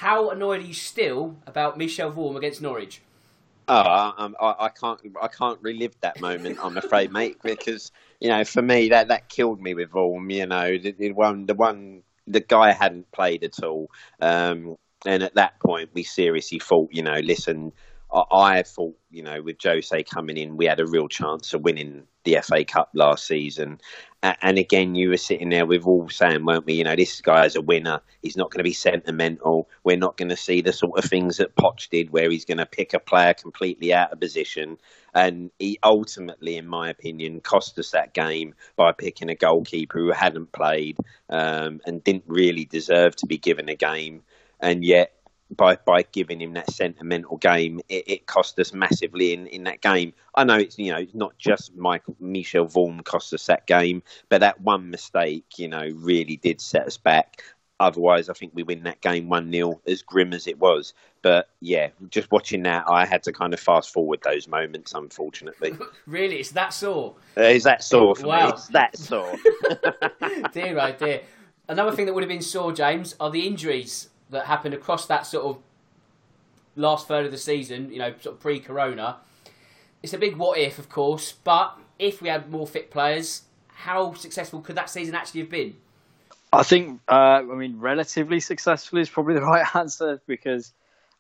How 0.00 0.28
annoyed 0.28 0.60
are 0.60 0.66
you 0.66 0.74
still 0.74 1.36
about 1.46 1.78
Michel 1.78 2.12
Vorm 2.12 2.36
against 2.36 2.60
Norwich? 2.60 3.00
Oh, 3.68 3.74
I, 3.74 4.30
I, 4.40 4.66
I, 4.66 4.68
can't, 4.68 5.00
I 5.20 5.26
can't 5.26 5.58
relive 5.60 5.96
that 6.00 6.20
moment. 6.20 6.58
I'm 6.62 6.76
afraid, 6.76 7.10
mate, 7.10 7.38
because 7.42 7.90
you 8.20 8.28
know, 8.28 8.44
for 8.44 8.62
me, 8.62 8.90
that 8.90 9.08
that 9.08 9.28
killed 9.28 9.60
me 9.60 9.74
with 9.74 9.90
Vorm. 9.90 10.32
You 10.32 10.46
know, 10.46 10.78
the, 10.78 10.92
the 10.92 11.12
one, 11.12 11.46
the 11.46 11.54
one, 11.54 12.02
the 12.28 12.40
guy 12.40 12.72
hadn't 12.72 13.10
played 13.10 13.42
at 13.42 13.62
all, 13.64 13.90
um, 14.20 14.76
and 15.04 15.22
at 15.22 15.34
that 15.34 15.58
point, 15.58 15.90
we 15.94 16.04
seriously 16.04 16.60
thought, 16.60 16.90
you 16.92 17.02
know, 17.02 17.18
listen, 17.18 17.72
I, 18.12 18.22
I 18.32 18.62
thought, 18.62 18.96
you 19.10 19.22
know, 19.22 19.42
with 19.42 19.56
Jose 19.62 20.02
coming 20.04 20.36
in, 20.36 20.56
we 20.56 20.66
had 20.66 20.80
a 20.80 20.86
real 20.86 21.08
chance 21.08 21.52
of 21.52 21.62
winning 21.62 22.04
the 22.24 22.38
FA 22.42 22.64
Cup 22.64 22.90
last 22.94 23.26
season. 23.26 23.80
And 24.40 24.58
again, 24.58 24.94
you 24.94 25.10
were 25.10 25.16
sitting 25.16 25.50
there 25.50 25.66
with 25.66 25.84
all 25.84 26.08
saying, 26.08 26.44
weren't 26.44 26.66
we? 26.66 26.74
You 26.74 26.84
know, 26.84 26.96
this 26.96 27.20
guy's 27.20 27.56
a 27.56 27.60
winner. 27.60 28.00
He's 28.22 28.36
not 28.36 28.50
going 28.50 28.58
to 28.58 28.64
be 28.64 28.72
sentimental. 28.72 29.68
We're 29.84 29.96
not 29.96 30.16
going 30.16 30.30
to 30.30 30.36
see 30.36 30.60
the 30.62 30.72
sort 30.72 30.98
of 30.98 31.08
things 31.08 31.36
that 31.36 31.54
Poch 31.54 31.88
did, 31.90 32.10
where 32.10 32.30
he's 32.30 32.44
going 32.44 32.58
to 32.58 32.66
pick 32.66 32.94
a 32.94 33.00
player 33.00 33.34
completely 33.34 33.92
out 33.92 34.12
of 34.12 34.20
position. 34.20 34.78
And 35.14 35.50
he 35.58 35.78
ultimately, 35.82 36.56
in 36.56 36.66
my 36.66 36.90
opinion, 36.90 37.40
cost 37.40 37.78
us 37.78 37.90
that 37.90 38.14
game 38.14 38.54
by 38.76 38.92
picking 38.92 39.30
a 39.30 39.34
goalkeeper 39.34 39.98
who 39.98 40.12
hadn't 40.12 40.52
played 40.52 40.98
um, 41.28 41.80
and 41.84 42.04
didn't 42.04 42.24
really 42.26 42.64
deserve 42.64 43.16
to 43.16 43.26
be 43.26 43.38
given 43.38 43.68
a 43.68 43.76
game. 43.76 44.22
And 44.60 44.84
yet, 44.84 45.15
by 45.50 45.76
by 45.84 46.02
giving 46.12 46.40
him 46.40 46.54
that 46.54 46.70
sentimental 46.70 47.36
game, 47.36 47.80
it, 47.88 48.04
it, 48.08 48.26
cost 48.26 48.58
us 48.58 48.72
massively 48.72 49.32
in, 49.32 49.46
in 49.46 49.64
that 49.64 49.80
game. 49.80 50.12
I 50.34 50.44
know 50.44 50.56
it's 50.56 50.78
you 50.78 50.92
know 50.92 50.98
it's 50.98 51.14
not 51.14 51.36
just 51.38 51.76
Michael 51.76 52.16
Michel 52.20 52.66
Vorm 52.66 53.04
cost 53.04 53.32
us 53.32 53.46
that 53.46 53.66
game, 53.66 54.02
but 54.28 54.40
that 54.40 54.60
one 54.60 54.90
mistake, 54.90 55.44
you 55.56 55.68
know, 55.68 55.88
really 55.94 56.36
did 56.36 56.60
set 56.60 56.86
us 56.86 56.96
back. 56.96 57.42
Otherwise, 57.78 58.30
I 58.30 58.32
think 58.32 58.52
we 58.54 58.62
win 58.62 58.84
that 58.84 59.02
game 59.02 59.28
one 59.28 59.52
0 59.52 59.80
as 59.86 60.00
grim 60.00 60.32
as 60.32 60.46
it 60.46 60.58
was. 60.58 60.94
But 61.20 61.50
yeah, 61.60 61.90
just 62.08 62.30
watching 62.32 62.62
that, 62.62 62.84
I 62.88 63.04
had 63.04 63.22
to 63.24 63.32
kind 63.32 63.52
of 63.52 63.60
fast 63.60 63.92
forward 63.92 64.20
those 64.24 64.48
moments. 64.48 64.94
Unfortunately, 64.94 65.76
really, 66.06 66.36
it's 66.36 66.52
that 66.52 66.72
sore. 66.72 67.14
Uh, 67.36 67.42
it's 67.42 67.64
that 67.64 67.84
sore 67.84 68.16
for 68.16 68.28
wow. 68.28 68.46
me. 68.46 68.52
It's 68.52 68.68
that 68.68 68.96
sore. 68.96 69.34
dear, 70.52 70.78
oh 70.80 70.94
dear. 70.98 71.20
Another 71.68 71.90
thing 71.92 72.06
that 72.06 72.14
would 72.14 72.22
have 72.22 72.28
been 72.28 72.42
sore, 72.42 72.72
James, 72.72 73.16
are 73.18 73.30
the 73.30 73.46
injuries 73.46 74.08
that 74.30 74.46
happened 74.46 74.74
across 74.74 75.06
that 75.06 75.26
sort 75.26 75.44
of 75.44 75.62
last 76.74 77.08
third 77.08 77.24
of 77.24 77.32
the 77.32 77.38
season, 77.38 77.90
you 77.92 77.98
know, 77.98 78.12
sort 78.20 78.36
of 78.36 78.40
pre 78.40 78.60
corona. 78.60 79.16
It's 80.02 80.12
a 80.12 80.18
big 80.18 80.36
what 80.36 80.58
if, 80.58 80.78
of 80.78 80.88
course, 80.88 81.32
but 81.32 81.78
if 81.98 82.20
we 82.20 82.28
had 82.28 82.50
more 82.50 82.66
fit 82.66 82.90
players, 82.90 83.42
how 83.68 84.14
successful 84.14 84.60
could 84.60 84.76
that 84.76 84.90
season 84.90 85.14
actually 85.14 85.40
have 85.40 85.50
been? 85.50 85.76
I 86.52 86.62
think, 86.62 87.00
uh, 87.08 87.12
I 87.12 87.42
mean, 87.42 87.80
relatively 87.80 88.40
successful 88.40 88.98
is 88.98 89.08
probably 89.08 89.34
the 89.40 89.42
right 89.42 89.66
answer 89.74 90.20
because 90.26 90.72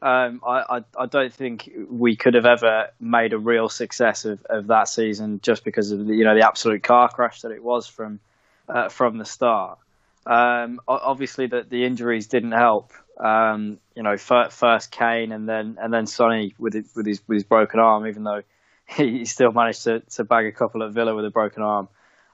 um, 0.02 0.40
I, 0.46 0.76
I, 0.76 0.84
I, 0.98 1.06
don't 1.06 1.32
think 1.32 1.70
we 1.88 2.16
could 2.16 2.34
have 2.34 2.44
ever 2.44 2.90
made 3.00 3.32
a 3.32 3.38
real 3.38 3.70
success 3.70 4.26
of, 4.26 4.44
of 4.44 4.66
that 4.66 4.88
season 4.88 5.40
just 5.42 5.64
because 5.64 5.90
of 5.90 6.06
the, 6.06 6.14
you 6.14 6.22
know 6.22 6.34
the 6.34 6.46
absolute 6.46 6.82
car 6.82 7.08
crash 7.08 7.40
that 7.40 7.50
it 7.50 7.64
was 7.64 7.86
from 7.86 8.20
uh, 8.68 8.90
from 8.90 9.16
the 9.16 9.24
start. 9.24 9.78
Um, 10.26 10.80
obviously, 10.88 11.46
the, 11.46 11.64
the 11.68 11.84
injuries 11.84 12.26
didn't 12.26 12.52
help. 12.52 12.92
Um, 13.22 13.78
you 13.94 14.02
know, 14.02 14.16
first 14.16 14.90
Kane 14.90 15.32
and 15.32 15.48
then 15.48 15.78
and 15.80 15.92
then 15.92 16.06
Sonny 16.06 16.54
with 16.58 16.74
his, 16.74 16.92
with 16.94 17.06
his 17.06 17.22
with 17.26 17.36
his 17.36 17.44
broken 17.44 17.80
arm, 17.80 18.06
even 18.06 18.24
though 18.24 18.42
he 18.86 19.24
still 19.24 19.52
managed 19.52 19.84
to, 19.84 20.00
to 20.00 20.24
bag 20.24 20.46
a 20.46 20.52
couple 20.52 20.82
at 20.82 20.92
Villa 20.92 21.14
with 21.14 21.24
a 21.24 21.30
broken 21.30 21.62
arm. 21.62 21.88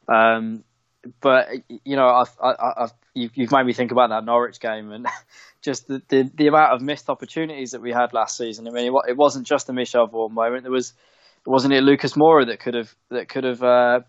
Um, 0.08 0.64
but 1.20 1.48
you 1.68 1.96
know, 1.96 2.08
I've, 2.08 2.36
I, 2.42 2.72
I've, 2.78 2.92
you've 3.14 3.52
made 3.52 3.64
me 3.64 3.72
think 3.72 3.90
about 3.90 4.10
that 4.10 4.24
Norwich 4.24 4.60
game 4.60 4.90
and 4.92 5.06
just 5.62 5.88
the, 5.88 6.02
the, 6.08 6.30
the 6.34 6.46
amount 6.46 6.72
of 6.72 6.80
missed 6.80 7.08
opportunities 7.08 7.72
that 7.72 7.82
we 7.82 7.92
had 7.92 8.12
last 8.12 8.36
season. 8.36 8.66
I 8.68 8.70
mean, 8.70 8.92
it, 9.08 9.16
wasn't 9.16 9.46
just 9.46 9.68
a 9.68 9.72
Michel 9.72 10.08
Vorm 10.08 10.32
moment. 10.32 10.62
There 10.62 10.72
was, 10.72 10.94
wasn't 11.44 11.74
it 11.74 11.82
Lucas 11.82 12.14
Moura 12.14 12.46
that 12.46 12.60
could 12.60 12.74
have 12.74 12.94
that 13.10 13.28
could 13.28 13.44
have 13.44 13.62
uh, 13.62 14.00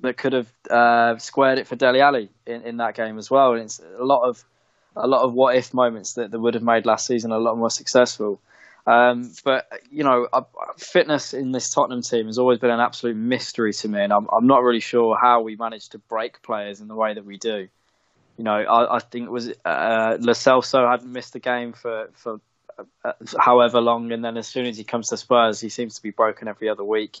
that 0.00 0.16
could 0.16 0.32
have 0.32 0.52
uh, 0.70 1.18
squared 1.18 1.58
it 1.58 1.66
for 1.66 1.76
Dele 1.76 2.00
Alli 2.00 2.30
in, 2.46 2.62
in 2.62 2.76
that 2.78 2.94
game 2.94 3.18
as 3.18 3.30
well. 3.30 3.52
And 3.52 3.62
it's 3.62 3.80
a 3.98 4.04
lot 4.04 4.28
of 4.28 4.44
a 4.96 5.06
lot 5.06 5.22
of 5.22 5.32
what 5.32 5.56
if 5.56 5.72
moments 5.72 6.14
that, 6.14 6.30
that 6.30 6.38
would 6.38 6.54
have 6.54 6.62
made 6.62 6.84
last 6.84 7.06
season 7.06 7.32
a 7.32 7.38
lot 7.38 7.56
more 7.56 7.70
successful. 7.70 8.40
Um, 8.86 9.32
but 9.44 9.68
you 9.90 10.02
know, 10.02 10.26
uh, 10.32 10.42
fitness 10.76 11.34
in 11.34 11.52
this 11.52 11.70
Tottenham 11.70 12.02
team 12.02 12.26
has 12.26 12.38
always 12.38 12.58
been 12.58 12.70
an 12.70 12.80
absolute 12.80 13.16
mystery 13.16 13.72
to 13.74 13.88
me, 13.88 14.02
and 14.02 14.12
I'm, 14.12 14.26
I'm 14.32 14.46
not 14.46 14.62
really 14.64 14.80
sure 14.80 15.16
how 15.16 15.42
we 15.42 15.54
managed 15.56 15.92
to 15.92 15.98
break 15.98 16.42
players 16.42 16.80
in 16.80 16.88
the 16.88 16.96
way 16.96 17.14
that 17.14 17.24
we 17.24 17.36
do. 17.36 17.68
You 18.36 18.44
know, 18.44 18.54
I, 18.54 18.96
I 18.96 18.98
think 18.98 19.26
it 19.26 19.30
was 19.30 19.50
uh, 19.64 20.16
Lo 20.18 20.32
Celso 20.32 20.90
hadn't 20.90 21.12
missed 21.12 21.36
a 21.36 21.38
game 21.38 21.74
for 21.74 22.10
for 22.14 22.40
uh, 23.04 23.12
however 23.38 23.80
long, 23.80 24.10
and 24.10 24.24
then 24.24 24.36
as 24.36 24.48
soon 24.48 24.66
as 24.66 24.76
he 24.76 24.84
comes 24.84 25.08
to 25.08 25.16
Spurs, 25.16 25.60
he 25.60 25.68
seems 25.68 25.94
to 25.96 26.02
be 26.02 26.10
broken 26.10 26.48
every 26.48 26.68
other 26.68 26.84
week. 26.84 27.20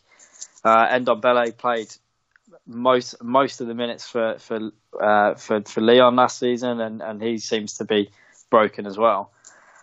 Uh, 0.64 0.88
Ndombele 0.88 1.56
played 1.56 1.94
most 2.74 3.22
most 3.22 3.60
of 3.60 3.66
the 3.66 3.74
minutes 3.74 4.08
for 4.08 4.38
for 4.38 4.70
uh, 5.00 5.34
for 5.34 5.62
for 5.62 5.80
Lyon 5.80 6.16
last 6.16 6.38
season, 6.38 6.80
and, 6.80 7.02
and 7.02 7.22
he 7.22 7.38
seems 7.38 7.74
to 7.78 7.84
be 7.84 8.10
broken 8.50 8.86
as 8.86 8.98
well. 8.98 9.32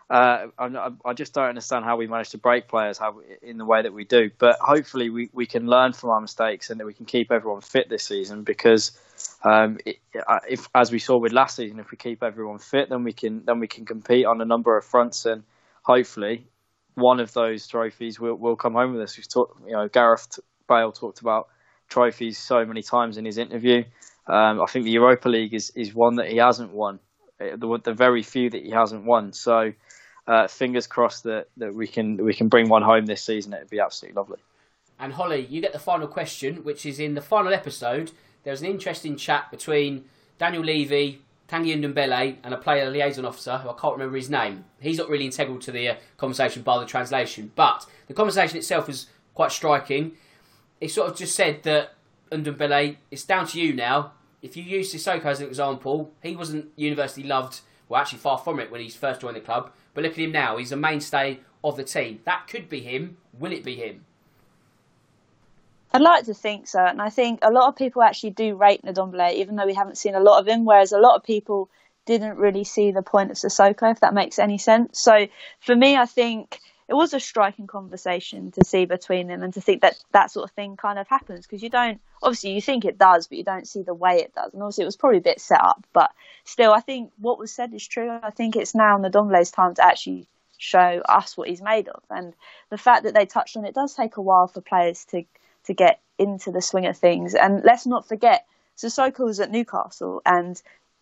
Uh, 0.10 0.48
I, 0.58 0.90
I, 1.06 1.14
just 1.14 1.36
don't 1.36 1.50
understand 1.50 1.86
how 1.86 1.96
we 1.96 2.08
manage 2.08 2.32
to 2.32 2.40
break 2.40 2.68
players 2.68 2.98
how 2.98 3.22
in 3.44 3.60
the 3.60 3.66
way 3.66 3.84
that 3.84 3.94
we 3.94 4.06
do. 4.06 4.32
But 4.40 4.58
hopefully, 4.60 5.12
we, 5.12 5.30
we 5.34 5.46
can 5.46 5.68
learn 5.68 5.94
from 5.94 6.10
our 6.10 6.20
mistakes 6.20 6.72
and 6.72 6.80
that 6.80 6.88
we 6.88 6.96
can 6.96 7.06
keep 7.06 7.32
everyone 7.32 7.62
fit 7.62 7.90
this 7.90 8.06
season. 8.06 8.44
Because 8.44 8.98
um, 9.44 9.78
it, 9.86 9.98
uh, 10.28 10.40
if, 10.50 10.68
as 10.74 10.92
we 10.92 10.98
saw 10.98 11.18
with 11.18 11.32
last 11.32 11.58
season, 11.58 11.80
if 11.80 11.92
we 11.92 11.98
keep 11.98 12.24
everyone 12.24 12.58
fit, 12.58 12.90
then 12.90 13.04
we 13.04 13.14
can 13.14 13.46
then 13.46 13.60
we 13.60 13.68
can 13.68 13.86
compete 13.86 14.26
on 14.26 14.42
a 14.42 14.46
number 14.46 14.76
of 14.76 14.84
fronts, 14.84 15.28
and 15.28 15.44
hopefully, 15.84 16.48
one 16.96 17.20
of 17.20 17.32
those 17.34 17.68
trophies 17.68 18.20
will 18.20 18.34
will 18.34 18.56
come 18.56 18.74
home 18.74 18.94
with 18.94 19.04
us. 19.04 19.16
We've 19.16 19.30
talked, 19.30 19.62
you 19.68 19.74
know, 19.74 19.88
Gareth 19.90 20.40
Bale 20.68 20.92
talked 20.92 21.22
about 21.22 21.50
trophies 21.90 22.38
so 22.38 22.66
many 22.66 22.82
times 22.82 23.18
in 23.18 23.26
his 23.26 23.38
interview. 23.38 23.84
Um, 24.28 24.62
I 24.62 24.66
think 24.68 24.86
the 24.86 24.92
Europa 24.92 25.28
League 25.28 25.54
is, 25.54 25.72
is 25.76 25.94
one 25.94 26.16
that 26.16 26.28
he 26.28 26.38
hasn't 26.38 26.72
won. 26.72 27.00
Uh, 27.42 27.56
the, 27.56 27.80
the 27.84 27.94
very 27.94 28.22
few 28.22 28.50
that 28.50 28.64
he 28.64 28.70
hasn't 28.70 29.04
won. 29.04 29.34
So 29.34 29.74
uh, 30.28 30.48
fingers 30.48 30.88
crossed 30.88 31.24
that, 31.24 31.48
that 31.58 31.74
we 31.74 31.88
can 31.88 32.24
we 32.24 32.34
can 32.34 32.48
bring 32.48 32.70
one 32.70 32.84
home 32.84 33.06
this 33.06 33.24
season. 33.24 33.54
It'd 33.54 33.70
be 33.70 33.80
absolutely 33.80 34.16
lovely. 34.16 34.38
And 35.00 35.14
Holly, 35.14 35.48
you 35.50 35.62
get 35.62 35.74
the 35.74 35.80
final 35.80 36.08
question, 36.08 36.64
which 36.64 36.86
is 36.86 37.00
in 37.00 37.16
the 37.16 37.22
final 37.22 37.54
episode. 37.54 38.12
There's 38.44 38.62
an 38.62 38.68
interesting 38.68 39.16
chat 39.16 39.50
between 39.50 40.06
Daniel 40.38 40.64
Levy, 40.64 41.22
Tanguy 41.48 41.76
Ndombele, 41.76 42.38
and 42.44 42.54
a 42.54 42.58
player 42.58 42.90
liaison 42.90 43.26
officer 43.26 43.58
who 43.58 43.70
I 43.70 43.74
can't 43.74 43.94
remember 43.94 44.18
his 44.18 44.30
name. 44.30 44.66
He's 44.80 44.98
not 44.98 45.10
really 45.10 45.26
integral 45.26 45.58
to 45.60 45.72
the 45.72 45.90
uh, 45.90 45.96
conversation 46.18 46.62
by 46.62 46.80
the 46.80 46.86
translation, 46.86 47.52
but 47.56 47.86
the 48.08 48.14
conversation 48.14 48.58
itself 48.58 48.88
was 48.88 49.08
quite 49.34 49.52
striking. 49.52 50.12
He 50.80 50.88
sort 50.88 51.10
of 51.10 51.18
just 51.18 51.36
said 51.36 51.64
that 51.64 51.94
Ndombele, 52.32 52.98
it's 53.12 53.26
down 53.26 53.48
to 53.48 53.60
you 53.60 53.74
now. 53.74 54.14
If 54.42 54.56
you 54.56 54.64
use 54.64 54.94
Sissoko 54.94 55.26
as 55.26 55.42
an 55.42 55.48
example, 55.48 56.12
he 56.24 56.36
wasn't 56.36 56.70
universally 56.76 57.28
loved, 57.28 57.62
well, 57.90 58.02
actually 58.02 58.20
far 58.20 58.38
from 58.38 58.60
it 58.60 58.72
when 58.72 58.82
he 58.82 58.90
first 58.90 59.22
joined 59.22 59.36
the 59.36 59.42
club. 59.42 59.72
But 59.94 60.04
look 60.04 60.14
at 60.14 60.20
him 60.20 60.32
now; 60.32 60.58
he's 60.58 60.72
a 60.72 60.78
mainstay 60.78 61.40
of 61.64 61.76
the 61.76 61.84
team. 61.84 62.20
That 62.26 62.48
could 62.48 62.70
be 62.70 62.80
him. 62.80 63.18
Will 63.38 63.52
it 63.52 63.64
be 63.64 63.76
him? 63.76 64.06
I'd 65.92 66.02
like 66.02 66.26
to 66.26 66.34
think 66.34 66.68
so, 66.68 66.80
and 66.80 67.02
I 67.02 67.10
think 67.10 67.40
a 67.42 67.52
lot 67.52 67.68
of 67.68 67.76
people 67.76 68.04
actually 68.04 68.30
do 68.30 68.56
rate 68.56 68.84
Ndombele, 68.84 69.34
even 69.34 69.56
though 69.56 69.66
we 69.66 69.74
haven't 69.74 69.98
seen 69.98 70.16
a 70.16 70.20
lot 70.20 70.40
of 70.40 70.48
him. 70.48 70.64
Whereas 70.64 70.92
a 70.92 71.00
lot 71.00 71.16
of 71.16 71.24
people 71.24 71.70
didn't 72.06 72.38
really 72.38 72.64
see 72.64 72.92
the 72.92 73.02
point 73.02 73.32
of 73.32 73.38
Sissoko, 73.38 73.92
if 73.92 74.00
that 74.00 74.14
makes 74.14 74.40
any 74.40 74.58
sense. 74.58 75.00
So 75.02 75.28
for 75.60 75.76
me, 75.76 75.96
I 75.96 76.06
think 76.06 76.60
it 76.90 76.96
was 76.96 77.14
a 77.14 77.20
striking 77.20 77.68
conversation 77.68 78.52
to 78.52 78.66
see 78.66 78.86
between 78.86 79.28
them 79.28 79.44
and 79.44 79.54
to 79.54 79.62
think 79.62 79.84
that 79.84 79.96
that 80.12 80.32
sort 80.32 80.50
of 80.50 80.56
thing 80.56 80.76
kind 80.76 80.98
of 80.98 81.08
happens 81.08 81.46
because 81.46 81.62
you 81.62 81.70
don't 81.70 82.02
obviously 82.24 82.52
you 82.52 82.62
think 82.62 82.84
it 82.84 82.98
does 82.98 83.28
but 83.28 83.38
you 83.38 83.44
don't 83.44 83.68
see 83.68 83.84
the 83.84 83.94
way 83.94 84.16
it 84.18 84.34
does. 84.34 84.52
And 84.54 84.64
obviously 84.64 84.82
it 84.82 84.86
was 84.86 84.98
probably 84.98 85.20
a 85.20 85.22
bit 85.22 85.40
set 85.40 85.62
up 85.62 85.86
but 85.94 86.10
still 86.46 86.74
I 86.74 86.80
think 86.80 87.12
what 87.20 87.38
was 87.38 87.52
said 87.52 87.74
is 87.76 87.88
true. 87.88 88.10
I 88.10 88.32
think 88.32 88.56
it's 88.56 88.74
now 88.74 88.96
in 88.96 89.04
the 89.04 89.10
Ndombele's 89.10 89.52
time 89.52 89.76
to 89.76 89.86
actually 89.86 90.28
show 90.58 91.02
us 91.08 91.38
what 91.38 91.48
he's 91.48 91.62
made 91.62 91.88
of. 91.88 92.02
And 92.10 92.34
the 92.72 92.78
fact 92.78 93.04
that 93.04 93.14
they 93.14 93.28
touched 93.28 93.56
on 93.56 93.66
it 93.66 93.76
does 93.76 93.94
take 93.94 94.18
a 94.18 94.22
while 94.22 94.48
for 94.48 94.62
players 94.62 95.06
to 95.12 95.24
to 95.66 95.74
get 95.76 96.00
into 96.18 96.52
the 96.52 96.62
swing 96.62 96.88
of 96.88 96.98
things. 96.98 97.36
And 97.36 97.62
let's 97.64 97.86
not 97.86 98.08
forget 98.08 98.48
Sissoko 98.78 99.26
was 99.26 99.40
at 99.40 99.52
Newcastle 99.52 100.24
and 100.26 100.60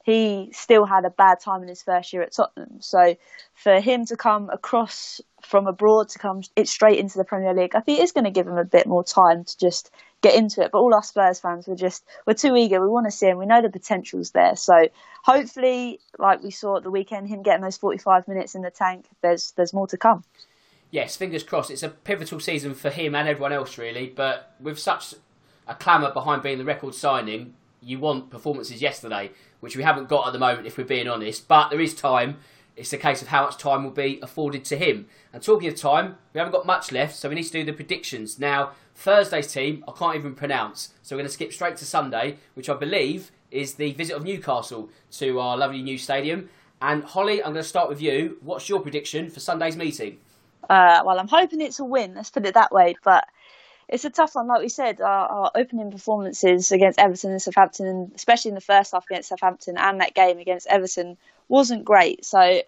he 0.08 0.49
still 0.53 0.86
had 0.86 1.03
a 1.03 1.10
bad 1.10 1.38
time 1.41 1.62
in 1.62 1.68
his 1.68 1.84
first 1.84 2.14
year 2.14 2.22
at 2.22 2.32
Tottenham. 2.32 2.78
So 2.80 3.18
for 3.53 3.82
him 3.82 4.05
to 4.05 4.16
come 4.16 4.49
across 4.49 5.20
from 5.41 5.68
abroad 5.68 6.08
to 6.10 6.18
come 6.18 6.43
it 6.55 6.70
straight 6.70 6.97
into 6.97 7.18
the 7.18 7.26
Premier 7.26 7.53
League, 7.53 7.76
I 7.76 7.82
think 7.82 7.99
it's 7.99 8.14
going 8.14 8.24
to 8.24 8.32
give 8.32 8.47
him 8.47 8.58
a 8.58 8.64
bit 8.64 8.88
more 8.88 9.03
time 9.03 9.43
to 9.43 9.58
just 9.58 9.91
get 10.22 10.34
into 10.34 10.62
it. 10.62 10.72
But 10.72 10.78
all 10.78 10.95
us 10.95 11.10
Spurs 11.10 11.41
fans 11.41 11.68
were 11.68 11.76
just 11.76 12.05
we're 12.26 12.36
too 12.36 12.55
eager. 12.55 12.82
We 12.82 12.88
want 12.88 13.08
to 13.08 13.12
see 13.12 13.28
him. 13.28 13.38
We 13.38 13.45
know 13.45 13.62
the 13.62 13.70
potential's 13.70 14.32
there. 14.32 14.55
So 14.55 14.88
hopefully, 15.26 15.99
like 16.18 16.41
we 16.41 16.51
saw 16.51 16.78
at 16.78 16.84
the 16.84 16.89
weekend, 16.89 17.28
him 17.28 17.43
getting 17.43 17.62
those 17.62 17.76
45 17.76 18.30
minutes 18.30 18.55
in 18.55 18.62
the 18.62 18.72
tank. 18.72 19.08
There's 19.22 19.51
there's 19.58 19.74
more 19.74 19.88
to 19.88 19.97
come. 19.97 20.24
Yes, 20.89 21.18
fingers 21.18 21.43
crossed. 21.43 21.70
It's 21.70 21.84
a 21.84 21.89
pivotal 21.89 22.39
season 22.39 22.76
for 22.76 22.91
him 22.91 23.14
and 23.14 23.28
everyone 23.28 23.51
else, 23.51 23.78
really. 23.78 24.08
But 24.08 24.55
with 24.62 24.80
such 24.80 25.16
a 25.68 25.76
clamour 25.76 26.14
behind 26.14 26.43
being 26.43 26.60
the 26.60 26.64
record 26.64 26.95
signing, 26.95 27.55
you 27.82 27.99
want 27.99 28.30
performances 28.30 28.82
yesterday 28.82 29.32
which 29.60 29.76
we 29.76 29.84
haven't 29.84 30.10
got 30.10 30.28
at 30.28 30.34
the 30.34 30.39
moment, 30.39 30.68
if 30.68 30.78
we're 30.78 30.86
being 30.86 31.08
honest. 31.08 31.47
But 31.47 31.70
there 31.70 31.82
is 31.82 31.93
time. 31.93 32.38
It's 32.76 32.93
a 32.93 32.97
case 32.97 33.22
of 33.24 33.30
how 33.30 33.45
much 33.45 33.58
time 33.58 33.84
will 33.84 33.91
be 33.91 34.20
afforded 34.22 34.64
to 34.66 34.78
him. 34.78 35.08
And 35.34 35.41
talking 35.41 35.68
of 35.68 35.76
time, 35.76 36.18
we 36.34 36.38
haven't 36.38 36.53
got 36.53 36.66
much 36.66 36.91
left, 36.91 37.16
so 37.16 37.28
we 37.30 37.36
need 37.36 37.43
to 37.43 37.51
do 37.51 37.64
the 37.64 37.74
predictions. 37.74 38.38
Now, 38.38 38.72
Thursday's 38.93 39.51
team, 39.51 39.84
I 39.88 39.91
can't 39.97 40.16
even 40.16 40.36
pronounce, 40.36 40.93
so 41.01 41.16
we're 41.16 41.22
going 41.22 41.28
to 41.28 41.34
skip 41.34 41.53
straight 41.53 41.78
to 41.78 41.86
Sunday, 41.86 42.38
which 42.53 42.70
I 42.70 42.76
believe 42.76 43.32
is 43.49 43.76
the 43.76 43.93
visit 43.93 44.16
of 44.16 44.24
Newcastle 44.24 44.89
to 45.12 45.39
our 45.39 45.58
lovely 45.58 45.82
new 45.82 45.97
stadium. 45.97 46.49
And 46.82 47.03
Holly, 47.03 47.41
I'm 47.41 47.53
going 47.53 47.64
to 47.64 47.70
start 47.70 47.89
with 47.89 48.01
you. 48.01 48.38
What's 48.41 48.70
your 48.70 48.80
prediction 48.80 49.30
for 49.30 49.39
Sunday's 49.39 49.76
meeting? 49.76 50.20
Uh, 50.70 51.01
well, 51.05 51.20
I'm 51.20 51.28
hoping 51.28 51.62
it's 51.62 51.80
a 51.80 51.86
win. 51.86 52.14
Let's 52.14 52.30
put 52.30 52.45
it 52.45 52.53
that 52.53 52.72
way. 52.72 52.95
But 53.03 53.26
it's 53.89 54.05
a 54.05 54.09
tough 54.09 54.35
one. 54.35 54.47
Like 54.47 54.61
we 54.61 54.69
said, 54.69 55.01
our, 55.01 55.27
our, 55.27 55.51
opening 55.55 55.91
performances 55.91 56.71
against 56.71 56.99
Everton 56.99 57.31
and 57.31 57.41
Southampton, 57.41 58.11
especially 58.15 58.49
in 58.49 58.55
the 58.55 58.61
first 58.61 58.91
half 58.91 59.05
against 59.05 59.29
Southampton 59.29 59.77
and 59.77 60.01
that 60.01 60.13
game 60.13 60.39
against 60.39 60.67
Everton, 60.67 61.17
wasn't 61.47 61.85
great. 61.85 62.25
So 62.25 62.61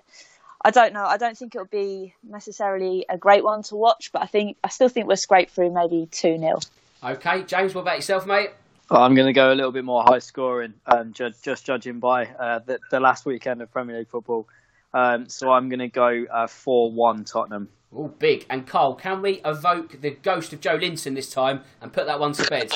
I 0.61 0.71
don't 0.71 0.93
know. 0.93 1.05
I 1.05 1.17
don't 1.17 1.37
think 1.37 1.55
it'll 1.55 1.67
be 1.67 2.13
necessarily 2.23 3.05
a 3.09 3.17
great 3.17 3.43
one 3.43 3.63
to 3.63 3.75
watch, 3.75 4.11
but 4.11 4.21
I 4.21 4.25
think 4.25 4.57
I 4.63 4.69
still 4.69 4.89
think 4.89 5.07
we'll 5.07 5.17
scrape 5.17 5.49
through 5.49 5.71
maybe 5.71 6.07
2 6.11 6.37
0. 6.37 6.59
Okay, 7.03 7.43
James, 7.43 7.73
what 7.73 7.81
about 7.81 7.95
yourself, 7.95 8.25
mate? 8.25 8.51
I'm 8.91 9.13
going 9.13 9.27
to 9.27 9.33
go 9.33 9.53
a 9.53 9.55
little 9.55 9.71
bit 9.71 9.85
more 9.85 10.03
high 10.03 10.19
scoring, 10.19 10.73
um, 10.87 11.13
ju- 11.13 11.31
just 11.43 11.65
judging 11.65 11.99
by 11.99 12.25
uh, 12.25 12.59
the, 12.65 12.79
the, 12.89 12.99
last 12.99 13.25
weekend 13.25 13.61
of 13.61 13.71
Premier 13.71 13.99
League 13.99 14.07
football. 14.07 14.47
Um, 14.95 15.29
so 15.29 15.51
I'm 15.51 15.69
going 15.69 15.79
to 15.79 15.87
go 15.87 16.25
uh, 16.29 16.47
4 16.47 16.87
uh, 16.87 16.91
1 16.91 17.23
Tottenham. 17.25 17.69
Oh, 17.95 18.07
big. 18.07 18.45
And 18.49 18.67
Carl, 18.67 18.95
can 18.95 19.21
we 19.21 19.41
evoke 19.43 20.01
the 20.01 20.11
ghost 20.11 20.53
of 20.53 20.61
Joe 20.61 20.75
Linton 20.75 21.15
this 21.15 21.31
time 21.31 21.61
and 21.81 21.91
put 21.91 22.05
that 22.05 22.19
one 22.19 22.33
to 22.33 22.47
bed? 22.49 22.71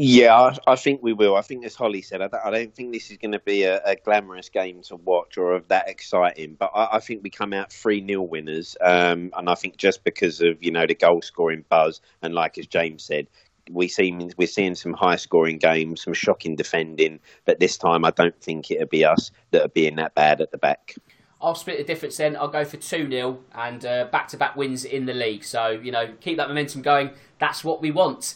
Yeah, 0.00 0.32
I, 0.36 0.56
I, 0.72 0.76
think 0.76 1.02
we 1.02 1.12
will. 1.12 1.34
I 1.34 1.42
think, 1.42 1.64
as 1.64 1.74
Holly 1.74 2.02
said, 2.02 2.22
I 2.22 2.28
don't, 2.28 2.44
I 2.44 2.50
don't 2.50 2.72
think 2.72 2.92
this 2.92 3.10
is 3.10 3.16
going 3.16 3.32
to 3.32 3.40
be 3.40 3.64
a, 3.64 3.82
a, 3.84 3.96
glamorous 3.96 4.48
game 4.48 4.80
to 4.82 4.94
watch 4.94 5.36
or 5.36 5.54
of 5.54 5.66
that 5.66 5.88
exciting. 5.88 6.54
But 6.54 6.70
I, 6.72 6.88
I 6.92 7.00
think 7.00 7.24
we 7.24 7.30
come 7.30 7.52
out 7.52 7.72
three 7.72 8.06
0 8.06 8.22
winners, 8.22 8.76
um, 8.80 9.32
and 9.36 9.50
I 9.50 9.56
think 9.56 9.76
just 9.76 10.04
because 10.04 10.40
of 10.40 10.62
you 10.62 10.70
know 10.70 10.86
the 10.86 10.94
goal 10.94 11.20
scoring 11.20 11.64
buzz, 11.68 12.00
and 12.22 12.32
like 12.32 12.58
as 12.58 12.68
James 12.68 13.02
said, 13.02 13.26
we 13.72 13.88
see 13.88 14.30
we're 14.36 14.46
seeing 14.46 14.76
some 14.76 14.92
high 14.92 15.16
scoring 15.16 15.58
games, 15.58 16.04
some 16.04 16.14
shocking 16.14 16.54
defending. 16.54 17.18
But 17.44 17.58
this 17.58 17.76
time, 17.76 18.04
I 18.04 18.10
don't 18.10 18.40
think 18.40 18.70
it'll 18.70 18.86
be 18.86 19.04
us 19.04 19.32
that 19.50 19.62
are 19.64 19.68
being 19.68 19.96
that 19.96 20.14
bad 20.14 20.40
at 20.40 20.52
the 20.52 20.58
back. 20.58 20.94
I'll 21.40 21.54
split 21.54 21.78
the 21.78 21.84
difference 21.84 22.16
then. 22.16 22.36
I'll 22.36 22.48
go 22.48 22.64
for 22.64 22.76
2 22.76 23.08
0 23.10 23.38
and 23.54 23.82
back 24.10 24.28
to 24.28 24.36
back 24.36 24.56
wins 24.56 24.84
in 24.84 25.06
the 25.06 25.14
league. 25.14 25.44
So, 25.44 25.68
you 25.68 25.92
know, 25.92 26.14
keep 26.20 26.36
that 26.36 26.48
momentum 26.48 26.82
going. 26.82 27.10
That's 27.38 27.62
what 27.62 27.80
we 27.80 27.90
want. 27.90 28.34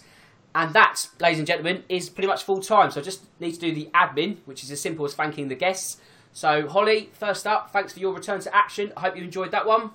And 0.55 0.73
that, 0.75 1.09
ladies 1.19 1.39
and 1.39 1.47
gentlemen, 1.47 1.83
is 1.89 2.11
pretty 2.11 2.29
much 2.29 2.45
full 2.45 2.61
time. 2.61 2.91
So 2.91 3.01
I 3.01 3.03
just 3.03 3.23
need 3.41 3.53
to 3.53 3.61
do 3.61 3.75
the 3.75 3.89
admin, 3.95 4.37
which 4.45 4.63
is 4.63 4.71
as 4.71 4.81
simple 4.81 5.05
as 5.05 5.15
thanking 5.15 5.49
the 5.49 5.55
guests. 5.55 5.97
So, 6.33 6.69
Holly, 6.69 7.11
first 7.13 7.47
up, 7.47 7.73
thanks 7.73 7.93
for 7.93 8.01
your 8.01 8.15
return 8.15 8.41
to 8.41 8.55
action. 8.55 8.93
I 8.97 9.01
hope 9.01 9.17
you 9.17 9.25
enjoyed 9.25 9.51
that 9.51 9.67
one. 9.67 9.91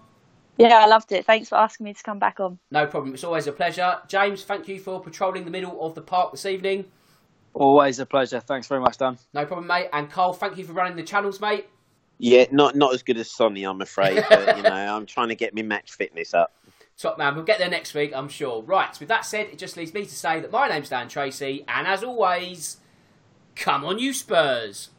Yeah, 0.58 0.80
I 0.80 0.88
loved 0.88 1.12
it. 1.12 1.26
Thanks 1.26 1.50
for 1.50 1.56
asking 1.56 1.84
me 1.84 1.94
to 1.94 2.02
come 2.02 2.18
back 2.18 2.40
on. 2.40 2.58
No 2.72 2.88
problem. 2.88 3.14
It's 3.14 3.24
always 3.24 3.46
a 3.46 3.52
pleasure. 3.52 4.00
James, 4.08 4.44
thank 4.44 4.68
you 4.68 4.80
for 4.80 5.00
patrolling 5.00 5.46
the 5.46 5.52
middle 5.52 5.80
of 5.80 5.94
the 5.94 6.02
park 6.02 6.32
this 6.32 6.48
evening. 6.48 6.86
Always 7.54 8.00
a 8.00 8.06
pleasure. 8.08 8.40
Thanks 8.40 8.68
very 8.68 8.82
much, 8.82 8.98
Dan. 8.98 9.20
No 9.34 9.46
problem, 9.46 9.68
mate. 9.68 9.90
And 9.94 10.10
Carl, 10.10 10.34
thank 10.34 10.58
you 10.58 10.64
for 10.64 10.74
running 10.74 10.96
the 10.98 11.04
channels, 11.04 11.40
mate. 11.40 11.68
Yeah, 12.20 12.46
not 12.52 12.76
not 12.76 12.94
as 12.94 13.04
good 13.04 13.18
as 13.18 13.30
Sonny, 13.30 13.64
I'm 13.64 13.82
afraid. 13.82 14.24
But 14.30 14.58
you 14.58 14.64
know, 14.64 14.72
I'm 14.96 15.06
trying 15.06 15.30
to 15.30 15.36
get 15.36 15.54
my 15.56 15.62
match 15.62 15.92
fitness 15.92 16.34
up. 16.34 16.54
Top 16.98 17.18
man, 17.20 17.36
we'll 17.36 17.44
get 17.44 17.60
there 17.60 17.70
next 17.70 17.94
week, 17.94 18.12
I'm 18.16 18.28
sure. 18.28 18.64
Right, 18.64 19.00
with 19.00 19.10
that 19.10 19.24
said, 19.24 19.48
it 19.48 19.60
just 19.60 19.78
leaves 19.78 19.94
me 19.94 20.04
to 20.04 20.16
say 20.16 20.40
that 20.40 20.52
my 20.52 20.68
name's 20.68 20.90
Dan 20.90 21.08
Tracy, 21.08 21.64
and 21.68 21.86
as 21.86 22.04
always, 22.04 22.78
come 23.56 23.86
on, 23.86 24.00
you 24.00 24.14
Spurs. 24.14 24.90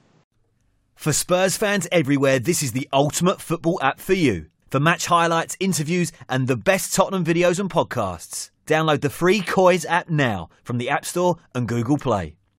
For 0.95 1.13
Spurs 1.13 1.57
fans 1.57 1.89
everywhere, 1.91 2.39
this 2.39 2.63
is 2.63 2.73
the 2.73 2.89
ultimate 2.93 3.41
football 3.41 3.81
app 3.83 3.99
for 3.99 4.15
you. 4.15 4.47
For 4.71 4.79
match 4.79 5.07
highlights, 5.07 5.57
interviews, 5.59 6.13
and 6.29 6.47
the 6.47 6.57
best 6.57 6.95
Tottenham 6.95 7.25
videos 7.25 7.59
and 7.59 7.71
podcasts, 7.71 8.51
download 8.67 9.01
the 9.01 9.11
free 9.11 9.41
COYS 9.41 9.85
app 9.87 10.09
now 10.09 10.51
from 10.63 10.79
the 10.79 10.91
App 10.91 11.05
Store 11.05 11.37
and 11.55 11.67
Google 11.67 11.99
Play. 11.99 12.38